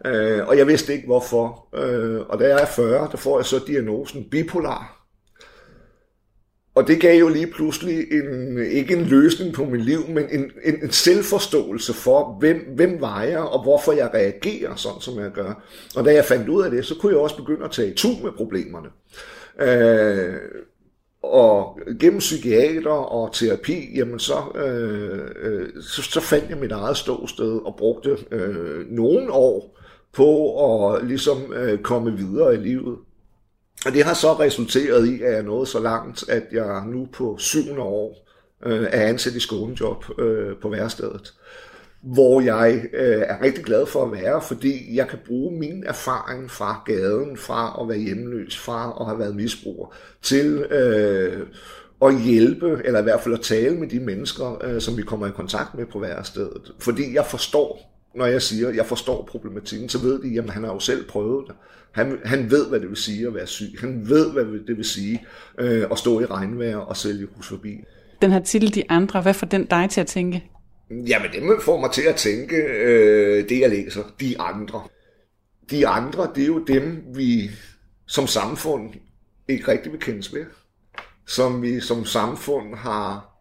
øh, 0.07 0.47
og 0.47 0.59
jeg 0.59 0.67
vidste 0.67 0.93
ikke 0.93 1.07
hvorfor. 1.07 1.69
Øh, 1.77 2.21
og 2.21 2.39
da 2.41 2.49
jeg 2.49 2.63
er 2.63 2.67
40, 2.67 3.09
der 3.11 3.17
får 3.17 3.39
jeg 3.39 3.47
så 3.47 3.61
diagnosen 3.67 4.25
bipolar. 4.31 4.94
Og 6.75 6.87
det 6.87 7.01
gav 7.01 7.19
jo 7.21 7.29
lige 7.29 7.47
pludselig 7.47 8.13
en, 8.13 8.59
ikke 8.59 8.97
en 8.97 9.05
løsning 9.05 9.55
på 9.55 9.65
mit 9.65 9.85
liv, 9.85 10.09
men 10.09 10.25
en, 10.31 10.51
en, 10.65 10.83
en 10.83 10.91
selvforståelse 10.91 11.93
for, 11.93 12.37
hvem, 12.41 12.73
hvem 12.75 13.01
var 13.01 13.23
jeg, 13.23 13.39
og 13.39 13.63
hvorfor 13.63 13.93
jeg 13.93 14.11
reagerer 14.15 14.75
sådan, 14.75 15.01
som 15.01 15.19
jeg 15.19 15.31
gør. 15.31 15.65
Og 15.97 16.05
da 16.05 16.15
jeg 16.15 16.25
fandt 16.25 16.49
ud 16.49 16.63
af 16.63 16.71
det, 16.71 16.87
så 16.87 16.95
kunne 16.95 17.13
jeg 17.13 17.21
også 17.21 17.37
begynde 17.37 17.65
at 17.65 17.71
tage 17.71 17.95
tu 17.95 18.09
med 18.23 18.33
problemerne. 18.37 18.89
Øh, 19.61 20.35
og 21.23 21.79
gennem 22.01 22.19
psykiater 22.19 22.91
og 22.91 23.35
terapi, 23.35 23.97
jamen 23.97 24.19
så, 24.19 24.35
øh, 24.55 25.21
øh, 25.43 25.83
så, 25.83 26.03
så 26.03 26.21
fandt 26.21 26.51
jeg 26.51 26.59
mit 26.59 26.73
eget 26.73 26.97
ståsted 26.97 27.61
og 27.65 27.75
brugte 27.79 28.17
øh, 28.31 28.91
nogle 28.91 29.33
år 29.33 29.79
på 30.13 30.59
at 30.65 31.07
ligesom 31.07 31.53
øh, 31.53 31.79
komme 31.79 32.17
videre 32.17 32.55
i 32.55 32.57
livet. 32.57 32.97
Og 33.87 33.93
det 33.93 34.05
har 34.05 34.15
så 34.15 34.33
resulteret 34.33 35.07
i, 35.07 35.23
at 35.23 35.33
jeg 35.33 35.43
nåede 35.43 35.67
så 35.67 35.81
langt, 35.81 36.29
at 36.29 36.43
jeg 36.53 36.85
nu 36.87 37.09
på 37.13 37.37
syvende 37.39 37.83
år 37.83 38.29
øh, 38.67 38.83
er 38.83 39.09
ansat 39.09 39.33
i 39.33 39.41
skånejob 39.41 40.05
øh, 40.19 40.57
på 40.63 40.69
værstedet 40.69 41.33
hvor 42.05 42.41
jeg 42.41 42.85
øh, 42.93 43.23
er 43.29 43.43
rigtig 43.43 43.65
glad 43.65 43.87
for 43.87 44.05
at 44.05 44.13
være, 44.13 44.43
fordi 44.43 44.97
jeg 44.97 45.09
kan 45.09 45.19
bruge 45.27 45.59
min 45.59 45.85
erfaring 45.87 46.51
fra 46.51 46.83
gaden, 46.87 47.37
fra 47.37 47.79
at 47.81 47.89
være 47.89 47.99
hjemløs, 47.99 48.59
fra 48.59 48.97
at 49.01 49.07
have 49.07 49.19
været 49.19 49.37
misbruger, 49.37 49.95
til 50.23 50.59
øh, 50.71 51.47
at 52.03 52.23
hjælpe, 52.23 52.81
eller 52.85 53.01
i 53.01 53.03
hvert 53.03 53.21
fald 53.21 53.35
at 53.35 53.41
tale 53.41 53.77
med 53.77 53.89
de 53.89 54.01
mennesker, 54.01 54.65
øh, 54.65 54.81
som 54.81 54.97
vi 54.97 55.03
kommer 55.03 55.27
i 55.27 55.31
kontakt 55.31 55.75
med 55.75 55.87
på 55.87 55.99
værstedet. 55.99 56.73
Fordi 56.79 57.15
jeg 57.15 57.27
forstår, 57.27 57.94
når 58.17 58.27
jeg 58.27 58.43
siger, 58.43 58.69
at 58.69 58.77
jeg 58.77 58.87
forstår 58.87 59.25
problematikken, 59.31 59.89
så 59.89 59.99
ved 59.99 60.23
de, 60.23 60.39
at 60.39 60.51
han 60.51 60.65
har 60.65 60.73
jo 60.73 60.81
selv 60.81 61.09
prøvet 61.09 61.45
det. 61.49 61.57
Han, 61.93 62.19
han 62.25 62.51
ved, 62.51 62.69
hvad 62.69 62.81
det 62.81 62.89
vil 62.89 62.97
sige 62.97 63.27
at 63.27 63.35
være 63.35 63.47
syg. 63.47 63.77
Han 63.81 64.09
ved, 64.09 64.33
hvad 64.33 64.45
det 64.45 64.77
vil 64.77 64.85
sige 64.85 65.27
øh, 65.59 65.87
at 65.91 65.99
stå 65.99 66.21
i 66.21 66.25
regnvejr 66.25 66.77
og 66.77 66.97
sælge 66.97 67.29
hus 67.37 67.49
forbi. 67.49 67.81
Den 68.23 68.33
her 68.33 68.41
titel, 68.41 68.75
De 68.75 68.91
Andre, 68.91 69.21
hvad 69.21 69.35
får 69.35 69.47
den 69.47 69.65
dig 69.67 69.91
til 69.91 70.01
at 70.01 70.07
tænke? 70.07 70.45
Jamen, 70.91 71.31
det 71.33 71.63
får 71.63 71.81
mig 71.81 71.91
til 71.91 72.03
at 72.03 72.17
tænke 72.17 72.57
øh, 72.57 73.49
det, 73.49 73.61
jeg 73.61 73.71
læser. 73.71 74.03
De 74.21 74.41
andre. 74.41 74.83
De 75.71 75.87
andre, 75.87 76.31
det 76.35 76.43
er 76.43 76.47
jo 76.47 76.65
dem, 76.65 77.05
vi 77.15 77.51
som 78.07 78.27
samfund 78.27 78.95
ikke 79.49 79.69
rigtig 79.69 79.93
vil 79.93 80.01
kendes 80.01 80.33
med. 80.33 80.45
Som 81.27 81.63
vi 81.63 81.81
som 81.81 82.05
samfund 82.05 82.75
har 82.75 83.34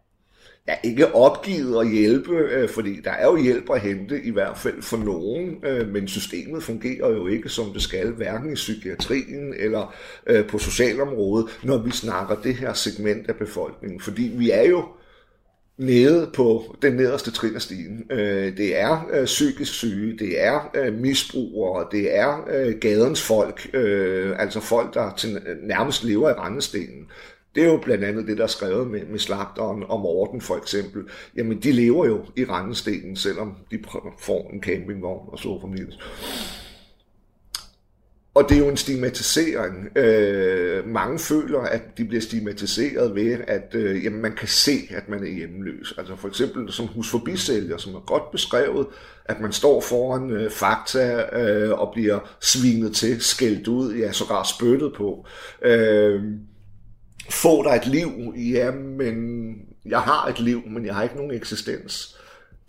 ja, 0.68 0.76
ikke 0.84 1.16
opgivet 1.16 1.82
at 1.82 1.92
hjælpe, 1.92 2.36
øh, 2.36 2.70
fordi 2.70 3.02
der 3.04 3.12
er 3.12 3.26
jo 3.26 3.36
hjælp 3.36 3.70
at 3.70 3.82
hente, 3.82 4.22
i 4.24 4.32
hvert 4.32 4.58
fald 4.58 4.82
for 4.82 4.98
nogen, 4.98 5.66
øh, 5.66 5.88
men 5.88 6.08
systemet 6.08 6.64
fungerer 6.64 7.10
jo 7.10 7.28
ikke, 7.28 7.50
som 7.50 7.74
det 7.74 7.82
skal, 7.82 8.12
hverken 8.12 8.52
i 8.52 8.56
psykiatrien 8.56 9.54
eller 9.58 9.96
øh, 10.28 10.48
på 10.48 10.58
socialområdet, 10.58 11.60
når 11.64 11.78
vi 11.78 11.92
snakker 11.92 12.36
det 12.36 12.56
her 12.56 12.74
segment 12.74 13.30
af 13.30 13.36
befolkningen. 13.36 14.00
Fordi 14.00 14.32
vi 14.36 14.52
er 14.52 14.64
jo 14.64 14.84
nede 15.78 16.32
på 16.36 16.76
den 16.82 16.94
nederste 16.94 17.32
trin 17.32 17.56
af 17.56 17.62
stigen. 17.62 18.04
Øh, 18.12 18.58
det 18.58 18.80
er 18.80 19.10
øh, 19.14 19.26
psykisk 19.26 19.74
syge, 19.74 20.18
det 20.18 20.44
er 20.44 20.72
øh, 20.76 20.94
misbrugere, 20.94 21.88
det 21.92 22.18
er 22.18 22.72
gadens 22.80 23.22
folk, 23.22 23.70
altså 24.40 24.60
folk, 24.60 24.94
der 24.94 25.28
nærmest 25.68 26.04
lever 26.04 26.30
i 26.30 26.34
randestenen. 26.34 27.08
Det 27.56 27.64
er 27.64 27.68
jo 27.68 27.78
blandt 27.78 28.04
andet 28.04 28.28
det, 28.28 28.38
der 28.38 28.44
er 28.44 28.48
skrevet 28.48 28.88
med, 28.88 29.06
med 29.06 29.20
slagteren 29.20 29.84
og 29.88 30.00
Morten 30.00 30.42
for 30.42 30.58
eksempel. 30.58 31.04
Jamen, 31.36 31.60
de 31.60 31.72
lever 31.72 32.06
jo 32.06 32.26
i 32.36 32.46
randestenen, 32.46 33.16
selvom 33.16 33.56
de 33.72 33.80
får 34.20 34.50
en 34.54 34.64
campingvogn 34.64 35.30
og 35.32 35.40
så 35.40 35.62
formidles. 35.62 36.00
Og 38.36 38.50
det 38.50 38.56
er 38.56 38.60
jo 38.60 38.70
en 38.70 38.78
stigmatisering. 38.78 39.98
Øh, 39.98 40.88
mange 40.88 41.20
føler, 41.20 41.60
at 41.60 41.82
de 41.98 42.06
bliver 42.06 42.22
stigmatiseret 42.22 43.16
ved, 43.16 43.38
at 43.48 43.76
øh, 43.76 44.04
jamen, 44.04 44.22
man 44.22 44.36
kan 44.36 44.48
se, 44.48 44.72
at 44.90 45.10
man 45.10 45.24
er 45.24 45.32
hjemløs. 45.32 45.94
Altså 45.98 46.16
for 46.16 46.28
eksempel 46.28 46.72
som 46.72 46.88
husforbisælger, 46.88 47.78
som 47.78 47.96
er 47.96 48.00
godt 48.00 48.32
beskrevet, 48.32 48.88
at 49.26 49.42
man 49.42 49.52
står 49.52 49.82
foran 49.82 50.32
øh, 50.32 50.52
fakta 50.52 51.26
øh, 51.40 51.80
og 51.80 51.92
bliver 51.94 52.20
svinet 52.42 52.96
til, 52.96 53.22
skældt 53.22 53.68
ud, 53.68 53.94
ja, 53.94 54.12
sågar 54.12 54.44
spyttet 54.44 54.94
på. 54.98 55.26
Øh, 55.62 56.24
få 57.30 57.64
dig 57.64 57.76
et 57.76 57.88
liv, 57.88 58.34
ja, 58.38 58.72
men 58.72 59.56
jeg 59.86 60.02
har 60.02 60.28
et 60.28 60.40
liv, 60.40 60.68
men 60.68 60.86
jeg 60.86 60.96
har 60.96 61.04
ikke 61.04 61.16
nogen 61.16 61.32
eksistens. 61.32 62.18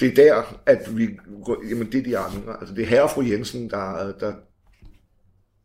Det 0.00 0.08
er 0.08 0.14
der, 0.14 0.60
at 0.66 0.96
vi, 0.96 1.08
jamen 1.70 1.92
det 1.92 1.98
er 1.98 2.04
de 2.04 2.18
andre. 2.18 2.56
Altså 2.60 2.74
det 2.74 2.82
er 2.82 2.86
herre 2.86 3.02
og 3.02 3.10
fru 3.10 3.22
Jensen, 3.22 3.70
der, 3.70 4.12
der, 4.20 4.32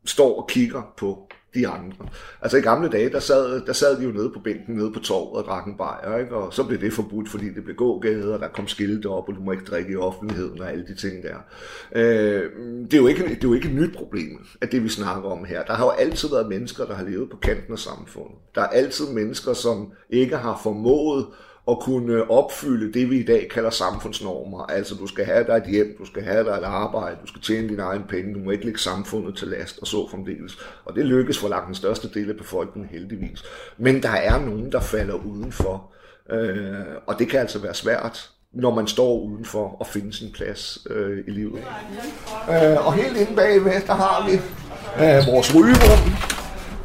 står 0.06 0.41
og 0.41 0.49
kigger 0.49 0.93
på 0.97 1.28
de 1.53 1.67
andre. 1.67 2.07
Altså 2.41 2.57
i 2.57 2.62
gamle 2.62 2.89
dage, 2.89 3.09
der 3.09 3.19
sad, 3.19 3.62
der 3.65 3.73
sad 3.73 3.97
de 3.97 4.03
jo 4.03 4.12
nede 4.12 4.29
på 4.29 4.39
bænken, 4.39 4.75
nede 4.75 4.91
på 4.91 4.99
torvet 4.99 5.38
og 5.38 5.43
drak 5.43 5.65
en 5.67 5.77
bajer, 5.77 6.17
ikke? 6.17 6.35
og 6.35 6.53
så 6.53 6.63
blev 6.63 6.81
det 6.81 6.93
forbudt, 6.93 7.29
fordi 7.29 7.53
det 7.53 7.63
blev 7.63 7.75
gågade, 7.75 8.33
og 8.33 8.39
der 8.39 8.47
kom 8.47 8.67
skilte 8.67 9.07
op, 9.07 9.29
og 9.29 9.35
du 9.35 9.41
må 9.41 9.51
ikke 9.51 9.65
drikke 9.65 9.91
i 9.91 9.95
offentligheden 9.95 10.62
og 10.62 10.71
alle 10.71 10.85
de 10.88 10.95
ting 10.95 11.23
der. 11.23 11.35
Øh, 11.95 12.43
det, 12.83 12.93
er 12.93 12.97
jo 12.97 13.07
ikke, 13.07 13.23
det 13.23 13.31
er 13.31 13.47
jo 13.47 13.53
ikke 13.53 13.69
et 13.69 13.75
nyt 13.75 13.95
problem, 13.95 14.45
at 14.62 14.71
det 14.71 14.83
vi 14.83 14.89
snakker 14.89 15.29
om 15.29 15.45
her. 15.45 15.63
Der 15.63 15.73
har 15.73 15.85
jo 15.85 15.91
altid 15.91 16.29
været 16.29 16.49
mennesker, 16.49 16.85
der 16.85 16.95
har 16.95 17.03
levet 17.03 17.29
på 17.29 17.38
kanten 17.38 17.73
af 17.73 17.79
samfundet. 17.79 18.38
Der 18.55 18.62
er 18.62 18.67
altid 18.67 19.05
mennesker, 19.13 19.53
som 19.53 19.91
ikke 20.09 20.38
har 20.38 20.59
formået 20.63 21.25
at 21.71 21.79
kunne 21.79 22.32
opfylde 22.32 22.99
det, 22.99 23.10
vi 23.10 23.19
i 23.19 23.25
dag 23.25 23.47
kalder 23.53 23.69
samfundsnormer. 23.69 24.60
Altså, 24.60 24.95
du 24.95 25.08
skal 25.08 25.25
have 25.25 25.43
dig 25.43 25.53
et 25.53 25.69
hjem, 25.69 25.95
du 25.99 26.05
skal 26.05 26.23
have 26.23 26.43
dig 26.43 26.51
et 26.51 26.63
arbejde, 26.63 27.17
du 27.21 27.27
skal 27.27 27.41
tjene 27.41 27.69
dine 27.69 27.82
egne 27.82 28.03
penge, 28.10 28.34
du 28.34 28.39
må 28.39 28.51
ikke 28.51 28.65
lægge 28.65 28.79
samfundet 28.79 29.36
til 29.38 29.47
last, 29.47 29.79
og 29.79 29.88
så 29.88 30.10
fremdeles. 30.12 30.58
Og 30.86 30.95
det 30.95 31.05
lykkes 31.05 31.38
for 31.39 31.47
langt 31.47 31.67
den 31.67 31.75
største 31.75 32.10
del 32.13 32.29
af 32.29 32.38
befolkningen 32.38 32.89
heldigvis. 32.91 33.43
Men 33.77 34.03
der 34.03 34.10
er 34.10 34.39
nogen, 34.39 34.71
der 34.71 34.79
falder 34.79 35.13
udenfor. 35.13 35.91
Øh, 36.32 36.79
og 37.08 37.19
det 37.19 37.29
kan 37.29 37.39
altså 37.39 37.60
være 37.60 37.73
svært, 37.73 38.29
når 38.53 38.75
man 38.75 38.88
står 38.88 39.19
udenfor 39.19 39.75
og 39.79 39.88
finder 39.88 40.12
sin 40.12 40.32
plads 40.32 40.77
øh, 40.89 41.17
i 41.27 41.32
livet. 41.32 41.63
Øh, 42.49 42.88
og 42.88 42.93
helt 42.93 43.17
inde 43.17 43.36
bagved, 43.36 43.82
der 43.88 43.93
har 43.93 44.29
vi 44.29 44.36
øh, 45.03 45.34
vores 45.34 45.55
rygerum. 45.55 46.38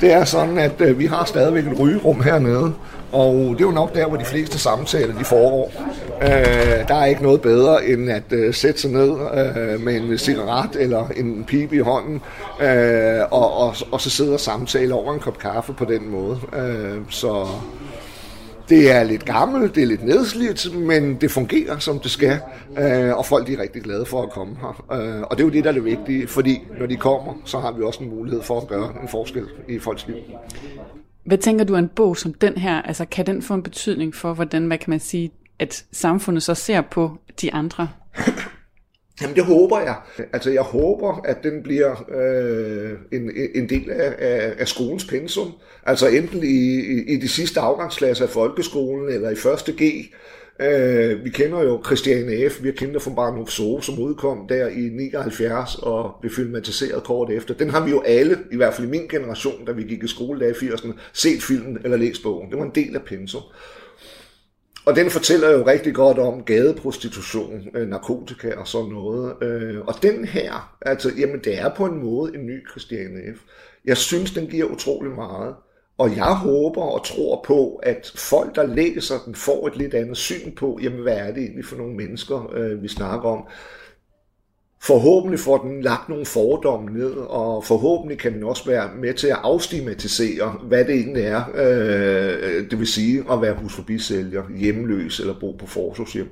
Det 0.05 0.13
er 0.13 0.25
sådan, 0.25 0.59
at 0.59 0.81
øh, 0.81 0.99
vi 0.99 1.07
har 1.07 1.25
stadigvæk 1.25 1.67
et 1.67 1.81
rygerum 1.81 2.23
hernede, 2.23 2.73
og 3.13 3.35
det 3.35 3.61
er 3.61 3.65
jo 3.65 3.71
nok 3.71 3.95
der, 3.95 4.09
hvor 4.09 4.17
de 4.17 4.25
fleste 4.25 4.59
samtaler 4.59 5.19
de 5.19 5.25
foregår. 5.25 5.73
Øh, 6.23 6.89
der 6.89 6.95
er 6.95 7.05
ikke 7.05 7.23
noget 7.23 7.41
bedre 7.41 7.87
end 7.87 8.11
at 8.11 8.23
øh, 8.31 8.55
sætte 8.55 8.81
sig 8.81 8.91
ned 8.91 9.11
øh, 9.11 9.81
med 9.81 9.97
en 9.97 10.19
cigaret 10.19 10.77
eller 10.79 11.09
en 11.17 11.45
pipe 11.45 11.77
i 11.77 11.79
hånden, 11.79 12.21
øh, 12.63 13.21
og, 13.31 13.57
og, 13.59 13.75
og 13.93 14.01
så 14.01 14.11
sidde 14.11 14.35
og 14.35 14.41
samtale 14.41 14.95
over 14.95 15.15
en 15.15 15.21
kop 15.21 15.39
kaffe 15.39 15.73
på 15.73 15.85
den 15.85 16.11
måde. 16.11 16.39
Øh, 16.57 16.99
så 17.11 17.47
det 18.69 18.91
er 18.93 19.05
lidt 19.05 19.25
gammelt, 19.25 19.75
det 19.75 19.83
er 19.83 19.87
lidt 19.87 20.05
nedslidt, 20.05 20.77
men 20.77 21.15
det 21.15 21.31
fungerer, 21.31 21.79
som 21.79 21.99
det 21.99 22.11
skal, 22.11 22.41
øh, 22.79 23.17
og 23.19 23.27
folk 23.27 23.51
er 23.51 23.63
rigtig 23.63 23.83
glade 23.83 24.07
for 24.07 24.23
at 24.23 24.31
komme 24.31 24.57
her. 24.61 24.85
Øh, 24.93 25.23
og 25.23 25.37
det 25.37 25.43
er 25.43 25.47
jo 25.47 25.53
det, 25.53 25.65
der 25.65 25.71
er 25.71 25.75
det 25.75 25.85
vigtige, 25.85 26.27
fordi 26.27 26.63
når 26.79 26.87
de 26.87 26.97
kommer, 26.97 27.33
så 27.45 27.59
har 27.59 27.73
vi 27.73 27.83
også 27.83 28.03
en 28.03 28.11
mulighed 28.11 28.43
for 28.43 28.61
at 28.61 28.69
gøre 28.69 28.93
en 29.03 29.09
forskel 29.09 29.47
i 29.69 29.79
folks 29.79 30.07
liv. 30.07 30.17
Hvad 31.27 31.39
tænker 31.39 31.65
du 31.65 31.77
en 31.77 31.89
bog 31.89 32.17
som 32.17 32.35
den 32.35 32.57
her? 32.57 32.83
Altså, 32.83 33.05
kan 33.05 33.27
den 33.27 33.43
få 33.43 33.55
en 33.55 33.63
betydning 33.63 34.15
for, 34.15 34.35
hvordan, 34.35 34.67
hvad 34.67 34.79
kan 34.79 34.91
man 34.91 35.01
sige, 35.01 35.31
at 35.59 35.85
samfundet 35.93 36.43
så 36.43 36.55
ser 36.55 36.81
på 36.81 37.19
de 37.41 37.55
andre? 37.55 37.89
Jamen 39.23 39.37
det 39.37 39.45
håber 39.45 39.81
jeg. 39.81 39.97
Altså 40.33 40.51
jeg 40.51 40.63
håber, 40.63 41.21
at 41.25 41.43
den 41.43 41.63
bliver 41.63 42.05
øh, 42.15 42.91
en, 43.13 43.31
en 43.55 43.69
del 43.69 43.91
af, 43.91 44.15
af, 44.19 44.53
af 44.59 44.69
skolens 44.69 45.05
pensum. 45.05 45.53
Altså 45.87 46.09
enten 46.09 46.43
i, 46.43 46.81
i, 46.81 47.15
i 47.15 47.17
de 47.17 47.29
sidste 47.29 47.61
afgangsklasser 47.61 48.25
af 48.25 48.31
folkeskolen 48.31 49.09
eller 49.09 49.31
i 49.31 49.37
første 49.37 49.73
G. 49.73 49.83
Øh, 50.61 51.25
vi 51.25 51.31
kender 51.31 51.63
jo 51.63 51.83
Christiane 51.87 52.51
F., 52.51 52.63
vi 52.63 52.69
har 52.69 52.75
kendt 52.75 53.03
fra 53.03 53.11
Barnhof 53.11 53.49
So, 53.49 53.81
som 53.81 53.99
udkom 53.99 54.49
der 54.49 54.69
i 54.69 54.81
79 54.81 55.75
og 55.75 56.15
blev 56.21 56.33
filmatiseret 56.33 57.03
kort 57.05 57.31
efter. 57.31 57.55
Den 57.55 57.71
har 57.71 57.85
vi 57.85 57.91
jo 57.91 58.03
alle, 58.07 58.39
i 58.53 58.57
hvert 58.57 58.75
fald 58.75 58.87
i 58.87 58.91
min 58.91 59.09
generation, 59.09 59.65
da 59.65 59.73
vi 59.73 59.83
gik 59.83 60.03
i 60.03 60.09
skole 60.09 60.41
der 60.41 60.47
i 60.47 60.53
80'erne, 60.53 60.93
set 61.13 61.43
filmen 61.43 61.79
eller 61.85 61.97
læst 61.97 62.23
bogen. 62.23 62.51
Det 62.51 62.59
var 62.59 62.65
en 62.65 62.73
del 62.75 62.97
af 62.97 63.03
pensum. 63.03 63.43
Og 64.87 64.97
den 64.97 65.11
fortæller 65.11 65.51
jo 65.51 65.67
rigtig 65.67 65.95
godt 65.95 66.19
om 66.19 66.43
gadeprostitution, 66.43 67.69
øh, 67.75 67.89
narkotika 67.89 68.55
og 68.55 68.69
sådan 68.69 68.91
noget. 68.91 69.43
Øh, 69.43 69.81
og 69.81 69.95
den 70.03 70.25
her, 70.25 70.77
altså, 70.81 71.13
jamen 71.19 71.41
det 71.45 71.59
er 71.59 71.75
på 71.75 71.85
en 71.85 72.05
måde 72.05 72.35
en 72.35 72.47
ny 72.47 72.69
Christiane 72.71 73.21
F. 73.37 73.39
Jeg 73.85 73.97
synes, 73.97 74.31
den 74.31 74.47
giver 74.47 74.67
utrolig 74.67 75.13
meget. 75.13 75.55
Og 75.99 76.17
jeg 76.17 76.35
håber 76.35 76.83
og 76.83 77.05
tror 77.05 77.45
på, 77.47 77.77
at 77.77 78.13
folk, 78.17 78.55
der 78.55 78.67
læser 78.67 79.15
den, 79.27 79.35
får 79.35 79.67
et 79.67 79.77
lidt 79.77 79.95
andet 79.95 80.17
syn 80.17 80.55
på, 80.55 80.79
jamen 80.83 81.03
hvad 81.03 81.17
er 81.17 81.33
det 81.33 81.43
egentlig 81.43 81.65
for 81.65 81.77
nogle 81.77 81.95
mennesker, 81.95 82.53
øh, 82.55 82.83
vi 82.83 82.89
snakker 82.89 83.29
om. 83.29 83.47
Forhåbentlig 84.87 85.41
får 85.41 85.59
den 85.59 85.83
lagt 85.83 86.09
nogle 86.09 86.27
fordomme 86.27 86.91
ned, 86.91 87.13
og 87.13 87.65
forhåbentlig 87.65 88.19
kan 88.19 88.33
den 88.33 88.45
også 88.45 88.67
være 88.67 88.91
med 89.01 89.15
til 89.15 89.27
at 89.27 89.39
afstigmatisere, 89.43 90.55
hvad 90.63 90.85
det 90.85 90.95
egentlig 90.95 91.23
er, 91.23 91.43
øh, 91.55 92.71
det 92.71 92.79
vil 92.79 92.87
sige 92.87 93.25
at 93.33 93.43
være 93.43 93.55
husforbisælger, 93.55 94.43
hjemløs 94.59 95.21
eller 95.21 95.35
bo 95.41 95.53
på 95.53 95.67
forsorgshjem. 95.67 96.29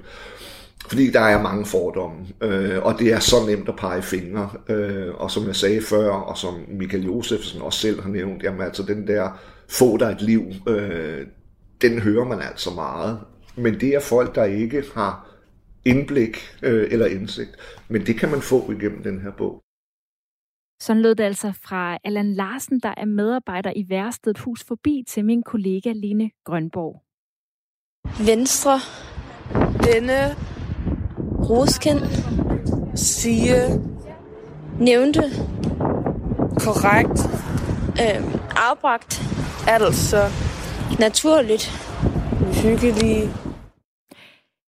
Fordi 0.88 1.10
der 1.10 1.20
er 1.20 1.42
mange 1.42 1.66
fordomme, 1.66 2.16
øh, 2.40 2.82
og 2.82 2.98
det 2.98 3.12
er 3.12 3.18
så 3.18 3.36
nemt 3.46 3.68
at 3.68 3.76
pege 3.76 4.02
fingre. 4.02 4.50
Øh, 4.68 5.14
og 5.14 5.30
som 5.30 5.46
jeg 5.46 5.56
sagde 5.56 5.82
før, 5.82 6.10
og 6.10 6.38
som 6.38 6.54
Michael 6.68 7.04
Josefsen 7.04 7.62
også 7.62 7.78
selv 7.78 8.02
har 8.02 8.10
nævnt, 8.10 8.42
jamen 8.42 8.60
altså 8.60 8.82
den 8.82 9.06
der 9.06 9.40
få 9.68 9.96
dig 9.96 10.10
et 10.10 10.22
liv, 10.22 10.42
øh, 10.68 11.26
den 11.82 11.98
hører 11.98 12.24
man 12.24 12.40
altså 12.40 12.70
meget. 12.70 13.18
Men 13.56 13.80
det 13.80 13.88
er 13.88 14.00
folk, 14.00 14.34
der 14.34 14.44
ikke 14.44 14.84
har 14.94 15.31
indblik 15.84 16.36
øh, 16.62 16.92
eller 16.92 17.06
indsigt. 17.06 17.56
Men 17.88 18.06
det 18.06 18.16
kan 18.20 18.30
man 18.30 18.42
få 18.42 18.70
igennem 18.70 19.02
den 19.02 19.20
her 19.20 19.30
bog. 19.30 19.62
Sådan 20.80 21.02
lød 21.02 21.14
det 21.14 21.24
altså 21.24 21.52
fra 21.64 21.98
Allan 22.04 22.34
Larsen, 22.34 22.80
der 22.80 22.94
er 22.96 23.04
medarbejder 23.04 23.72
i 23.76 23.84
Værsted 23.88 24.34
Hus 24.38 24.64
Forbi, 24.64 25.04
til 25.08 25.24
min 25.24 25.42
kollega 25.42 25.92
Line 25.92 26.30
Grønborg. 26.44 27.02
Venstre. 28.26 28.78
Denne. 29.84 30.36
Rosken. 31.50 31.98
Sige. 32.96 33.54
Nævnte. 34.80 35.22
Korrekt. 36.64 37.18
Øh, 38.02 38.20
afbragt. 38.56 39.22
Altså. 39.68 40.20
Naturligt. 40.98 41.64
Hyggelige. 42.62 43.51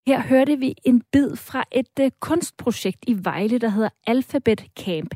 Her 0.06 0.20
hørte 0.20 0.58
vi 0.58 0.74
en 0.84 1.02
bid 1.12 1.36
fra 1.36 1.64
et 1.72 1.88
uh, 2.00 2.06
kunstprojekt 2.20 3.04
i 3.06 3.16
Vejle, 3.22 3.58
der 3.58 3.68
hedder 3.68 3.88
Alphabet 4.06 4.64
Camp. 4.80 5.14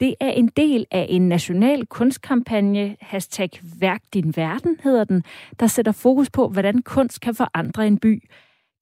Det 0.00 0.14
er 0.20 0.30
en 0.30 0.48
del 0.56 0.86
af 0.90 1.06
en 1.08 1.28
national 1.28 1.86
kunstkampagne, 1.86 2.96
hashtag 3.00 3.50
Værk 3.80 4.02
din 4.14 4.36
verden 4.36 4.76
hedder 4.82 5.04
den, 5.04 5.24
der 5.60 5.66
sætter 5.66 5.92
fokus 5.92 6.30
på, 6.30 6.48
hvordan 6.48 6.82
kunst 6.82 7.20
kan 7.20 7.34
forandre 7.34 7.86
en 7.86 7.98
by. 7.98 8.30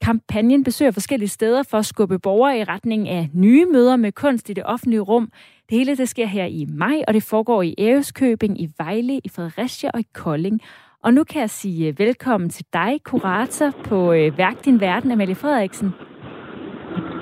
Kampagnen 0.03 0.65
besøger 0.65 0.91
forskellige 0.91 1.29
steder 1.29 1.63
for 1.63 1.79
at 1.79 1.87
skubbe 1.87 2.19
borgere 2.19 2.59
i 2.59 2.65
retning 2.65 3.09
af 3.09 3.29
nye 3.33 3.67
møder 3.67 3.97
med 3.97 4.13
kunst 4.13 4.49
i 4.49 4.53
det 4.53 4.65
offentlige 4.67 5.01
rum. 5.01 5.31
Det 5.71 5.79
hele 5.79 5.97
det 5.97 6.09
sker 6.09 6.27
her 6.27 6.45
i 6.45 6.67
maj, 6.69 7.03
og 7.09 7.15
det 7.15 7.23
foregår 7.23 7.63
i 7.63 7.75
Æreskøbing, 7.79 8.61
i 8.61 8.69
Vejle, 8.79 9.21
i 9.25 9.29
Fredericia 9.29 9.91
og 9.95 10.01
i 10.01 10.07
Kolding. 10.13 10.61
Og 11.07 11.15
nu 11.15 11.25
kan 11.25 11.41
jeg 11.41 11.51
sige 11.51 11.89
øh, 11.89 11.99
velkommen 11.99 12.51
til 12.51 12.65
dig, 12.73 13.01
kurator 13.05 13.71
på 13.85 14.13
øh, 14.13 14.39
Værk 14.39 14.65
din 14.65 14.81
verden, 14.81 15.11
Amalie 15.11 15.35
Frederiksen. 15.35 15.95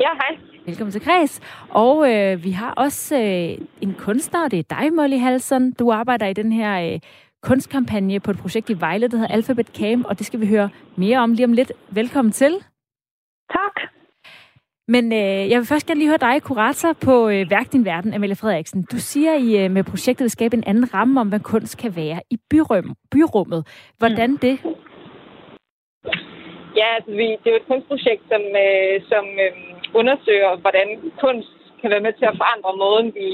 Ja, 0.01 0.09
hej. 0.20 0.39
Velkommen 0.66 0.93
til 0.93 1.01
Kreds. 1.01 1.41
Og 1.68 2.12
øh, 2.12 2.45
vi 2.45 2.51
har 2.51 2.70
også 2.70 3.16
øh, 3.16 3.66
en 3.80 3.95
kunstner, 3.99 4.49
det 4.49 4.59
er 4.59 4.76
dig, 4.80 4.93
Molly 4.93 5.18
Halsen. 5.18 5.72
Du 5.72 5.93
arbejder 5.93 6.26
i 6.26 6.32
den 6.32 6.53
her 6.53 6.93
øh, 6.93 7.01
kunstkampagne 7.43 8.20
på 8.20 8.30
et 8.30 8.39
projekt 8.39 8.70
i 8.70 8.80
Vejle, 8.80 9.09
der 9.09 9.16
hedder 9.16 9.35
Alphabet 9.35 9.66
Camp, 9.66 10.07
og 10.07 10.18
det 10.18 10.26
skal 10.26 10.41
vi 10.41 10.47
høre 10.47 10.70
mere 10.97 11.18
om 11.18 11.32
lige 11.32 11.47
om 11.47 11.53
lidt. 11.53 11.72
Velkommen 11.91 12.32
til. 12.32 12.53
Tak. 13.53 13.94
Men 14.89 15.12
øh, 15.12 15.51
jeg 15.51 15.59
vil 15.59 15.66
først 15.66 15.87
gerne 15.87 16.01
lige 16.01 16.09
høre 16.09 16.26
dig, 16.28 16.43
kurator 16.43 16.93
på 16.93 17.28
øh, 17.28 17.51
Værk 17.51 17.72
din 17.72 17.85
Verden, 17.85 18.14
Amalie 18.14 18.37
Frederiksen. 18.37 18.87
Du 18.93 18.99
siger 18.99 19.35
I 19.35 19.64
øh, 19.64 19.70
med 19.70 19.85
projektet 19.85 20.24
vil 20.24 20.30
skabe 20.30 20.57
en 20.57 20.64
anden 20.66 20.95
ramme 20.95 21.20
om, 21.20 21.28
hvad 21.28 21.41
kunst 21.41 21.78
kan 21.82 21.97
være 21.97 22.20
i 22.30 22.37
byrum, 22.51 22.95
byrummet. 23.12 23.62
Hvordan 23.99 24.30
mm. 24.30 24.39
det? 24.39 24.55
Ja, 26.76 26.87
altså 26.97 27.11
vi, 27.11 27.26
det 27.41 27.47
er 27.47 27.55
jo 27.55 27.62
et 27.62 27.70
kunstprojekt, 27.72 28.22
som, 28.32 28.43
øh, 28.64 28.95
som 29.11 29.24
øh, 29.45 29.53
undersøger, 30.01 30.57
hvordan 30.57 30.89
kunst 31.20 31.57
kan 31.80 31.91
være 31.91 32.07
med 32.07 32.12
til 32.12 32.24
at 32.30 32.39
forandre 32.43 32.72
måden, 32.85 33.09
vi, 33.20 33.28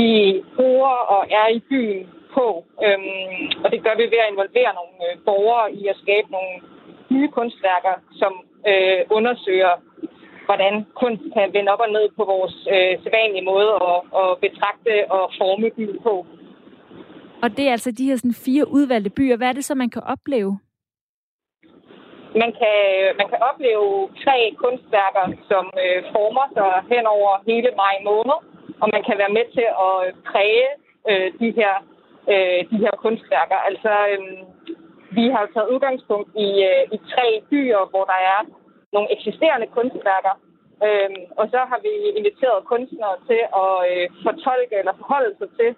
vi 0.00 0.10
bruger 0.56 0.94
og 1.14 1.22
er 1.40 1.48
i 1.58 1.60
byen 1.70 2.06
på. 2.36 2.46
Øhm, 2.84 3.40
og 3.64 3.68
det 3.72 3.80
gør 3.84 3.94
vi 4.00 4.06
ved 4.12 4.20
at 4.22 4.30
involvere 4.32 4.72
nogle 4.80 4.96
øh, 5.06 5.14
borgere 5.28 5.66
i 5.80 5.82
at 5.92 6.00
skabe 6.02 6.28
nogle 6.36 6.54
nye 7.14 7.28
kunstværker, 7.36 7.94
som 8.20 8.32
øh, 8.70 9.00
undersøger, 9.16 9.74
hvordan 10.46 10.74
kunst 11.00 11.24
kan 11.34 11.52
vende 11.54 11.72
op 11.72 11.80
og 11.86 11.90
ned 11.96 12.06
på 12.18 12.22
vores 12.32 12.56
øh, 12.74 12.92
sædvanlige 13.02 13.48
måde 13.52 13.70
at, 13.90 13.98
at 14.22 14.28
betragte 14.44 14.92
og 15.16 15.24
forme 15.40 15.70
byen 15.76 15.98
på. 16.06 16.14
Og 17.42 17.48
det 17.56 17.64
er 17.68 17.72
altså 17.76 17.90
de 17.98 18.08
her 18.08 18.16
sådan, 18.16 18.44
fire 18.46 18.64
udvalgte 18.76 19.10
byer. 19.10 19.36
Hvad 19.36 19.48
er 19.48 19.56
det 19.56 19.64
så, 19.64 19.74
man 19.74 19.90
kan 19.90 20.02
opleve? 20.14 20.52
Man 22.42 22.52
kan, 22.60 22.78
man 23.20 23.28
kan 23.32 23.40
opleve 23.50 23.88
tre 24.24 24.36
kunstværker, 24.62 25.24
som 25.50 25.64
øh, 25.82 26.00
former 26.14 26.46
sig 26.56 26.72
hen 26.92 27.06
over 27.16 27.32
hele 27.50 27.70
maj 27.82 27.96
måned, 28.10 28.38
og 28.82 28.88
man 28.94 29.02
kan 29.08 29.16
være 29.22 29.36
med 29.38 29.46
til 29.56 29.68
at 29.88 29.96
præge 30.30 30.68
øh, 31.10 31.28
de, 31.40 31.48
her, 31.58 31.74
øh, 32.32 32.60
de 32.70 32.76
her 32.84 32.94
kunstværker. 33.04 33.58
Altså, 33.68 33.92
øh, 34.12 34.20
vi 35.18 35.24
har 35.34 35.44
taget 35.54 35.72
udgangspunkt 35.74 36.30
i, 36.46 36.48
øh, 36.70 36.82
i 36.96 36.98
tre 37.12 37.26
byer, 37.50 37.82
hvor 37.92 38.04
der 38.12 38.20
er 38.34 38.40
nogle 38.92 39.12
eksisterende 39.16 39.66
kunstværker, 39.66 40.34
Øhm, 40.84 41.22
og 41.40 41.44
så 41.52 41.60
har 41.70 41.80
vi 41.86 41.92
inviteret 42.18 42.68
kunstnere 42.72 43.16
til 43.28 43.40
at 43.64 43.74
øh, 43.90 44.06
fortolke 44.24 44.74
eller 44.80 44.94
forholde 45.00 45.34
sig 45.38 45.48
til, 45.58 45.70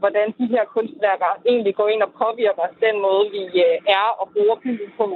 hvordan 0.00 0.26
de 0.38 0.46
her 0.54 0.64
kunstværker 0.74 1.30
egentlig 1.50 1.74
går 1.80 1.88
ind 1.88 2.02
og 2.02 2.12
påvirker 2.22 2.66
den 2.86 2.96
måde, 3.06 3.24
vi 3.36 3.42
øh, 3.66 3.76
er 3.98 4.08
og 4.20 4.26
bruger 4.34 4.56
byen 4.64 4.90
på. 5.00 5.08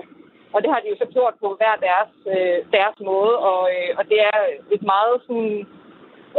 Og 0.54 0.58
det 0.62 0.70
har 0.72 0.80
de 0.80 0.88
jo 0.92 0.96
så 0.98 1.08
gjort 1.16 1.34
på 1.42 1.48
hver 1.58 1.76
deres, 1.88 2.12
øh, 2.34 2.58
deres 2.76 2.98
måde, 3.10 3.34
og, 3.50 3.62
øh, 3.74 3.90
og 3.98 4.04
det 4.10 4.18
er 4.32 4.40
et 4.76 4.82
meget 4.94 5.16
sådan, 5.26 5.58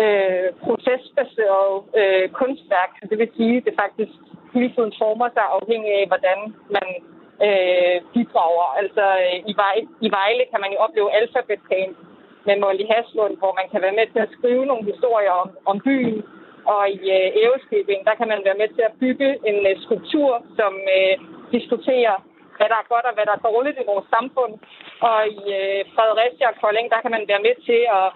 øh, 0.03 0.47
procesbaseret 0.63 1.73
øh, 1.99 2.25
kunstværk. 2.39 2.91
Det 3.09 3.17
vil 3.19 3.35
sige, 3.37 3.57
at 3.57 3.65
det 3.65 3.73
faktisk 3.83 4.17
hele 4.55 4.71
tiden 4.75 4.93
former 5.01 5.27
sig 5.35 5.45
afhængig 5.57 5.91
af, 5.99 6.05
hvordan 6.11 6.39
man 6.75 6.87
øh, 7.45 7.97
bidrager. 8.13 8.67
Altså 8.81 9.05
øh, 9.25 9.37
i, 9.51 9.53
Vejle, 9.61 9.87
i 10.05 10.09
Vejle 10.17 10.43
kan 10.51 10.61
man 10.63 10.71
jo 10.73 10.77
opleve 10.85 11.13
Alphabet 11.17 11.61
med 12.47 12.55
Molly 12.63 12.85
Haslund, 12.91 13.35
hvor 13.41 13.53
man 13.59 13.67
kan 13.71 13.81
være 13.85 13.97
med 13.99 14.07
til 14.13 14.21
at 14.25 14.33
skrive 14.37 14.65
nogle 14.65 14.85
historier 14.91 15.33
om, 15.43 15.49
om 15.71 15.77
byen. 15.87 16.19
Og 16.73 16.83
i 16.89 17.01
øh, 17.17 17.27
Æveskibing, 17.41 18.01
der 18.07 18.15
kan 18.19 18.27
man 18.33 18.41
være 18.47 18.59
med 18.61 18.69
til 18.75 18.83
at 18.89 18.97
bygge 19.03 19.29
en 19.49 19.59
øh, 19.69 19.75
skulptur, 19.83 20.31
som 20.57 20.73
øh, 20.97 21.13
diskuterer 21.55 22.17
hvad 22.57 22.69
der 22.71 22.79
er 22.79 22.91
godt 22.93 23.05
og 23.09 23.13
hvad 23.15 23.25
der 23.29 23.35
er 23.35 23.45
dårligt 23.49 23.79
i 23.81 23.89
vores 23.91 24.07
samfund. 24.15 24.53
Og 25.09 25.19
i 25.39 25.41
øh, 25.59 25.81
Fredericia 25.95 26.45
og 26.51 26.57
Kolding, 26.61 26.87
der 26.93 26.99
kan 27.03 27.11
man 27.15 27.23
være 27.31 27.45
med 27.47 27.55
til 27.67 27.81
at, 27.99 28.07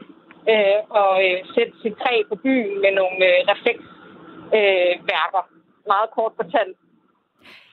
øh, 0.54 0.80
at 1.02 1.12
øh, 1.26 1.38
sætte 1.54 1.74
sit 1.82 1.96
træ 2.02 2.16
på 2.30 2.36
byen 2.46 2.74
med 2.84 2.92
nogle 3.00 3.20
øh, 3.30 3.38
refleksværker. 3.52 5.44
Øh, 5.46 5.60
Meget 5.94 6.10
kort 6.18 6.34
fortalt. 6.42 6.78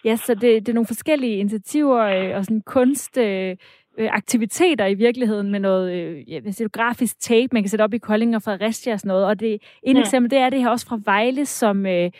Ja, 0.04 0.16
så 0.16 0.34
det, 0.34 0.42
det 0.42 0.68
er 0.68 0.74
nogle 0.74 0.86
forskellige 0.86 1.36
initiativer 1.36 1.98
øh, 1.98 2.36
og 2.36 2.44
sådan 2.44 2.60
kunst... 2.60 3.18
Øh 3.18 3.56
aktiviteter 4.00 4.86
i 4.86 4.94
virkeligheden 4.94 5.50
med 5.50 5.60
noget 5.60 5.92
øh, 5.92 6.32
ja, 6.32 6.40
grafisk 6.72 7.20
tape, 7.20 7.48
man 7.52 7.62
kan 7.62 7.70
sætte 7.70 7.82
op 7.82 7.94
i 7.94 7.98
Kolding 7.98 8.36
og 8.36 8.42
Fredericia 8.42 8.92
og 8.92 9.00
sådan 9.00 9.08
noget. 9.08 9.26
Og 9.26 9.40
det, 9.40 9.58
en 9.82 9.96
ja. 9.96 10.02
eksempel, 10.02 10.30
det 10.30 10.38
er 10.38 10.50
det 10.50 10.62
her 10.62 10.68
også 10.70 10.86
fra 10.86 11.00
Vejle, 11.04 11.46
som 11.46 11.86
øh, 11.86 12.04
Øh, 12.04 12.10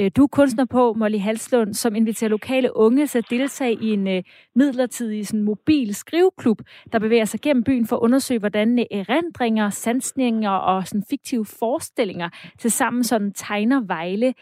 Øh, 0.00 0.10
du 0.16 0.22
er 0.22 0.26
kunstner 0.26 0.64
på, 0.64 0.92
Molly 0.92 1.18
Halslund, 1.18 1.74
som 1.74 1.94
inviterer 1.94 2.30
lokale 2.30 2.76
unge 2.76 3.06
til 3.06 3.18
at 3.18 3.30
deltage 3.30 3.72
i 3.72 3.92
en 3.92 4.08
øh, 4.08 4.22
midlertidig 4.54 5.26
sådan, 5.26 5.44
mobil 5.44 5.94
skriveklub, 5.94 6.58
der 6.92 6.98
bevæger 6.98 7.24
sig 7.24 7.40
gennem 7.40 7.64
byen 7.64 7.86
for 7.86 7.96
at 7.96 8.00
undersøge, 8.00 8.40
hvordan 8.40 8.78
øh, 8.78 8.84
erindringer, 8.90 9.70
sansninger 9.70 10.50
og 10.50 10.86
sådan, 10.86 11.04
fiktive 11.10 11.46
forestillinger 11.60 12.28
til 12.58 12.70
sammen 12.70 13.04
sådan, 13.04 13.32
tegner 13.32 13.80
Vejle. 13.86 14.34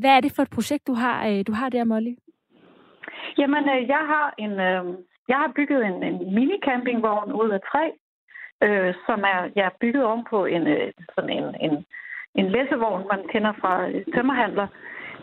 Hvad 0.00 0.10
er 0.16 0.20
det 0.20 0.32
for 0.36 0.42
et 0.42 0.50
projekt, 0.50 0.86
du 0.86 0.94
har, 0.94 1.42
du 1.42 1.52
har 1.52 1.68
der, 1.68 1.84
Molly? 1.84 2.14
Jamen, 3.38 3.64
jeg 3.66 4.02
har 4.12 4.34
en... 4.38 4.52
Jeg 5.28 5.36
har 5.36 5.52
bygget 5.56 5.80
en, 5.86 6.02
en 6.02 6.16
mini-campingvogn 6.36 7.32
ud 7.42 7.50
af 7.50 7.60
træ, 7.70 7.84
øh, 8.66 8.94
som 9.06 9.20
er 9.20 9.38
jeg 9.56 9.64
er 9.64 9.76
bygget 9.80 10.04
om 10.04 10.26
på 10.30 10.44
en, 10.44 10.62
sådan 11.14 11.30
en, 11.30 11.44
en 11.66 11.84
en 12.34 12.48
læsevogn, 12.54 13.08
man 13.12 13.28
kender 13.32 13.52
fra 13.60 13.88
øh, 13.88 14.04
tømmerhandler. 14.14 14.66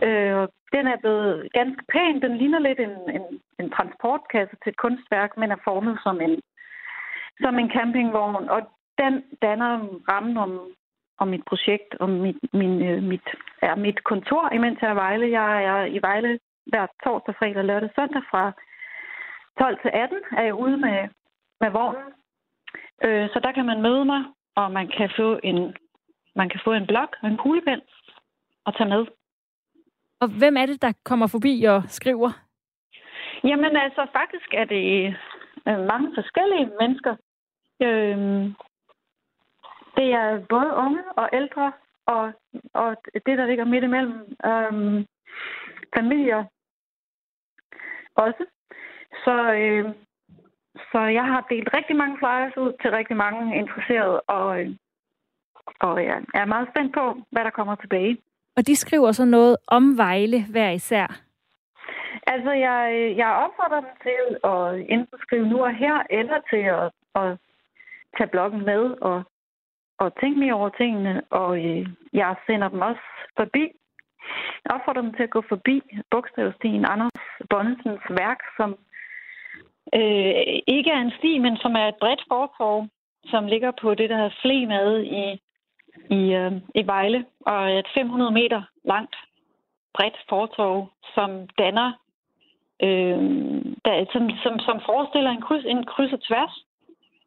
Øh, 0.08 0.48
den 0.76 0.88
er 0.88 0.98
blevet 1.04 1.54
ganske 1.54 1.84
pæn. 1.92 2.22
Den 2.22 2.38
ligner 2.38 2.60
lidt 2.60 2.80
en, 2.80 2.96
en, 3.18 3.26
en 3.60 3.70
transportkasse 3.72 4.56
til 4.64 4.70
et 4.70 4.78
kunstværk, 4.78 5.38
men 5.38 5.52
er 5.52 5.64
formet 5.64 6.00
som 6.04 6.22
en, 6.22 6.42
som 7.44 7.60
en 7.60 7.72
campingvogn. 7.72 8.50
Og 8.50 8.62
den 8.98 9.24
danner 9.42 9.72
rammen 10.12 10.38
om, 10.38 10.52
om 11.18 11.28
mit 11.28 11.46
projekt, 11.46 11.96
om 12.00 12.10
mit, 12.10 12.40
min, 12.54 12.82
øh, 12.90 13.04
mit, 13.04 13.28
er 13.62 13.76
mit 13.76 14.04
kontor, 14.04 14.54
imens 14.54 14.82
jeg 14.82 14.90
er 14.90 14.94
i 14.94 14.96
Vejle. 14.96 15.32
Jeg 15.32 15.64
er 15.64 15.86
i 15.86 16.00
Vejle 16.02 16.40
hver 16.66 16.86
torsdag, 17.04 17.36
fredag, 17.40 17.64
lørdag, 17.66 17.90
søndag 17.96 18.22
fra 18.32 18.52
12 19.60 19.78
til 19.82 19.92
18 19.94 20.18
er 20.38 20.44
jeg 20.44 20.54
ude 20.54 20.78
med, 20.78 21.00
med 21.62 21.70
vognen. 21.72 22.08
Øh, 23.06 23.30
så 23.30 23.40
der 23.44 23.52
kan 23.52 23.66
man 23.66 23.82
møde 23.82 24.06
mig, 24.06 24.22
og 24.56 24.72
man 24.72 24.88
kan 24.98 25.10
få 25.18 25.40
en 25.44 25.76
man 26.36 26.50
kan 26.50 26.60
få 26.64 26.74
en 26.74 26.88
blok 26.88 27.16
og 27.22 27.28
en 27.30 27.38
kuglepen 27.38 27.82
og 28.66 28.78
tage 28.78 28.90
med. 28.90 29.06
Og 30.20 30.28
hvem 30.40 30.58
er 30.58 30.66
det, 30.66 30.82
der 30.82 30.94
kommer 31.04 31.28
forbi 31.28 31.64
og 31.64 31.84
skriver? 31.88 32.32
Jamen 33.44 33.76
altså, 33.78 34.08
faktisk 34.14 34.54
er 34.54 34.66
det 34.66 35.16
øh, 35.68 35.80
mange 35.92 36.12
forskellige 36.16 36.72
mennesker. 36.80 37.16
Øhm, 37.82 38.56
det 39.98 40.08
er 40.22 40.46
både 40.50 40.74
unge 40.74 41.04
og 41.18 41.30
ældre, 41.34 41.72
og, 42.06 42.34
og 42.74 42.96
det, 43.26 43.38
der 43.38 43.46
ligger 43.46 43.66
midt 43.66 43.84
imellem, 43.84 44.36
øhm, 44.46 45.06
familier 45.96 46.44
også. 48.16 48.46
Så, 49.24 49.54
øh, 49.54 49.86
så 50.92 51.00
jeg 51.00 51.26
har 51.26 51.48
delt 51.50 51.70
rigtig 51.74 51.96
mange 51.96 52.18
flyers 52.18 52.58
ud 52.58 52.74
til 52.82 52.92
rigtig 52.92 53.18
mange 53.18 53.56
interesserede, 53.56 54.22
og, 54.22 54.62
øh, 54.62 54.76
og 55.80 56.04
jeg 56.04 56.18
er 56.34 56.46
meget 56.46 56.68
spændt 56.72 56.94
på, 56.94 57.06
hvad 57.32 57.44
der 57.44 57.50
kommer 57.50 57.76
tilbage. 57.76 58.18
Og 58.58 58.68
de 58.68 58.76
skriver 58.76 59.12
så 59.12 59.26
noget 59.26 59.58
om 59.68 59.98
Vejle 59.98 60.46
hver 60.52 60.70
især? 60.70 61.22
Altså, 62.28 62.52
jeg, 62.52 63.14
jeg 63.18 63.30
opfordrer 63.44 63.80
dem 63.80 63.96
til 64.08 64.22
at 64.54 64.92
enten 64.96 65.18
skrive 65.20 65.48
nu 65.48 65.64
og 65.64 65.76
her, 65.76 65.98
eller 66.10 66.40
til 66.50 66.64
at, 66.80 66.88
at 67.22 67.38
tage 68.18 68.30
bloggen 68.30 68.66
med 68.66 68.84
og, 69.02 69.24
at 70.00 70.14
tænke 70.22 70.40
mere 70.40 70.54
over 70.54 70.70
tingene, 70.70 71.22
og 71.30 71.66
øh, 71.66 71.88
jeg 72.14 72.36
sender 72.48 72.70
dem 72.70 72.82
også 72.82 73.06
forbi. 73.38 73.66
Jeg 74.64 74.72
opfordrer 74.76 75.02
dem 75.02 75.14
til 75.14 75.24
at 75.24 75.30
gå 75.30 75.42
forbi 75.50 75.82
bogstavstien 76.12 76.86
Anders 76.86 77.12
Bonnetsens 77.50 78.06
værk, 78.10 78.40
som 78.58 78.70
øh, 80.00 80.34
ikke 80.76 80.92
er 80.92 81.02
en 81.02 81.14
sti, 81.20 81.38
men 81.38 81.58
som 81.58 81.74
er 81.76 81.88
et 81.88 82.00
bredt 82.00 82.24
fortorv, 82.28 82.88
som 83.26 83.46
ligger 83.48 83.72
på 83.82 83.96
det, 83.96 84.10
der 84.10 84.16
hedder 84.16 84.40
Flemade 84.42 85.06
i, 85.06 85.42
i, 86.10 86.34
øh, 86.34 86.52
i 86.76 86.88
Vejle, 86.88 87.26
og 87.46 87.72
et 87.72 87.88
500 87.94 88.32
meter 88.32 88.62
langt 88.84 89.16
bredt 89.94 90.18
fortorv, 90.30 90.90
som 91.16 91.48
danner, 91.58 91.92
øh, 92.84 93.20
der, 93.86 94.06
som, 94.14 94.30
som, 94.44 94.60
som 94.60 94.82
forestiller 94.86 95.32
en 95.32 95.42
kryds, 95.42 95.66
en 95.66 95.86
kryds 95.86 96.14
og 96.14 96.22
tværs, 96.24 96.66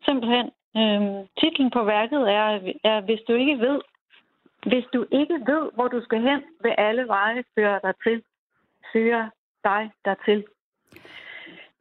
simpelthen. 0.05 0.51
Øh, 0.77 1.27
titlen 1.41 1.71
på 1.71 1.83
værket 1.85 2.23
er, 2.33 2.73
er 2.85 3.01
Hvis 3.01 3.21
du 3.29 3.33
ikke 3.35 3.59
ved, 3.59 3.81
hvis 4.67 4.85
du 4.95 5.07
ikke 5.11 5.35
ved, 5.35 5.71
hvor 5.75 5.89
du 5.89 6.01
skal 6.05 6.21
hen, 6.21 6.43
vil 6.63 6.75
alle 6.79 7.07
veje 7.07 7.45
føre 7.55 7.81
dig 7.83 7.95
til. 8.05 8.23
Søger 8.93 9.29
dig 9.65 9.91
dertil. 10.05 10.45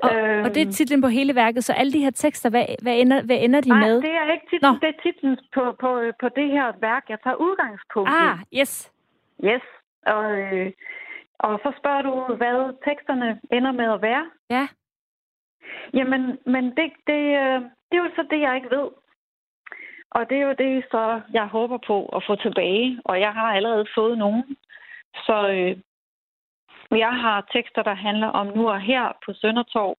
Og, 0.04 0.16
øhm, 0.16 0.44
og 0.46 0.50
det 0.56 0.62
er 0.68 0.72
titlen 0.72 1.02
på 1.02 1.08
hele 1.08 1.36
værket, 1.36 1.64
så 1.64 1.74
alle 1.74 1.92
de 1.94 2.00
her 2.00 2.12
tekster, 2.12 2.50
hvad, 2.50 2.66
hvad, 2.82 2.96
ender, 3.02 3.22
hvad 3.26 3.38
ender 3.40 3.62
de 3.62 3.70
nej, 3.70 3.80
med? 3.80 4.02
det 4.02 4.12
er 4.12 4.32
ikke 4.32 4.46
titlen, 4.50 4.74
Nå. 4.74 4.80
det 4.82 4.90
er 4.96 5.02
titlen 5.04 5.38
på, 5.54 5.64
på, 5.80 5.90
på 6.22 6.28
det 6.30 6.48
her 6.52 6.68
værk, 6.82 7.04
jeg 7.10 7.18
tager 7.24 7.36
udgangspunkt 7.36 8.10
Ah, 8.10 8.38
yes. 8.60 8.92
Yes, 9.44 9.66
og, 10.06 10.32
øh, 10.40 10.72
og 11.40 11.60
så 11.64 11.74
spørger 11.80 12.02
du, 12.02 12.36
hvad 12.36 12.58
teksterne 12.88 13.40
ender 13.52 13.72
med 13.72 13.88
at 13.94 14.02
være. 14.02 14.26
Ja. 14.50 14.68
Jamen, 15.94 16.38
men 16.46 16.64
det, 16.78 16.88
det, 17.08 17.22
øh, 17.44 17.60
det 17.88 17.96
er 17.98 18.04
jo 18.06 18.10
så 18.16 18.24
det, 18.32 18.40
jeg 18.42 18.56
ikke 18.56 18.76
ved. 18.78 18.88
Og 20.12 20.30
det 20.30 20.38
er 20.38 20.46
jo 20.50 20.56
det, 20.58 20.84
så 20.92 21.22
jeg 21.34 21.48
håber 21.48 21.78
på 21.88 22.06
at 22.06 22.24
få 22.28 22.36
tilbage, 22.36 23.00
og 23.06 23.20
jeg 23.20 23.34
har 23.34 23.56
allerede 23.56 23.86
fået 23.96 24.18
nogen. 24.18 24.44
Så 25.26 25.50
øh, 25.50 25.78
jeg 26.96 27.14
har 27.24 27.48
tekster, 27.54 27.84
der 27.84 27.94
handler 27.94 28.28
om 28.28 28.48
nu 28.48 28.70
og 28.70 28.82
her 28.82 29.18
på 29.26 29.34
Søndertorv. 29.34 29.98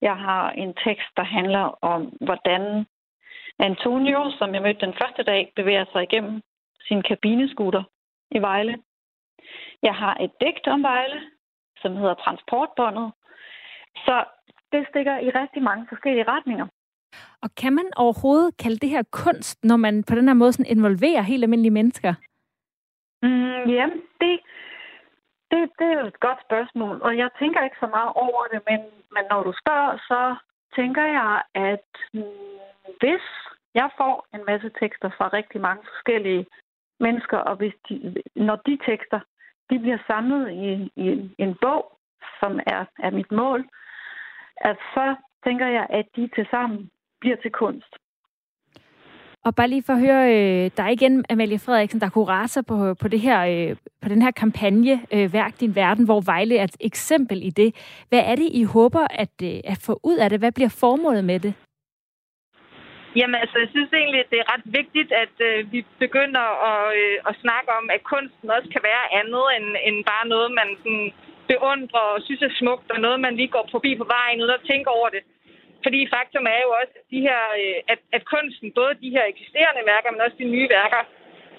Jeg 0.00 0.16
har 0.16 0.50
en 0.50 0.74
tekst, 0.84 1.10
der 1.16 1.22
handler 1.22 1.78
om, 1.82 2.02
hvordan 2.20 2.86
Antonio, 3.58 4.30
som 4.38 4.54
jeg 4.54 4.62
mødte 4.62 4.86
den 4.86 4.94
første 5.02 5.22
dag, 5.22 5.52
bevæger 5.56 5.84
sig 5.92 6.02
igennem 6.02 6.42
sin 6.88 7.02
kabineskuter 7.02 7.82
i 8.30 8.38
Vejle. 8.38 8.74
Jeg 9.82 9.94
har 9.94 10.14
et 10.20 10.32
digt 10.40 10.66
om 10.66 10.82
Vejle, 10.82 11.20
som 11.82 11.96
hedder 11.96 12.14
Transportbåndet. 12.14 13.12
Så 13.96 14.24
det 14.72 14.86
stikker 14.88 15.18
i 15.18 15.30
rigtig 15.30 15.62
mange 15.62 15.86
forskellige 15.88 16.28
retninger. 16.28 16.66
Og 17.42 17.50
kan 17.60 17.72
man 17.72 17.88
overhovedet 17.96 18.56
kalde 18.56 18.78
det 18.78 18.88
her 18.88 19.02
kunst, 19.12 19.64
når 19.64 19.76
man 19.76 20.04
på 20.08 20.14
den 20.14 20.28
her 20.28 20.34
måde 20.34 20.52
sådan 20.52 20.76
involverer 20.76 21.22
helt 21.22 21.44
almindelige 21.44 21.78
mennesker? 21.80 22.14
Mm, 23.22 23.70
ja, 23.76 23.86
det, 24.20 24.40
det, 25.50 25.70
det 25.78 25.86
er 25.92 26.00
jo 26.00 26.06
et 26.06 26.20
godt 26.20 26.40
spørgsmål, 26.46 26.96
og 27.02 27.16
jeg 27.16 27.30
tænker 27.38 27.64
ikke 27.64 27.80
så 27.80 27.86
meget 27.86 28.12
over 28.14 28.42
det, 28.52 28.60
men, 28.68 28.80
men 29.14 29.24
når 29.30 29.42
du 29.42 29.52
spørger, 29.62 29.96
så 30.10 30.36
tænker 30.76 31.04
jeg, 31.18 31.42
at 31.54 31.88
mm, 32.12 32.58
hvis 33.00 33.24
jeg 33.74 33.90
får 33.96 34.26
en 34.34 34.42
masse 34.46 34.70
tekster 34.80 35.10
fra 35.16 35.28
rigtig 35.28 35.60
mange 35.60 35.82
forskellige 35.90 36.46
mennesker, 37.00 37.38
og 37.38 37.56
hvis 37.56 37.74
de, 37.88 38.22
når 38.36 38.56
de 38.56 38.78
tekster 38.88 39.20
de 39.70 39.78
bliver 39.78 39.98
samlet 40.06 40.50
i, 40.50 40.92
i 40.96 41.34
en 41.38 41.54
bog, 41.60 41.98
som 42.40 42.60
er, 42.66 42.84
er 42.98 43.10
mit 43.10 43.32
mål, 43.32 43.68
at 44.56 44.76
så 44.94 45.16
tænker 45.44 45.66
jeg, 45.66 45.86
at 45.90 46.06
de 46.16 46.30
til 46.34 46.46
sammen 46.50 46.90
bliver 47.20 47.36
til 47.36 47.52
kunst. 47.52 47.96
Og 49.46 49.54
bare 49.54 49.68
lige 49.68 49.82
for 49.86 49.92
at 49.92 50.00
høre 50.06 50.24
øh, 50.36 50.70
dig 50.76 50.92
igen, 50.92 51.24
Amalie 51.30 51.58
Frederiksen, 51.58 52.00
der 52.00 52.06
er 52.06 52.10
kurator 52.10 52.62
på, 52.62 52.94
på, 53.02 53.08
det 53.08 53.20
her, 53.20 53.38
øh, 53.52 53.76
på 54.02 54.08
den 54.08 54.22
her 54.22 54.30
kampagne, 54.30 55.00
øh, 55.14 55.32
Værk 55.32 55.60
din 55.60 55.74
verden, 55.74 56.04
hvor 56.04 56.20
Vejle 56.20 56.56
er 56.56 56.64
et 56.64 56.76
eksempel 56.80 57.38
i 57.48 57.50
det. 57.50 57.70
Hvad 58.08 58.22
er 58.30 58.34
det, 58.34 58.48
I 58.60 58.62
håber 58.64 59.04
at, 59.24 59.34
øh, 59.42 59.72
at 59.72 59.78
få 59.86 60.00
ud 60.10 60.16
af 60.16 60.30
det? 60.30 60.38
Hvad 60.38 60.52
bliver 60.52 60.72
formålet 60.80 61.24
med 61.24 61.40
det? 61.40 61.54
Jamen 63.18 63.38
altså, 63.42 63.56
jeg 63.62 63.68
synes 63.74 63.90
egentlig, 63.92 64.22
det 64.30 64.38
er 64.40 64.52
ret 64.54 64.66
vigtigt, 64.80 65.10
at 65.24 65.34
øh, 65.48 65.72
vi 65.72 65.80
begynder 66.04 66.46
at, 66.70 66.84
øh, 67.00 67.16
at 67.28 67.34
snakke 67.44 67.70
om, 67.78 67.84
at 67.94 68.02
kunsten 68.12 68.48
også 68.56 68.68
kan 68.74 68.82
være 68.90 69.04
andet 69.20 69.46
end, 69.56 69.66
end 69.86 69.96
bare 70.12 70.26
noget, 70.34 70.48
man 70.60 70.68
sådan 70.82 71.08
beundrer 71.50 72.06
og 72.14 72.22
synes 72.26 72.42
er 72.42 72.54
smukt, 72.60 72.88
og 72.94 72.98
noget, 73.06 73.18
man 73.26 73.36
lige 73.36 73.54
går 73.56 73.66
forbi 73.74 73.90
på 74.00 74.06
vejen, 74.16 74.42
uden 74.42 74.58
at 74.58 74.68
tænke 74.70 74.88
over 74.98 75.08
det. 75.14 75.22
Fordi 75.84 76.00
faktum 76.14 76.46
er 76.54 76.60
jo 76.66 76.70
også, 76.80 76.94
at, 77.00 77.06
de 77.14 77.20
her, 77.28 77.42
øh, 77.62 77.78
at, 77.92 78.00
at 78.16 78.22
kunsten, 78.34 78.68
både 78.80 78.94
de 79.04 79.10
her 79.14 79.24
eksisterende 79.32 79.82
værker, 79.92 80.10
men 80.10 80.24
også 80.26 80.36
de 80.42 80.54
nye 80.54 80.68
værker, 80.78 81.02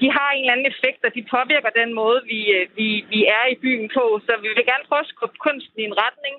de 0.01 0.07
har 0.17 0.29
en 0.31 0.43
eller 0.43 0.53
anden 0.53 0.71
effekt, 0.73 1.01
og 1.07 1.11
de 1.17 1.31
påvirker 1.35 1.79
den 1.81 1.91
måde, 2.01 2.19
vi, 2.31 2.39
øh, 2.57 2.65
vi, 2.77 2.87
vi 3.13 3.19
er 3.37 3.45
i 3.53 3.55
byen 3.63 3.87
på. 3.97 4.05
Så 4.25 4.31
vi 4.41 4.47
vil 4.47 4.69
gerne 4.71 4.87
prøve 4.89 5.05
at 5.05 5.11
skubbe 5.13 5.37
kunsten 5.47 5.79
i 5.81 5.89
en 5.89 5.99
retning, 6.05 6.35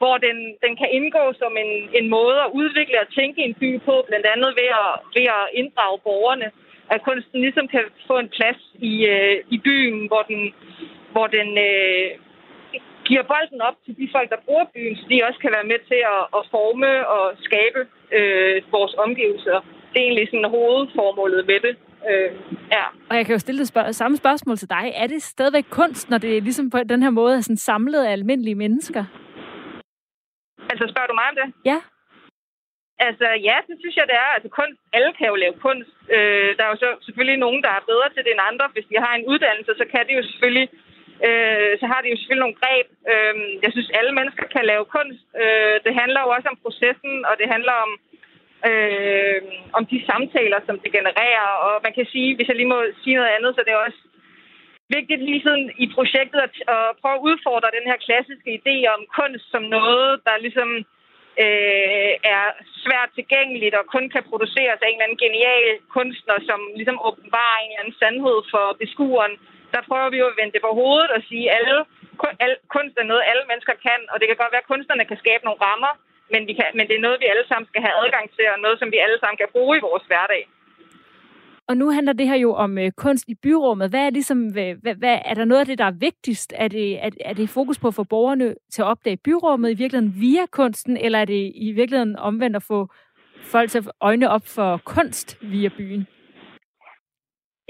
hvor 0.00 0.16
den, 0.26 0.38
den 0.64 0.72
kan 0.80 0.88
indgå 0.98 1.24
som 1.42 1.52
en, 1.64 1.72
en 1.98 2.06
måde 2.18 2.38
at 2.46 2.52
udvikle 2.60 3.00
og 3.00 3.12
tænke 3.18 3.40
en 3.42 3.54
by 3.62 3.70
på, 3.88 3.94
blandt 4.08 4.26
andet 4.32 4.50
ved 4.60 4.70
at, 4.84 4.92
ved 5.16 5.26
at 5.38 5.44
inddrage 5.60 5.98
borgerne. 6.08 6.48
At 6.94 7.02
kunsten 7.08 7.40
ligesom 7.40 7.68
kan 7.68 7.84
få 8.06 8.18
en 8.18 8.30
plads 8.36 8.60
i, 8.90 8.92
øh, 9.14 9.36
i 9.54 9.58
byen, 9.58 10.06
hvor 10.06 10.22
den, 10.22 10.54
hvor 11.12 11.26
den 11.26 11.48
øh, 11.68 12.10
giver 13.10 13.24
bolden 13.32 13.60
op 13.68 13.76
til 13.84 13.94
de 14.00 14.06
folk, 14.14 14.28
der 14.34 14.44
bruger 14.46 14.66
byen, 14.74 14.96
så 14.96 15.04
de 15.10 15.26
også 15.28 15.38
kan 15.44 15.52
være 15.56 15.70
med 15.72 15.80
til 15.90 16.00
at, 16.14 16.22
at 16.38 16.42
forme 16.54 16.90
og 17.16 17.24
skabe 17.48 17.80
øh, 18.18 18.56
vores 18.76 18.94
omgivelser. 19.04 19.56
Det 19.90 19.98
er 19.98 20.06
egentlig 20.06 20.28
sådan 20.28 20.54
hovedformålet 20.56 21.42
med 21.50 21.60
det. 21.66 21.74
Øh, 22.10 22.30
ja. 22.76 22.84
Og 23.10 23.14
jeg 23.16 23.24
kan 23.26 23.34
jo 23.36 23.38
stille 23.44 23.60
det 23.62 23.68
spørg- 23.72 23.94
samme 24.02 24.16
spørgsmål 24.16 24.56
til 24.58 24.70
dig. 24.76 24.84
Er 25.02 25.06
det 25.06 25.22
stadigvæk 25.22 25.66
kunst, 25.70 26.10
når 26.10 26.18
det 26.24 26.30
er 26.36 26.40
ligesom 26.48 26.70
på 26.70 26.78
den 26.92 27.02
her 27.02 27.10
måde 27.20 27.36
er 27.36 27.40
sådan 27.40 27.66
samlet 27.70 28.02
af 28.06 28.12
almindelige 28.12 28.60
mennesker? 28.64 29.04
Altså, 30.70 30.84
spørger 30.92 31.10
du 31.10 31.14
mig 31.20 31.28
om 31.32 31.36
det? 31.40 31.48
Ja. 31.70 31.78
Altså, 33.08 33.26
ja, 33.48 33.56
det 33.68 33.76
synes 33.80 33.96
jeg, 33.96 34.06
det 34.10 34.16
er. 34.24 34.30
Altså, 34.36 34.48
kunst, 34.58 34.78
alle 34.96 35.10
kan 35.18 35.26
jo 35.32 35.36
lave 35.44 35.54
kunst. 35.66 35.90
Øh, 36.16 36.48
der 36.56 36.62
er 36.64 36.70
jo 36.74 36.78
så 36.84 36.90
selvfølgelig 37.06 37.38
nogen, 37.44 37.60
der 37.66 37.72
er 37.74 37.88
bedre 37.90 38.08
til 38.10 38.24
det 38.24 38.32
end 38.32 38.48
andre. 38.50 38.66
Hvis 38.74 38.86
de 38.90 38.96
har 39.06 39.12
en 39.14 39.26
uddannelse, 39.32 39.72
så 39.80 39.84
kan 39.92 40.02
de 40.08 40.12
jo 40.18 40.22
selvfølgelig 40.30 40.66
øh, 41.26 41.70
så 41.80 41.86
har 41.92 42.00
de 42.00 42.10
jo 42.10 42.16
selvfølgelig 42.16 42.44
nogle 42.46 42.60
greb. 42.62 42.86
Øh, 43.12 43.34
jeg 43.64 43.70
synes, 43.72 43.96
alle 43.98 44.12
mennesker 44.18 44.46
kan 44.54 44.64
lave 44.72 44.84
kunst. 44.96 45.24
Øh, 45.42 45.76
det 45.86 45.92
handler 46.00 46.20
jo 46.22 46.30
også 46.36 46.48
om 46.52 46.60
processen, 46.64 47.14
og 47.28 47.34
det 47.40 47.48
handler 47.54 47.74
om, 47.84 47.90
øh, 48.68 49.40
om 49.78 49.82
de 49.92 49.98
samtaler, 50.10 50.58
som 50.66 50.76
det 50.82 50.90
genererer. 50.98 51.48
Og 51.66 51.74
man 51.86 51.92
kan 51.98 52.06
sige, 52.12 52.30
hvis 52.36 52.48
jeg 52.48 52.56
lige 52.56 52.72
må 52.74 52.80
sige 53.02 53.16
noget 53.18 53.34
andet, 53.36 53.50
så 53.54 53.60
det 53.66 53.72
er 53.72 53.86
også 53.88 54.02
vigtigt 54.96 55.22
lige 55.28 55.44
siden 55.46 55.64
i 55.84 55.86
projektet 55.96 56.40
at, 56.46 56.54
at 56.76 56.84
prøve 57.00 57.16
at 57.18 57.24
udfordre 57.28 57.76
den 57.78 57.86
her 57.90 57.98
klassiske 58.06 58.50
idé 58.58 58.76
om 58.94 59.00
kunst 59.18 59.46
som 59.54 59.62
noget, 59.76 60.10
der 60.26 60.44
ligesom 60.46 60.70
øh, 61.44 62.12
er 62.34 62.46
svært 62.84 63.10
tilgængeligt 63.18 63.74
og 63.80 63.84
kun 63.94 64.06
kan 64.14 64.24
produceres 64.30 64.80
af 64.80 64.88
en 64.88 64.96
eller 64.96 65.06
anden 65.06 65.24
genial 65.24 65.66
kunstner, 65.96 66.38
som 66.48 66.60
ligesom 66.78 66.98
åbenbarer 67.08 67.58
en 67.60 67.70
eller 67.70 67.82
anden 67.82 67.98
sandhed 68.02 68.38
for 68.52 68.66
beskueren. 68.82 69.34
Der 69.74 69.82
prøver 69.88 70.08
vi 70.10 70.18
jo 70.22 70.26
at 70.30 70.38
vende 70.40 70.54
det 70.54 70.62
på 70.66 70.72
hovedet 70.80 71.10
og 71.16 71.20
sige, 71.28 71.44
at 71.50 71.54
alle, 71.58 71.76
al, 72.44 72.54
kunst 72.74 72.94
er 73.02 73.10
noget, 73.10 73.28
alle 73.30 73.44
mennesker 73.50 73.76
kan, 73.86 74.00
og 74.12 74.16
det 74.18 74.26
kan 74.26 74.40
godt 74.40 74.52
være, 74.54 74.64
at 74.64 74.72
kunstnerne 74.72 75.04
kan 75.10 75.22
skabe 75.22 75.42
nogle 75.44 75.62
rammer, 75.66 75.92
men, 76.32 76.40
vi 76.48 76.52
kan, 76.58 76.68
men 76.78 76.84
det 76.88 76.96
er 76.96 77.06
noget, 77.06 77.22
vi 77.22 77.32
alle 77.32 77.46
sammen 77.48 77.66
skal 77.70 77.82
have 77.86 77.98
adgang 78.02 78.26
til, 78.36 78.46
og 78.54 78.58
noget, 78.64 78.78
som 78.78 78.88
vi 78.94 78.98
alle 79.04 79.18
sammen 79.20 79.40
kan 79.40 79.52
bruge 79.54 79.74
i 79.76 79.86
vores 79.88 80.04
hverdag. 80.10 80.42
Og 81.70 81.76
nu 81.76 81.90
handler 81.90 82.12
det 82.12 82.28
her 82.28 82.36
jo 82.36 82.54
om 82.54 82.78
øh, 82.78 82.90
kunst 82.96 83.24
i 83.28 83.34
byrummet. 83.34 83.90
Hvad 83.90 84.06
er, 84.06 84.10
ligesom, 84.10 84.38
hvad, 84.52 84.94
hvad, 84.96 85.18
er 85.24 85.34
der 85.34 85.44
noget 85.44 85.60
af 85.60 85.66
det, 85.66 85.78
der 85.78 85.84
er 85.84 86.00
vigtigst? 86.08 86.52
Er 86.56 86.68
det, 86.68 87.04
er, 87.04 87.10
er 87.20 87.32
det 87.32 87.48
fokus 87.48 87.78
på 87.78 87.88
at 87.88 87.94
få 87.94 88.04
borgerne 88.04 88.54
til 88.70 88.82
at 88.82 88.86
opdage 88.86 89.16
byrummet 89.16 89.70
i 89.70 89.74
virkeligheden 89.74 90.20
via 90.20 90.46
kunsten, 90.46 90.96
eller 90.96 91.18
er 91.18 91.24
det 91.24 91.52
i 91.54 91.72
virkeligheden 91.72 92.16
omvendt 92.16 92.56
at 92.56 92.62
få 92.62 92.88
folk 93.42 93.70
til 93.70 93.78
at 93.78 93.90
øjne 94.00 94.30
op 94.30 94.46
for 94.46 94.80
kunst 94.84 95.38
via 95.40 95.68
byen? 95.68 96.06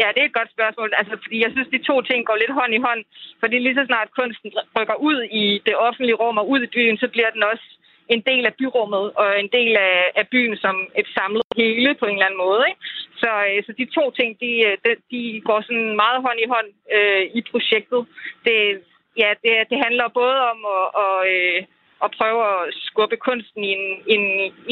Ja, 0.00 0.06
det 0.14 0.20
er 0.20 0.28
et 0.28 0.38
godt 0.40 0.54
spørgsmål. 0.56 0.90
Altså, 1.00 1.14
fordi 1.22 1.36
jeg 1.44 1.50
synes, 1.52 1.68
de 1.74 1.86
to 1.90 1.96
ting 2.02 2.20
går 2.28 2.36
lidt 2.36 2.56
hånd 2.58 2.72
i 2.74 2.84
hånd. 2.86 3.02
Fordi 3.40 3.56
lige 3.58 3.78
så 3.78 3.84
snart 3.86 4.16
kunsten 4.18 4.50
rykker 4.76 4.96
ud 5.08 5.18
i 5.42 5.44
det 5.66 5.76
offentlige 5.86 6.20
rum 6.22 6.38
og 6.38 6.48
ud 6.52 6.60
i 6.62 6.72
byen, 6.76 6.96
så 6.98 7.08
bliver 7.14 7.30
den 7.30 7.42
også 7.42 7.66
en 8.14 8.22
del 8.30 8.46
af 8.46 8.54
byrummet 8.58 9.04
og 9.20 9.40
en 9.42 9.50
del 9.58 9.72
af, 9.76 9.96
af 10.20 10.28
byen 10.28 10.56
som 10.56 10.76
et 11.00 11.08
samlet 11.16 11.42
hele 11.56 11.94
på 11.94 12.06
en 12.06 12.16
eller 12.16 12.26
anden 12.26 12.44
måde. 12.46 12.62
Ikke? 12.70 12.80
Så, 13.22 13.30
øh, 13.48 13.58
så 13.66 13.70
de 13.80 13.86
to 13.96 14.04
ting, 14.18 14.30
de, 14.44 14.52
øh, 14.68 14.76
de, 14.84 14.90
de 15.12 15.40
går 15.48 15.60
sådan 15.60 15.96
meget 16.04 16.18
hånd 16.26 16.38
i 16.44 16.50
hånd 16.54 16.68
øh, 16.96 17.22
i 17.38 17.40
projektet. 17.50 18.00
Det, 18.46 18.58
ja, 19.22 19.30
det, 19.42 19.52
det 19.70 19.78
handler 19.84 20.16
både 20.20 20.38
om 20.52 20.58
at, 20.76 20.84
og, 21.04 21.18
øh, 21.34 21.60
at 22.04 22.10
prøve 22.18 22.40
at 22.52 22.60
skubbe 22.88 23.16
kunsten 23.16 23.64
i 23.64 23.70
en, 23.78 23.84
en 24.14 24.24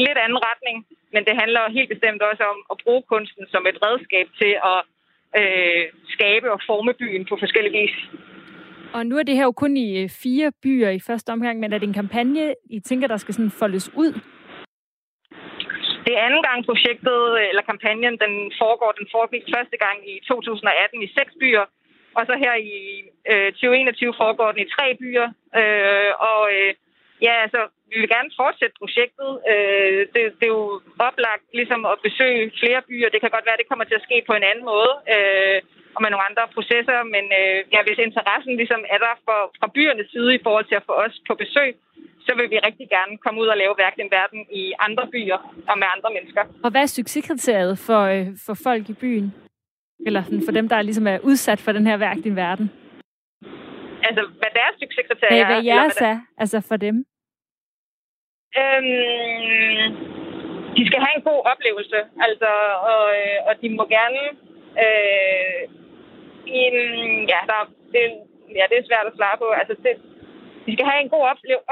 lidt 0.05 0.17
anden 0.23 0.41
retning, 0.49 0.77
men 1.13 1.21
det 1.27 1.35
handler 1.41 1.75
helt 1.77 1.89
bestemt 1.93 2.21
også 2.21 2.43
om 2.53 2.59
at 2.71 2.77
bruge 2.83 3.03
kunsten 3.13 3.45
som 3.53 3.63
et 3.71 3.77
redskab 3.85 4.27
til 4.41 4.53
at 4.73 4.79
øh, 5.37 5.83
skabe 6.07 6.51
og 6.51 6.59
forme 6.65 6.93
byen 6.93 7.25
på 7.25 7.37
forskellige 7.39 7.81
vis. 7.81 7.95
Og 8.93 9.05
nu 9.05 9.17
er 9.17 9.23
det 9.23 9.35
her 9.35 9.43
jo 9.43 9.51
kun 9.51 9.77
i 9.77 10.03
øh, 10.03 10.09
fire 10.23 10.51
byer 10.63 10.89
i 10.89 10.99
første 10.99 11.29
omgang, 11.29 11.59
men 11.59 11.73
er 11.73 11.77
det 11.77 11.87
en 11.87 11.93
kampagne, 11.93 12.53
I 12.69 12.79
tænker, 12.79 13.07
der 13.07 13.17
skal 13.17 13.33
sådan 13.33 13.51
foldes 13.51 13.91
ud? 13.95 14.13
det 16.09 16.17
er 16.17 16.25
anden 16.27 16.43
gang 16.49 16.59
projektet, 16.69 17.21
eller 17.49 17.63
kampagnen, 17.71 18.15
den 18.25 18.33
foregår. 18.61 18.91
Den 18.99 19.07
foregik 19.15 19.45
første 19.55 19.77
gang 19.85 19.97
i 20.13 20.15
2018 20.27 21.03
i 21.07 21.09
seks 21.17 21.33
byer, 21.41 21.65
og 22.17 22.23
så 22.29 22.33
her 22.43 22.55
i 22.73 22.75
øh, 23.31 23.49
2021 23.51 24.13
foregår 24.21 24.49
den 24.51 24.61
i 24.65 24.71
tre 24.75 24.85
byer. 25.01 25.27
Øh, 25.61 26.11
og 26.31 26.41
øh, 26.55 26.71
ja, 27.27 27.33
altså, 27.43 27.61
vi 27.91 27.95
vil 28.01 28.09
gerne 28.15 28.31
fortsætte 28.41 28.75
projektet. 28.81 29.31
Øh, 29.51 29.99
det, 30.13 30.21
det 30.39 30.45
er 30.47 30.55
jo 30.59 30.81
oplagt 31.07 31.45
ligesom 31.59 31.81
at 31.91 31.97
besøge 32.07 32.51
flere 32.61 32.81
byer. 32.89 33.09
Det 33.09 33.21
kan 33.21 33.33
godt 33.35 33.45
være, 33.47 33.57
at 33.57 33.61
det 33.63 33.71
kommer 33.71 33.85
til 33.87 33.99
at 33.99 34.07
ske 34.07 34.17
på 34.29 34.33
en 34.35 34.47
anden 34.49 34.65
måde. 34.73 34.93
Øh, 35.15 35.59
og 35.95 35.99
med 36.01 36.09
nogle 36.11 36.27
andre 36.29 36.45
processer, 36.55 36.99
men 37.15 37.25
øh, 37.39 37.57
ja, 37.73 37.79
hvis 37.87 37.99
interessen 38.07 38.53
ligesom 38.61 38.81
er 38.93 38.99
der 39.05 39.13
for, 39.27 39.39
fra 39.59 39.67
byernes 39.75 40.09
side 40.13 40.31
i 40.35 40.43
forhold 40.45 40.65
til 40.67 40.79
at 40.79 40.87
få 40.89 40.93
os 41.05 41.15
på 41.27 41.33
besøg, 41.43 41.71
så 42.25 42.31
vil 42.37 42.47
vi 42.53 42.57
rigtig 42.67 42.87
gerne 42.95 43.13
komme 43.23 43.41
ud 43.41 43.47
og 43.53 43.57
lave 43.57 43.73
værk 43.83 43.95
den 44.01 44.09
verden 44.17 44.41
i 44.61 44.63
andre 44.87 45.05
byer 45.13 45.39
og 45.69 45.75
med 45.81 45.87
andre 45.95 46.09
mennesker. 46.15 46.43
Og 46.65 46.71
hvad 46.71 46.81
er 46.81 46.95
succeskriteriet 46.97 47.75
for, 47.87 48.01
øh, 48.13 48.27
for 48.45 48.55
folk 48.67 48.89
i 48.89 48.93
byen? 49.03 49.27
Eller 50.07 50.23
for 50.45 50.51
dem, 50.51 50.69
der 50.69 50.81
ligesom 50.81 51.07
er 51.07 51.19
udsat 51.19 51.59
for 51.59 51.71
den 51.71 51.87
her 51.87 51.97
værk 51.97 52.17
din 52.23 52.35
verden? 52.35 52.71
Altså, 54.09 54.23
hvad 54.39 54.51
deres 54.59 54.75
succeskriterier 54.83 55.43
er? 55.43 55.49
Hvad 55.51 55.63
jeres 55.71 56.01
er, 56.11 56.17
altså 56.41 56.57
for 56.69 56.77
dem? 56.85 56.95
Øhm, 58.61 59.87
de 60.77 60.83
skal 60.87 60.99
have 61.05 61.15
en 61.19 61.25
god 61.31 61.41
oplevelse, 61.53 61.99
altså, 62.27 62.51
og, 62.91 63.03
øh, 63.17 63.37
og 63.47 63.53
de 63.61 63.67
må 63.77 63.83
gerne 63.97 64.21
Øh, 64.83 65.61
en, 66.63 66.75
ja, 67.33 67.39
der, 67.51 67.59
det, 67.93 68.03
ja, 68.57 68.63
det 68.69 68.77
er 68.77 68.89
svært 68.89 69.09
at 69.09 69.17
svare 69.17 69.37
på. 69.43 69.47
Altså, 69.59 69.73
det, 69.83 69.93
de 70.65 70.71
skal 70.73 70.89
have 70.91 71.01
en 71.03 71.13
god 71.15 71.23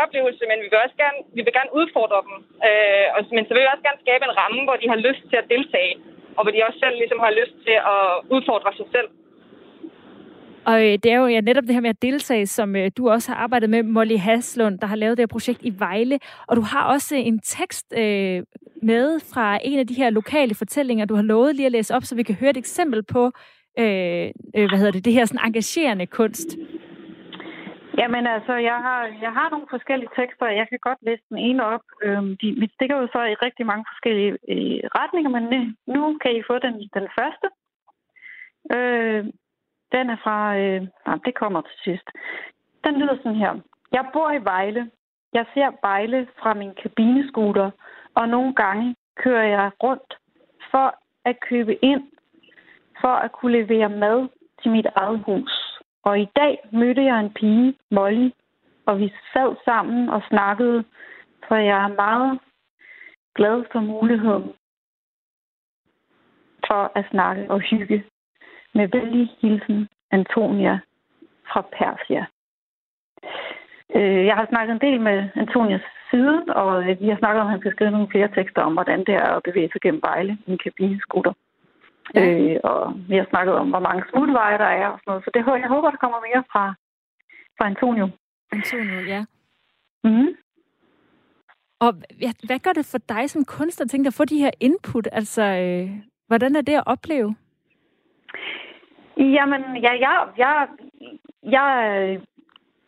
oplevelse, 0.04 0.44
men 0.50 0.58
vi 0.64 0.68
vil 0.72 0.84
også 0.86 0.98
gerne, 1.04 1.20
vi 1.38 1.42
vil 1.46 1.58
gerne 1.58 1.76
udfordre 1.80 2.20
dem. 2.28 2.36
Øh, 2.68 3.08
og, 3.16 3.20
men 3.36 3.44
så 3.46 3.52
vil 3.54 3.64
vi 3.64 3.74
også 3.74 3.88
gerne 3.88 4.04
skabe 4.06 4.24
en 4.26 4.38
ramme, 4.42 4.62
hvor 4.68 4.78
de 4.82 4.92
har 4.94 5.00
lyst 5.08 5.24
til 5.32 5.38
at 5.42 5.50
deltage, 5.54 5.94
og 6.38 6.42
hvor 6.44 6.54
de 6.54 6.66
også 6.68 6.80
selv 6.84 6.96
ligesom 6.98 7.20
har 7.26 7.34
lyst 7.42 7.56
til 7.68 7.78
at 7.96 8.04
udfordre 8.36 8.72
sig 8.80 8.88
selv. 8.96 9.10
Og 10.70 10.78
øh, 10.86 10.94
det 11.04 11.06
er 11.06 11.18
jo 11.18 11.28
ja, 11.28 11.42
netop 11.42 11.64
det 11.64 11.74
her 11.74 11.82
med 11.82 11.90
at 11.90 12.02
deltage, 12.02 12.46
som 12.48 12.76
øh, 12.76 12.92
du 12.98 13.10
også 13.10 13.32
har 13.32 13.38
arbejdet 13.44 13.70
med, 13.70 13.84
Molly 13.84 14.18
Haslund, 14.18 14.80
der 14.80 14.88
har 14.88 14.96
lavet 14.96 15.18
det 15.18 15.24
her 15.24 15.28
projekt 15.38 15.62
i 15.64 15.74
Vejle. 15.80 16.20
Og 16.48 16.56
du 16.56 16.62
har 16.62 16.84
også 16.94 17.16
en 17.16 17.40
tekst 17.40 17.94
øh, 17.98 18.44
med 18.82 19.20
fra 19.34 19.60
en 19.64 19.80
af 19.80 19.88
de 19.88 19.94
her 19.94 20.10
lokale 20.10 20.56
fortællinger, 20.56 21.06
du 21.06 21.16
har 21.16 21.24
lovet 21.24 21.56
lige 21.56 21.66
at 21.66 21.72
læse 21.72 21.96
op, 21.96 22.04
så 22.04 22.16
vi 22.16 22.24
kan 22.24 22.36
høre 22.36 22.50
et 22.50 22.58
eksempel 22.58 23.04
på, 23.04 23.32
øh, 23.80 24.28
øh, 24.56 24.68
hvad 24.70 24.78
hedder 24.78 24.92
det, 24.92 25.06
det 25.06 25.14
her 25.14 25.26
sådan 25.26 25.46
engagerende 25.46 26.06
kunst. 26.06 26.50
Jamen 27.98 28.28
altså, 28.28 28.54
jeg 28.54 28.78
har, 28.88 29.02
jeg 29.26 29.32
har 29.38 29.50
nogle 29.50 29.68
forskellige 29.70 30.10
tekster, 30.20 30.58
jeg 30.60 30.68
kan 30.70 30.80
godt 30.82 31.00
læse 31.02 31.24
den 31.30 31.38
ene 31.38 31.66
op. 31.66 31.86
Øhm, 32.04 32.38
de, 32.42 32.48
vi 32.62 32.68
stikker 32.76 32.98
jo 33.02 33.08
så 33.08 33.22
i 33.24 33.42
rigtig 33.46 33.66
mange 33.66 33.86
forskellige 33.92 34.32
øh, 34.54 34.80
retninger, 35.00 35.32
men 35.36 35.44
nu 35.96 36.18
kan 36.22 36.32
I 36.36 36.42
få 36.50 36.56
den, 36.66 36.76
den 36.98 37.08
første. 37.20 37.48
Øh, 38.76 39.26
den 39.92 40.10
er 40.10 40.18
fra... 40.24 40.58
Øh, 40.58 40.82
nej, 41.06 41.18
det 41.26 41.36
kommer 41.36 41.62
til 41.62 41.78
sidst. 41.84 42.08
Den 42.84 43.00
lyder 43.00 43.18
sådan 43.18 43.36
her. 43.36 43.54
Jeg 43.92 44.06
bor 44.14 44.32
i 44.32 44.44
Vejle. 44.44 44.92
Jeg 45.34 45.46
ser 45.54 45.72
Vejle 45.82 46.28
fra 46.40 46.54
min 46.54 46.74
kabineskuter, 46.82 47.72
og 48.16 48.30
nogle 48.30 48.54
gange 48.56 48.96
kører 49.16 49.48
jeg 49.48 49.72
rundt 49.84 50.18
for 50.72 50.96
at 51.26 51.40
købe 51.40 51.86
ind, 51.86 52.04
for 53.02 53.14
at 53.26 53.32
kunne 53.32 53.52
levere 53.52 53.90
mad 53.90 54.28
til 54.62 54.72
mit 54.72 54.88
eget 54.96 55.20
hus. 55.20 55.82
Og 56.04 56.20
i 56.20 56.28
dag 56.36 56.60
mødte 56.72 57.04
jeg 57.04 57.20
en 57.20 57.34
pige, 57.34 57.78
Molly, 57.92 58.30
og 58.86 59.00
vi 59.00 59.14
sad 59.34 59.56
sammen 59.66 60.10
og 60.10 60.22
snakkede, 60.30 60.84
for 61.48 61.56
jeg 61.56 61.84
er 61.84 61.96
meget 61.96 62.40
glad 63.36 63.66
for 63.72 63.80
muligheden 63.80 64.54
for 66.68 66.92
at 66.96 67.06
snakke 67.12 67.52
og 67.52 67.60
hygge 67.60 68.04
med 68.78 68.88
venlig 68.96 69.28
hilsen, 69.42 69.88
Antonia 70.12 70.80
fra 71.50 71.62
Persia. 71.78 72.26
Øh, 73.96 74.26
jeg 74.30 74.36
har 74.36 74.46
snakket 74.50 74.74
en 74.74 74.86
del 74.88 75.02
med 75.02 75.18
Antonias 75.36 75.86
siden, 76.12 76.50
og 76.50 76.70
øh, 76.90 77.02
vi 77.02 77.08
har 77.10 77.18
snakket 77.18 77.42
om, 77.42 77.48
at 77.48 77.52
han 77.54 77.60
skal 77.60 77.74
skrive 77.76 77.92
nogle 77.92 78.12
flere 78.12 78.30
tekster 78.38 78.62
om, 78.62 78.74
hvordan 78.74 79.00
det 79.00 79.16
er 79.16 79.30
at 79.38 79.44
bevæge 79.44 79.70
sig 79.72 79.82
gennem 79.82 80.02
Vejle 80.02 80.38
i 80.48 80.52
en 80.52 80.58
kabineskutter. 80.64 81.34
Ja. 82.16 82.22
Øh, 82.30 82.60
og 82.64 82.94
vi 83.10 83.16
har 83.16 83.28
snakket 83.30 83.56
om, 83.56 83.70
hvor 83.70 83.80
mange 83.80 84.04
smutveje 84.10 84.58
der 84.58 84.72
er 84.82 84.88
og 84.88 85.00
sådan 85.00 85.10
noget. 85.12 85.24
Så 85.24 85.30
det, 85.34 85.40
jeg 85.64 85.74
håber, 85.76 85.90
der 85.90 85.98
kommer 85.98 86.20
mere 86.28 86.44
fra, 86.52 86.74
fra 87.58 87.66
Antonio. 87.72 88.10
Antonio, 88.52 89.00
ja. 89.14 89.22
Mm-hmm. 90.04 90.30
Og 91.80 91.94
ja, 92.22 92.32
hvad 92.48 92.60
gør 92.60 92.74
det 92.74 92.86
for 92.92 92.98
dig 92.98 93.30
som 93.30 93.46
kunstner, 93.46 93.88
tænker 93.88 94.10
at 94.10 94.14
få 94.14 94.26
de 94.26 94.44
her 94.46 94.52
input? 94.60 95.08
Altså, 95.12 95.44
øh, 95.44 95.90
hvordan 96.28 96.56
er 96.56 96.62
det 96.62 96.74
at 96.74 96.84
opleve? 96.86 97.36
Jamen, 99.18 99.78
ja, 99.78 99.92
jeg, 100.00 100.28
jeg, 100.38 100.68
jeg, 101.44 101.68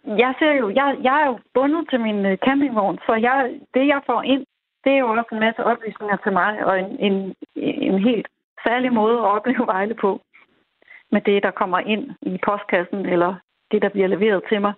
jeg 0.06 0.34
ser 0.40 0.52
jo, 0.52 0.70
jeg, 0.70 0.98
jeg 1.02 1.22
er 1.22 1.26
jo 1.26 1.40
bundet 1.54 1.90
til 1.90 2.00
min 2.00 2.26
øh, 2.26 2.38
campingvogn, 2.38 3.00
så 3.06 3.14
jeg, 3.14 3.60
det 3.74 3.88
jeg 3.88 4.02
får 4.06 4.22
ind, 4.22 4.46
det 4.84 4.92
er 4.94 4.98
jo 4.98 5.10
også 5.10 5.30
en 5.32 5.40
masse 5.40 5.64
oplysninger 5.64 6.18
til 6.18 6.32
mig, 6.34 6.66
og 6.66 6.80
en, 6.80 7.00
en, 7.00 7.36
en 7.56 8.04
helt 8.04 8.28
særlig 8.68 8.94
måde 8.94 9.18
at 9.18 9.26
opleve 9.26 9.68
Vejle 9.68 9.96
på, 9.96 10.22
med 11.12 11.22
det, 11.22 11.44
der 11.44 11.52
kommer 11.52 11.80
ind 11.80 12.12
i 12.22 12.40
postkassen, 12.46 13.06
eller 13.06 13.36
det, 13.72 13.82
der 13.82 13.90
bliver 13.90 14.08
leveret 14.08 14.44
til 14.50 14.62
mig. 14.62 14.74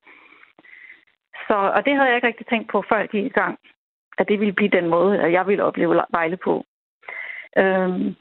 Så, 1.47 1.55
og 1.75 1.85
det 1.85 1.93
havde 1.93 2.07
jeg 2.07 2.15
ikke 2.15 2.27
rigtig 2.27 2.47
tænkt 2.47 2.71
på 2.71 2.83
før 2.89 3.07
i 3.13 3.29
gang, 3.29 3.59
at 4.17 4.27
det 4.27 4.39
ville 4.39 4.53
blive 4.53 4.69
den 4.69 4.87
måde, 4.87 5.21
at 5.21 5.31
jeg 5.31 5.47
ville 5.47 5.63
opleve 5.63 6.03
Vejle 6.09 6.37
på. 6.37 6.65
Øhm, 7.57 8.15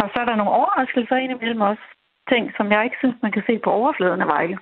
og 0.00 0.10
så 0.12 0.20
er 0.20 0.24
der 0.24 0.36
nogle 0.36 0.52
overraskelser 0.52 1.16
indimellem 1.16 1.60
også 1.60 1.82
ting, 2.32 2.44
som 2.56 2.72
jeg 2.72 2.84
ikke 2.84 3.00
synes, 3.00 3.16
man 3.22 3.32
kan 3.32 3.42
se 3.46 3.58
på 3.64 3.70
overfladen 3.70 4.20
af 4.20 4.26
Vejle. 4.26 4.58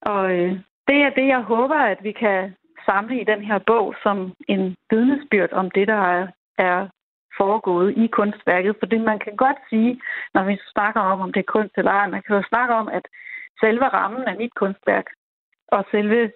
Og 0.00 0.24
øh, 0.36 0.52
det 0.88 0.98
er 1.06 1.10
det, 1.18 1.26
jeg 1.26 1.42
håber, 1.52 1.78
at 1.92 1.98
vi 2.02 2.12
kan 2.12 2.54
samle 2.88 3.20
i 3.20 3.24
den 3.24 3.42
her 3.44 3.58
bog 3.58 3.94
som 4.02 4.16
en 4.48 4.76
vidnesbyrd 4.90 5.52
om 5.52 5.70
det, 5.70 5.88
der 5.88 6.02
er, 6.16 6.26
er 6.58 6.88
foregået 7.38 7.96
i 7.96 8.06
kunstværket. 8.06 8.76
Fordi 8.78 8.98
man 8.98 9.18
kan 9.18 9.36
godt 9.36 9.60
sige, 9.70 10.00
når 10.34 10.44
vi 10.44 10.58
snakker 10.72 11.00
om, 11.00 11.20
om 11.20 11.32
det 11.32 11.40
er 11.40 11.52
kunst 11.54 11.74
eller 11.76 11.90
ej, 11.90 12.08
man 12.08 12.22
kan 12.26 12.36
jo 12.36 12.42
snakke 12.48 12.74
om, 12.74 12.88
at 12.88 13.04
selve 13.60 13.84
rammen 13.84 14.24
af 14.30 14.36
mit 14.36 14.54
kunstværk 14.54 15.06
og 15.68 15.84
selve 15.90 16.32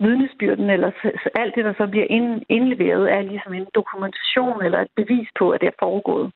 vidnesbyrden, 0.00 0.70
eller 0.70 0.90
alt 1.34 1.54
det, 1.54 1.64
der 1.64 1.74
så 1.78 1.86
bliver 1.86 2.06
indleveret, 2.48 3.12
er 3.12 3.22
ligesom 3.22 3.52
en 3.54 3.66
dokumentation 3.74 4.64
eller 4.64 4.80
et 4.80 4.92
bevis 4.96 5.28
på, 5.38 5.50
at 5.50 5.60
det 5.60 5.66
er 5.66 5.80
foregået. 5.84 6.32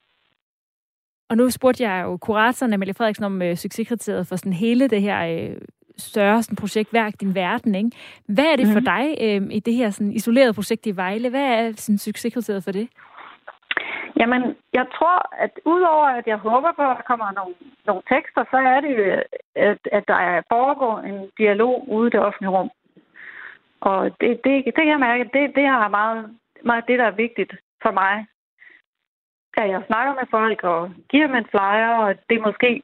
Og 1.33 1.37
nu 1.37 1.49
spurgte 1.49 1.83
jeg 1.83 2.03
jo 2.03 2.17
kuratoren 2.17 2.73
Amalie 2.73 2.93
Frederiksen 2.93 3.25
om 3.25 3.41
øh, 3.41 3.55
succeskriteriet 3.55 4.27
for 4.27 4.35
sådan 4.35 4.53
hele 4.53 4.87
det 4.87 5.01
her 5.01 5.19
øh, 5.33 5.57
større 5.97 6.43
sådan, 6.43 6.55
projekt, 6.55 6.93
Værk 6.93 7.13
din 7.21 7.35
verden. 7.35 7.75
Ikke? 7.75 7.91
Hvad 8.27 8.45
er 8.45 8.55
det 8.55 8.67
for 8.67 8.79
mhm. 8.79 8.89
dig 8.93 9.05
øh, 9.25 9.41
i 9.57 9.59
det 9.59 9.73
her 9.73 9.89
sådan, 9.89 10.11
isolerede 10.11 10.53
projekt 10.53 10.85
i 10.85 10.95
Vejle? 10.95 11.29
Hvad 11.29 11.47
er 11.57 11.71
sådan, 11.75 11.97
succeskriteriet 11.97 12.63
for 12.63 12.71
det? 12.71 12.87
Jamen, 14.19 14.41
jeg 14.73 14.85
tror, 14.95 15.17
at 15.43 15.51
udover 15.65 16.05
at 16.05 16.27
jeg 16.27 16.37
håber 16.37 16.71
på, 16.75 16.81
at 16.91 16.97
der 16.97 17.07
kommer 17.07 17.31
nogle, 17.39 17.55
nogle 17.87 18.01
tekster, 18.13 18.43
så 18.51 18.57
er 18.57 18.79
det 18.81 18.91
jo, 18.97 19.03
at, 19.55 19.79
at 19.91 20.03
der 20.07 20.41
foregår 20.51 20.99
en 20.99 21.29
dialog 21.37 21.89
ude 21.89 22.07
i 22.07 22.11
det 22.11 22.19
offentlige 22.19 22.55
rum. 22.57 22.69
Og 23.81 23.99
det, 24.21 24.31
det, 24.43 24.53
det 24.77 24.85
jeg 24.91 24.99
mærker, 24.99 25.23
det, 25.23 25.55
det 25.55 25.63
er 25.63 25.87
meget, 25.87 26.19
meget 26.63 26.83
det, 26.87 26.99
der 26.99 27.05
er 27.05 27.21
vigtigt 27.25 27.53
for 27.83 27.91
mig 27.91 28.25
at 29.57 29.69
jeg 29.69 29.83
snakker 29.87 30.13
med 30.13 30.27
folk 30.31 30.63
og 30.63 30.91
giver 31.09 31.27
dem 31.27 31.35
en 31.35 31.51
flyer, 31.51 31.95
og 31.97 32.15
det 32.29 32.35
er 32.37 32.45
måske 32.45 32.83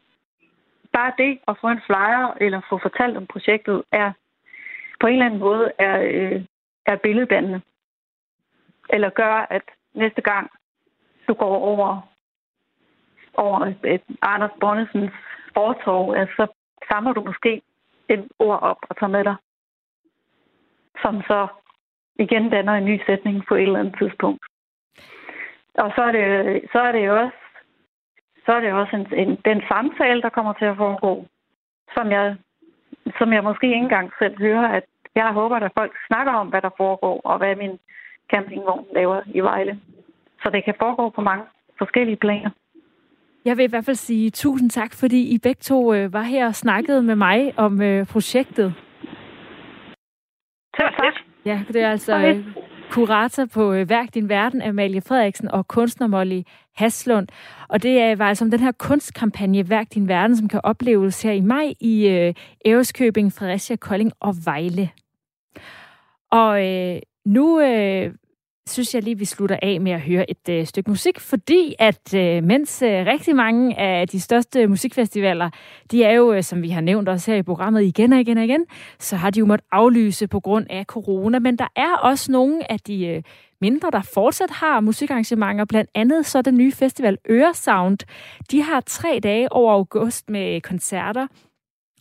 bare 0.94 1.14
det 1.18 1.40
at 1.48 1.58
få 1.62 1.68
en 1.68 1.82
flyer 1.86 2.38
eller 2.42 2.62
få 2.70 2.80
fortalt 2.82 3.18
om 3.18 3.28
projektet 3.28 3.84
er 3.92 4.12
på 5.00 5.08
en 5.08 5.14
eller 5.14 5.26
anden 5.26 5.40
måde 5.40 5.72
er, 5.80 6.02
øh, 6.02 6.46
er 6.86 6.96
billeddannende. 6.96 7.62
Eller 8.90 9.10
gør, 9.10 9.48
at 9.50 9.64
næste 9.94 10.22
gang 10.22 10.52
du 11.28 11.34
går 11.34 11.56
over, 11.58 12.02
over 13.34 13.60
et, 13.66 13.80
et 13.84 14.04
Anders 14.22 14.52
Bonnesens 14.60 15.12
fortorv, 15.54 16.14
altså, 16.14 16.34
så 16.36 16.48
samler 16.92 17.14
du 17.14 17.24
måske 17.24 17.62
et 18.10 18.28
ord 18.40 18.62
op 18.62 18.78
og 18.82 18.98
tager 18.98 19.12
med 19.12 19.24
dig, 19.24 19.36
som 21.02 21.22
så 21.22 21.48
igen 22.16 22.50
danner 22.50 22.74
en 22.74 22.86
ny 22.86 23.02
sætning 23.06 23.46
på 23.48 23.56
et 23.56 23.62
eller 23.62 23.80
andet 23.80 23.96
tidspunkt. 24.02 24.49
Og 25.84 25.90
så 25.96 26.02
er 26.02 26.12
det, 26.12 26.26
så 26.72 26.80
er 26.80 26.92
det 26.92 27.06
jo 27.08 27.14
også, 27.24 27.38
så 28.46 28.52
er 28.52 28.60
det 28.60 28.72
også 28.74 28.96
en, 28.96 29.06
en, 29.22 29.38
den 29.46 29.62
samtale, 29.72 30.22
der 30.22 30.30
kommer 30.30 30.54
til 30.54 30.66
at 30.66 30.78
foregå, 30.78 31.26
som 31.96 32.12
jeg, 32.12 32.36
som 33.18 33.34
jeg 33.34 33.44
måske 33.44 33.68
ikke 33.68 33.86
engang 33.88 34.12
selv 34.20 34.36
hører, 34.38 34.68
at 34.68 34.86
jeg 35.16 35.34
håber, 35.34 35.56
at 35.56 35.72
folk 35.78 35.94
snakker 36.08 36.34
om, 36.34 36.48
hvad 36.48 36.62
der 36.62 36.70
foregår, 36.78 37.22
og 37.24 37.38
hvad 37.38 37.56
min 37.56 37.80
campingvogn 38.32 38.86
laver 38.94 39.22
i 39.28 39.40
Vejle. 39.40 39.80
Så 40.44 40.50
det 40.50 40.66
kan 40.66 40.74
foregå 40.80 41.10
på 41.10 41.22
mange 41.22 41.44
forskellige 41.78 42.18
planer. 42.18 42.50
Jeg 43.46 43.58
vil 43.58 43.64
i 43.64 43.70
hvert 43.70 43.86
fald 43.86 43.96
sige 43.96 44.30
tusind 44.30 44.70
tak, 44.70 44.92
fordi 44.94 45.36
I 45.36 45.38
begge 45.44 45.60
to 45.62 45.94
øh, 45.94 46.14
var 46.14 46.22
her 46.22 46.48
og 46.48 46.56
snakkede 46.56 47.02
med 47.04 47.16
mig 47.16 47.54
om 47.58 47.82
øh, 47.82 48.06
projektet. 48.08 48.74
Tak. 50.78 51.14
Ja, 51.46 51.60
det 51.68 51.82
er 51.82 51.90
altså... 51.90 52.18
Øh, 52.18 52.69
kurator 52.90 53.46
på 53.46 53.74
øh, 53.74 53.90
Værk 53.90 54.14
Din 54.14 54.30
Verden, 54.30 54.62
Amalie 54.62 55.02
Frederiksen, 55.02 55.52
og 55.52 55.68
kunstner 55.68 56.08
Molly 56.08 56.42
Haslund. 56.76 57.28
Og 57.70 57.84
det 57.84 58.00
er, 58.00 58.12
øh, 58.12 58.20
var 58.20 58.30
altså 58.30 58.46
den 58.46 58.60
her 58.60 58.72
kunstkampagne 58.72 59.70
Værk 59.70 59.88
Din 59.94 60.08
Verden, 60.08 60.38
som 60.38 60.48
kan 60.48 60.62
opleves 60.64 61.22
her 61.22 61.32
i 61.32 61.42
maj 61.42 61.74
i 61.80 62.08
øh, 62.08 62.34
Æreskøbing, 62.66 63.34
Fredericia, 63.34 63.76
Kolding 63.76 64.12
og 64.20 64.36
Vejle. 64.46 64.90
Og 66.32 66.68
øh, 66.68 67.00
nu 67.26 67.62
øh, 67.62 68.14
synes 68.70 68.96
jeg 68.96 69.04
lige, 69.04 69.18
vi 69.18 69.26
slutter 69.26 69.60
af 69.62 69.82
med 69.82 69.92
at 69.92 70.02
høre 70.02 70.32
et 70.32 70.50
øh, 70.50 70.66
stykke 70.66 70.90
musik, 70.90 71.20
fordi 71.20 71.76
at 71.80 72.14
øh, 72.14 72.44
mens 72.44 72.82
øh, 72.82 73.06
rigtig 73.06 73.36
mange 73.36 73.80
af 73.80 74.08
de 74.08 74.20
største 74.20 74.68
musikfestivaler, 74.68 75.50
de 75.92 76.04
er 76.04 76.12
jo, 76.12 76.34
øh, 76.34 76.44
som 76.44 76.62
vi 76.62 76.70
har 76.70 76.82
nævnt 76.82 77.10
også 77.10 77.32
her 77.32 77.38
i 77.38 77.44
programmet 77.44 77.84
igen 77.84 78.14
og 78.14 78.20
igen 78.20 78.38
og 78.38 78.44
igen, 78.44 78.66
så 79.00 79.16
har 79.16 79.30
de 79.30 79.40
jo 79.40 79.46
måttet 79.46 79.68
aflyse 79.72 80.28
på 80.28 80.40
grund 80.40 80.66
af 80.70 80.86
corona, 80.86 81.40
men 81.40 81.58
der 81.58 81.68
er 81.76 81.96
også 81.96 82.32
nogle 82.32 82.72
af 82.72 82.80
de 82.80 83.08
øh, 83.08 83.24
mindre, 83.62 83.92
der 83.92 84.02
fortsat 84.02 84.50
har 84.50 84.80
musikarrangementer, 84.80 85.66
blandt 85.66 85.90
andet 85.96 86.26
så 86.26 86.42
den 86.42 86.58
nye 86.58 86.72
festival 86.72 87.18
Øresound. 87.30 87.98
De 88.52 88.62
har 88.62 88.82
tre 88.82 89.20
dage 89.24 89.52
over 89.52 89.74
august 89.74 90.30
med 90.30 90.62
koncerter, 90.62 91.28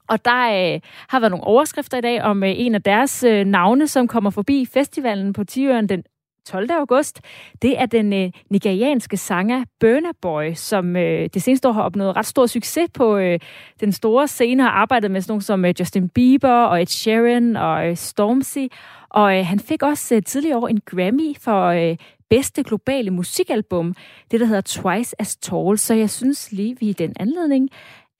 og 0.09 0.25
der 0.25 0.75
øh, 0.75 0.81
har 1.09 1.21
været 1.21 1.31
nogle 1.31 1.45
overskrifter 1.45 1.99
i 1.99 2.01
dag 2.01 2.23
om 2.23 2.45
øh, 2.45 2.51
en 2.57 2.75
af 2.75 2.83
deres 2.83 3.25
øh, 3.25 3.45
navne, 3.45 3.89
som 3.89 4.09
kommer 4.09 4.31
forbi 4.31 4.67
festivalen 4.67 5.33
på 5.33 5.45
Tiøren 5.45 5.89
den 5.89 6.03
12. 6.49 6.71
august. 6.71 7.21
Det 7.63 7.81
er 7.81 7.87
den 7.87 8.13
øh, 8.13 8.31
nigerianske 8.51 9.17
sanger 9.17 9.65
Burna 9.81 10.09
Boy, 10.23 10.53
som 10.55 10.97
øh, 10.97 11.29
det 11.35 11.43
seneste 11.43 11.69
år 11.69 11.73
har 11.73 11.83
opnået 11.83 12.17
ret 12.17 12.27
stor 12.27 12.47
succes 12.47 12.89
på 12.95 13.17
øh, 13.17 13.41
den 13.81 13.93
store 13.93 14.29
scene, 14.29 14.63
har 14.63 14.71
arbejdet 14.71 15.11
med 15.11 15.21
sådan 15.21 15.31
nogle 15.31 15.43
som 15.43 15.65
øh, 15.65 15.75
Justin 15.81 16.09
Bieber 16.09 16.63
og 16.63 16.83
Ed 16.83 16.87
Sheeran 16.87 17.57
og 17.57 17.89
øh, 17.89 17.97
Stormzy. 17.97 18.67
Og 19.09 19.39
øh, 19.39 19.47
han 19.47 19.61
fik 19.61 19.83
også 19.83 20.15
øh, 20.15 20.23
tidligere 20.23 20.59
år 20.59 20.69
en 20.69 20.81
Grammy 20.87 21.37
for 21.41 21.67
øh, 21.67 21.97
bedste 22.31 22.63
globale 22.63 23.11
musikalbum, 23.11 23.95
det 24.31 24.41
der 24.41 24.47
hedder 24.47 24.61
Twice 24.61 25.17
as 25.19 25.37
Tall. 25.37 25.79
Så 25.79 25.95
jeg 25.95 26.11
synes 26.11 26.53
lige, 26.53 26.77
vi 26.81 26.89
i 26.89 26.93
den 26.93 27.13
anledning 27.21 27.69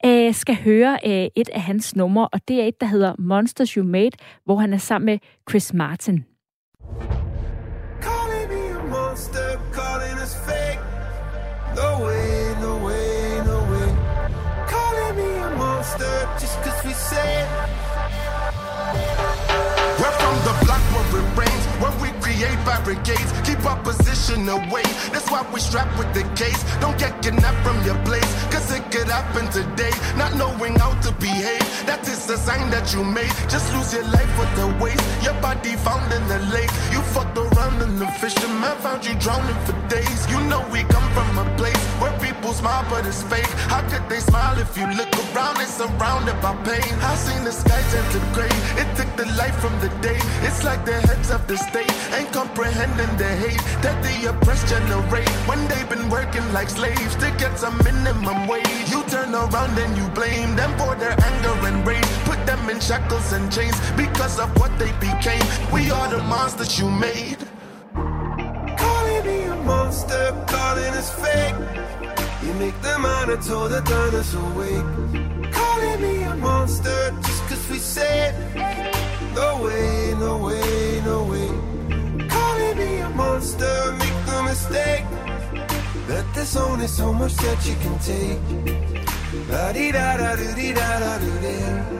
øh, 0.05 0.33
skal 0.33 0.55
høre 0.55 0.99
øh, 1.05 1.27
et 1.35 1.49
af 1.49 1.61
hans 1.61 1.95
numre, 1.95 2.27
og 2.27 2.47
det 2.47 2.61
er 2.61 2.65
et, 2.65 2.81
der 2.81 2.87
hedder 2.87 3.15
Monsters 3.19 3.71
You 3.71 3.85
Made, 3.85 4.11
hvor 4.45 4.55
han 4.55 4.73
er 4.73 4.77
sammen 4.77 5.05
med 5.05 5.19
Chris 5.49 5.73
Martin. 5.73 6.25
Barricades, 22.89 23.31
keep 23.43 23.63
our 23.65 23.77
position 23.83 24.47
away. 24.49 24.83
That's 25.13 25.29
why 25.29 25.45
we 25.53 25.59
strap 25.59 25.87
with 25.97 26.11
the 26.13 26.23
case. 26.35 26.61
Don't 26.79 26.97
get 26.97 27.21
kidnapped 27.21 27.61
from 27.65 27.83
your 27.85 27.97
place, 28.03 28.29
cause 28.51 28.71
it 28.71 28.83
could 28.91 29.07
happen 29.07 29.47
today. 29.51 29.91
Not 30.17 30.35
knowing 30.35 30.75
how 30.75 30.93
to 31.01 31.11
behave, 31.13 31.65
that 31.85 32.07
is 32.07 32.25
the 32.25 32.37
sign 32.37 32.69
that 32.71 32.93
you 32.93 33.03
made. 33.03 33.31
Just 33.49 33.71
lose 33.73 33.93
your 33.93 34.05
life 34.05 34.31
with 34.39 34.51
the 34.55 34.67
waste. 34.83 35.03
Your 35.23 35.35
body 35.41 35.75
found 35.75 36.11
in 36.13 36.25
the 36.27 36.39
lake. 36.53 36.71
You 36.91 37.01
fucked 37.13 37.37
around 37.37 37.81
and 37.81 37.99
the 37.99 38.07
fisherman 38.21 38.75
found 38.79 39.05
you 39.05 39.13
drowning 39.19 39.59
for 39.65 39.75
days. 39.87 40.19
You 40.29 40.39
know 40.49 40.61
we 40.71 40.83
come 40.83 41.07
from 41.13 41.37
a 41.37 41.45
place 41.57 41.83
where 42.01 42.08
people 42.49 42.61
smile, 42.61 42.85
but 42.89 43.05
it's 43.05 43.21
fake. 43.23 43.51
How 43.69 43.81
could 43.89 44.07
they 44.09 44.19
smile 44.19 44.57
if 44.59 44.77
you 44.77 44.87
look 44.97 45.11
around? 45.35 45.57
They're 45.57 45.67
surrounded 45.67 46.37
by 46.41 46.55
pain. 46.63 46.93
I 47.01 47.15
seen 47.15 47.43
the 47.43 47.51
sky 47.51 47.81
turn 47.91 48.05
to 48.13 48.19
gray. 48.33 48.55
It 48.81 48.89
took 48.97 49.09
the 49.15 49.25
light 49.37 49.55
from 49.61 49.73
the 49.79 49.89
day. 50.01 50.17
It's 50.47 50.63
like 50.63 50.85
the 50.85 50.93
heads 51.07 51.29
of 51.29 51.45
the 51.47 51.57
state 51.57 51.91
ain't 52.17 52.31
comprehending 52.31 53.13
the 53.17 53.31
hate 53.43 53.63
that 53.83 53.97
the 54.03 54.29
oppressed 54.29 54.67
generate 54.67 55.29
when 55.49 55.59
they've 55.67 55.89
been 55.89 56.09
working 56.09 56.45
like 56.53 56.69
slaves 56.69 57.15
to 57.17 57.29
get 57.37 57.57
some 57.59 57.77
minimum 57.83 58.47
wage. 58.47 58.89
You 58.89 59.03
turn 59.03 59.33
around 59.33 59.77
and 59.77 59.97
you 59.97 60.07
blame 60.09 60.55
them 60.55 60.71
for 60.79 60.95
their 60.95 61.15
anger 61.29 61.55
and 61.67 61.85
rage. 61.85 62.11
Put 62.25 62.43
them 62.45 62.69
in 62.69 62.79
shackles 62.79 63.31
and 63.31 63.51
chains 63.51 63.77
because 63.95 64.39
of 64.39 64.49
what 64.59 64.71
they 64.79 64.91
became. 64.99 65.45
We 65.71 65.91
are 65.91 66.09
the 66.09 66.21
monsters 66.23 66.79
you 66.79 66.89
made. 66.89 67.37
Monster, 69.65 70.33
calling 70.47 70.93
us 70.97 71.11
fake. 71.13 71.98
Make 72.59 72.81
the 72.81 72.99
monitor 72.99 73.81
turn 73.85 74.15
us 74.15 74.33
awake. 74.33 75.51
Calling 75.53 76.01
me 76.01 76.23
a 76.23 76.35
monster 76.35 77.15
just 77.23 77.43
cause 77.47 77.69
we 77.71 77.77
said 77.77 78.35
no 79.33 79.63
way, 79.63 80.13
no 80.19 80.37
way, 80.37 81.01
no 81.05 81.23
way. 81.23 82.27
Calling 82.27 82.77
me 82.77 82.99
a 82.99 83.09
monster, 83.11 83.95
make 83.97 84.19
no 84.27 84.43
mistake. 84.43 85.05
That 86.07 86.25
there's 86.35 86.57
only 86.57 86.87
so 86.87 87.13
much 87.13 87.33
that 87.35 87.65
you 87.65 87.75
can 87.75 87.97
take. 87.99 89.47
La 89.49 89.71
di 89.71 89.93
da 89.93 90.17
da 90.17 90.35
do 90.35 90.53
di 90.53 90.73
da 90.73 90.99
da 90.99 91.17
do 91.17 91.31
da. 91.41 91.98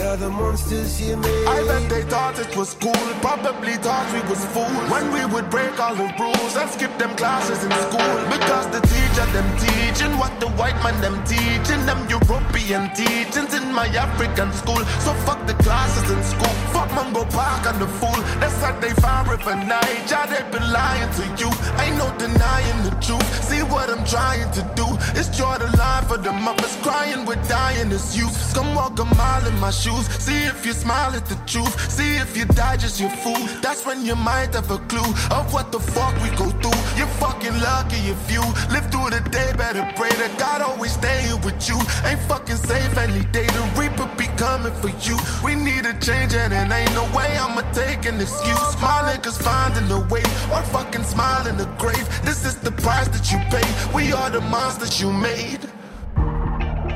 Are 0.00 0.16
the 0.16 0.30
monsters 0.30 1.02
you 1.02 1.16
made. 1.16 1.46
I 1.46 1.66
bet 1.66 1.90
they 1.90 2.02
thought 2.02 2.38
it 2.38 2.56
was 2.56 2.74
cool, 2.74 2.94
probably 3.20 3.74
thought 3.82 4.06
we 4.14 4.22
was 4.30 4.38
fools 4.54 4.90
when 4.94 5.10
we 5.12 5.26
would 5.34 5.50
break 5.50 5.74
all 5.80 5.94
the 5.94 6.06
rules 6.18 6.54
and 6.54 6.70
skip 6.70 6.96
them 6.98 7.16
classes 7.16 7.64
in 7.64 7.70
school. 7.90 8.14
Because 8.30 8.66
the 8.70 8.80
teacher 8.86 9.26
them 9.34 9.48
teaching 9.88 10.18
what 10.18 10.38
the 10.40 10.48
white 10.60 10.76
man 10.82 11.00
them 11.00 11.16
teaching, 11.24 11.84
them 11.86 12.00
European 12.08 12.92
teachings 12.94 13.54
in 13.54 13.72
my 13.72 13.86
African 13.96 14.52
school. 14.52 14.82
So 15.04 15.12
fuck 15.24 15.46
the 15.46 15.54
classes 15.64 16.10
in 16.10 16.22
school, 16.22 16.54
fuck 16.74 16.92
Mungo 16.92 17.24
Park 17.24 17.66
and 17.66 17.80
the 17.80 17.86
fool. 17.98 18.20
That's 18.40 18.60
how 18.62 18.78
they 18.80 18.92
found 19.04 19.28
River 19.28 19.56
Niger, 19.56 20.24
they 20.30 20.42
been 20.52 20.72
lying 20.72 21.10
to 21.18 21.24
you. 21.40 21.50
Ain't 21.80 21.96
no 21.96 22.08
denying 22.18 22.80
the 22.84 22.92
truth. 23.00 23.28
See 23.44 23.62
what 23.62 23.88
I'm 23.88 24.04
trying 24.04 24.50
to 24.52 24.62
do 24.76 24.86
is 25.18 25.28
draw 25.36 25.56
the 25.56 25.70
line 25.76 26.04
for 26.04 26.18
the 26.18 26.32
mothers 26.32 26.76
crying, 26.82 27.24
we're 27.24 27.42
dying 27.48 27.90
as 27.92 28.16
youth. 28.16 28.36
Come 28.54 28.74
walk 28.74 28.98
a 28.98 29.04
mile 29.16 29.46
in 29.46 29.58
my 29.58 29.70
shoes. 29.70 30.06
See 30.26 30.40
if 30.52 30.66
you 30.66 30.72
smile 30.72 31.14
at 31.14 31.26
the 31.26 31.36
truth. 31.46 31.74
See 31.90 32.16
if 32.16 32.36
you 32.36 32.44
die 32.44 32.76
just 32.76 33.00
your 33.00 33.10
fool. 33.22 33.40
That's 33.62 33.86
when 33.86 34.04
you 34.04 34.16
might 34.16 34.52
have 34.54 34.70
a 34.70 34.78
clue 34.90 35.10
of 35.30 35.52
what 35.54 35.72
the 35.72 35.80
fuck 35.80 36.14
we 36.22 36.28
go 36.36 36.50
through. 36.60 36.80
You're 36.98 37.14
fucking 37.24 37.56
lucky 37.60 38.02
if 38.14 38.30
you 38.30 38.42
live 38.74 38.86
through 38.92 39.10
the 39.10 39.20
day. 39.30 39.52
Better 39.56 39.87
pray 39.96 40.10
that 40.10 40.38
God 40.38 40.60
always 40.62 40.92
stay 40.92 41.32
with 41.44 41.68
you. 41.68 41.78
Ain't 42.04 42.20
fucking 42.28 42.56
safe 42.56 42.96
any 42.96 43.24
day. 43.36 43.46
The 43.46 43.64
Reaper 43.78 44.08
be 44.16 44.26
coming 44.36 44.74
for 44.74 44.90
you. 45.06 45.16
We 45.44 45.54
need 45.54 45.86
a 45.86 45.94
change 46.00 46.34
and 46.34 46.52
it 46.52 46.72
ain't 46.72 46.92
no 46.94 47.04
way 47.16 47.30
I'ma 47.38 47.62
take 47.72 48.04
an 48.06 48.20
excuse. 48.20 48.72
My 48.80 48.98
niggas 49.08 49.40
finding 49.42 49.90
a 49.90 50.00
way 50.12 50.24
or 50.52 50.62
fucking 50.74 51.04
smile 51.04 51.46
in 51.46 51.56
the 51.56 51.66
grave. 51.78 52.06
This 52.24 52.44
is 52.44 52.56
the 52.56 52.72
price 52.72 53.08
that 53.08 53.30
you 53.30 53.38
pay. 53.54 53.66
We 53.94 54.12
are 54.12 54.30
the 54.30 54.40
monsters 54.40 55.00
you 55.00 55.12
made. 55.12 55.60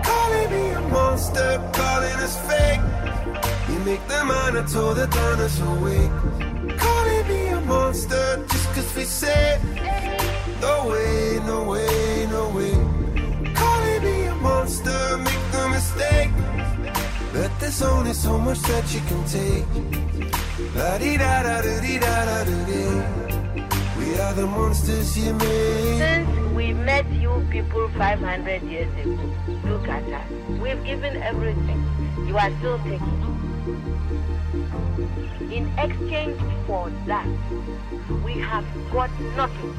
Calling 0.08 0.50
me 0.50 0.70
a 0.70 0.80
monster, 0.88 1.58
calling 1.72 2.18
us 2.26 2.36
fake. 2.48 2.80
You 3.68 3.78
make 3.80 4.06
the 4.08 4.24
monitor 4.24 5.06
turn 5.06 5.38
us 5.40 5.60
awake. 5.60 6.78
Calling 6.78 7.28
me 7.28 7.48
a 7.48 7.60
monster 7.62 8.44
just 8.48 8.66
cause 8.74 8.96
we 8.96 9.04
said 9.04 9.60
no 10.60 10.88
way, 10.88 11.40
no 11.44 11.64
way. 11.64 12.01
Mistake. 15.92 16.30
But 17.32 17.50
there's 17.60 17.82
only 17.82 18.12
so 18.12 18.38
much 18.38 18.60
that 18.62 18.92
you 18.94 19.00
can 19.00 19.24
take. 19.24 19.66
La 20.74 20.98
di 20.98 21.16
da 21.16 21.42
da 21.42 21.62
da 21.62 21.80
di 21.80 21.98
da 21.98 22.24
da 22.24 22.44
da 22.44 22.64
da. 22.66 23.02
We 23.98 24.18
are 24.18 24.34
the 24.34 24.46
monsters 24.46 25.16
you 25.16 25.32
made. 25.34 25.98
Since 25.98 26.28
we 26.54 26.72
met 26.72 27.10
you 27.12 27.44
people 27.50 27.88
500 27.96 28.62
years 28.62 28.92
ago, 29.00 29.18
look 29.64 29.88
at 29.88 30.04
us. 30.12 30.26
We've 30.60 30.82
given 30.84 31.16
everything. 31.22 31.82
You 32.26 32.36
are 32.38 32.50
still 32.58 32.78
taking. 32.78 33.22
In 35.50 35.68
exchange 35.78 36.40
for 36.66 36.90
that, 37.06 37.26
we 38.24 38.32
have 38.34 38.64
got 38.90 39.10
nothing. 39.36 39.74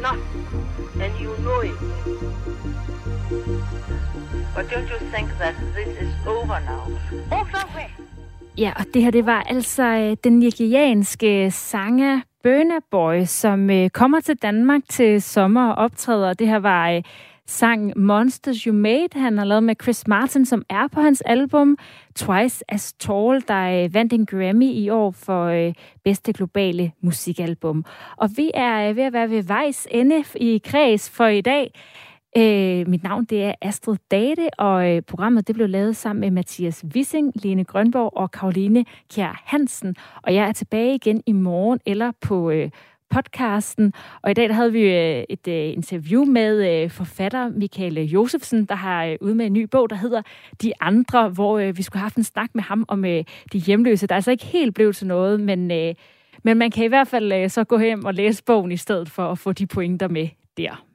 Nothing. 0.00 0.46
And 1.00 1.18
you 1.20 1.36
know 1.38 1.60
it. 1.60 1.76
But 4.56 4.64
don't 4.72 4.88
you 4.92 4.98
think 5.14 5.28
that 5.40 5.54
this 5.74 5.88
is 6.02 6.12
over 6.26 6.58
now? 6.72 6.82
Over 7.30 7.64
where? 7.74 7.90
Ja, 8.58 8.72
og 8.76 8.84
det 8.94 9.02
her, 9.02 9.10
det 9.10 9.26
var 9.26 9.42
altså 9.42 9.82
øh, 9.82 10.16
den 10.24 10.38
nigerianske 10.38 11.50
sanger 11.50 12.20
Burna 12.42 12.78
Boy, 12.90 13.24
som 13.24 13.70
øh, 13.70 13.90
kommer 13.90 14.20
til 14.20 14.36
Danmark 14.36 14.80
til 14.88 15.22
sommer 15.22 15.68
og 15.68 15.74
optræder. 15.74 16.34
Det 16.34 16.48
her 16.48 16.58
var 16.58 16.90
øh, 16.90 17.02
sang 17.46 17.92
Monsters 17.96 18.62
You 18.62 18.74
Made, 18.74 19.08
han 19.12 19.38
har 19.38 19.44
lavet 19.44 19.62
med 19.62 19.74
Chris 19.82 20.06
Martin, 20.06 20.46
som 20.46 20.62
er 20.68 20.88
på 20.88 21.00
hans 21.00 21.20
album 21.20 21.78
Twice 22.16 22.64
as 22.68 22.92
Tall, 22.92 23.44
der 23.48 23.84
øh, 23.84 23.94
vandt 23.94 24.12
en 24.12 24.26
Grammy 24.26 24.70
i 24.72 24.88
år 24.90 25.10
for 25.10 25.44
øh, 25.44 25.74
bedste 26.04 26.32
globale 26.32 26.92
musikalbum. 27.00 27.84
Og 28.16 28.28
vi 28.36 28.50
er 28.54 28.90
øh, 28.90 28.96
ved 28.96 29.02
at 29.02 29.12
være 29.12 29.30
ved 29.30 29.42
vejs 29.42 29.86
ende 29.90 30.24
i 30.36 30.60
kreds 30.64 31.10
for 31.10 31.26
i 31.26 31.40
dag. 31.40 31.70
Øh, 32.36 32.88
mit 32.88 33.02
navn 33.02 33.24
det 33.24 33.44
er 33.44 33.54
Astrid 33.62 33.96
Date, 34.10 34.50
og 34.58 34.90
øh, 34.90 35.02
programmet 35.02 35.46
det 35.46 35.54
blev 35.54 35.68
lavet 35.68 35.96
sammen 35.96 36.20
med 36.20 36.30
Mathias 36.30 36.84
Wissing, 36.94 37.32
Lene 37.34 37.64
Grønborg 37.64 38.16
og 38.16 38.30
Karoline 38.30 38.84
Kjær 39.14 39.42
Hansen. 39.46 39.96
Og 40.22 40.34
jeg 40.34 40.48
er 40.48 40.52
tilbage 40.52 40.94
igen 40.94 41.22
i 41.26 41.32
morgen 41.32 41.80
eller 41.86 42.12
på 42.20 42.50
øh, 42.50 42.70
podcasten. 43.10 43.92
Og 44.22 44.30
i 44.30 44.34
dag 44.34 44.48
der 44.48 44.54
havde 44.54 44.72
vi 44.72 44.80
øh, 44.80 45.24
et 45.28 45.48
øh, 45.48 45.72
interview 45.72 46.24
med 46.24 46.82
øh, 46.82 46.90
forfatter 46.90 47.48
Michael 47.48 47.98
Josefsen, 47.98 48.64
der 48.64 48.74
har 48.74 49.04
øh, 49.04 49.16
ude 49.20 49.34
med 49.34 49.46
en 49.46 49.52
ny 49.52 49.62
bog, 49.62 49.90
der 49.90 49.96
hedder 49.96 50.22
De 50.62 50.72
Andre, 50.80 51.28
hvor 51.28 51.58
øh, 51.58 51.76
vi 51.76 51.82
skulle 51.82 52.00
have 52.00 52.04
haft 52.04 52.16
en 52.16 52.24
snak 52.24 52.50
med 52.54 52.62
ham 52.62 52.84
om 52.88 53.04
øh, 53.04 53.24
de 53.52 53.58
hjemløse. 53.58 54.06
Der 54.06 54.14
er 54.14 54.16
altså 54.16 54.30
ikke 54.30 54.46
helt 54.46 54.74
blevet 54.74 54.96
til 54.96 55.06
noget, 55.06 55.40
men, 55.40 55.70
øh, 55.70 55.94
men 56.44 56.58
man 56.58 56.70
kan 56.70 56.84
i 56.84 56.88
hvert 56.88 57.08
fald 57.08 57.32
øh, 57.32 57.50
så 57.50 57.64
gå 57.64 57.78
hjem 57.78 58.04
og 58.04 58.14
læse 58.14 58.44
bogen 58.44 58.72
i 58.72 58.76
stedet 58.76 59.10
for 59.10 59.32
at 59.32 59.38
få 59.38 59.52
de 59.52 59.66
pointer 59.66 60.08
med 60.08 60.28
der. 60.56 60.87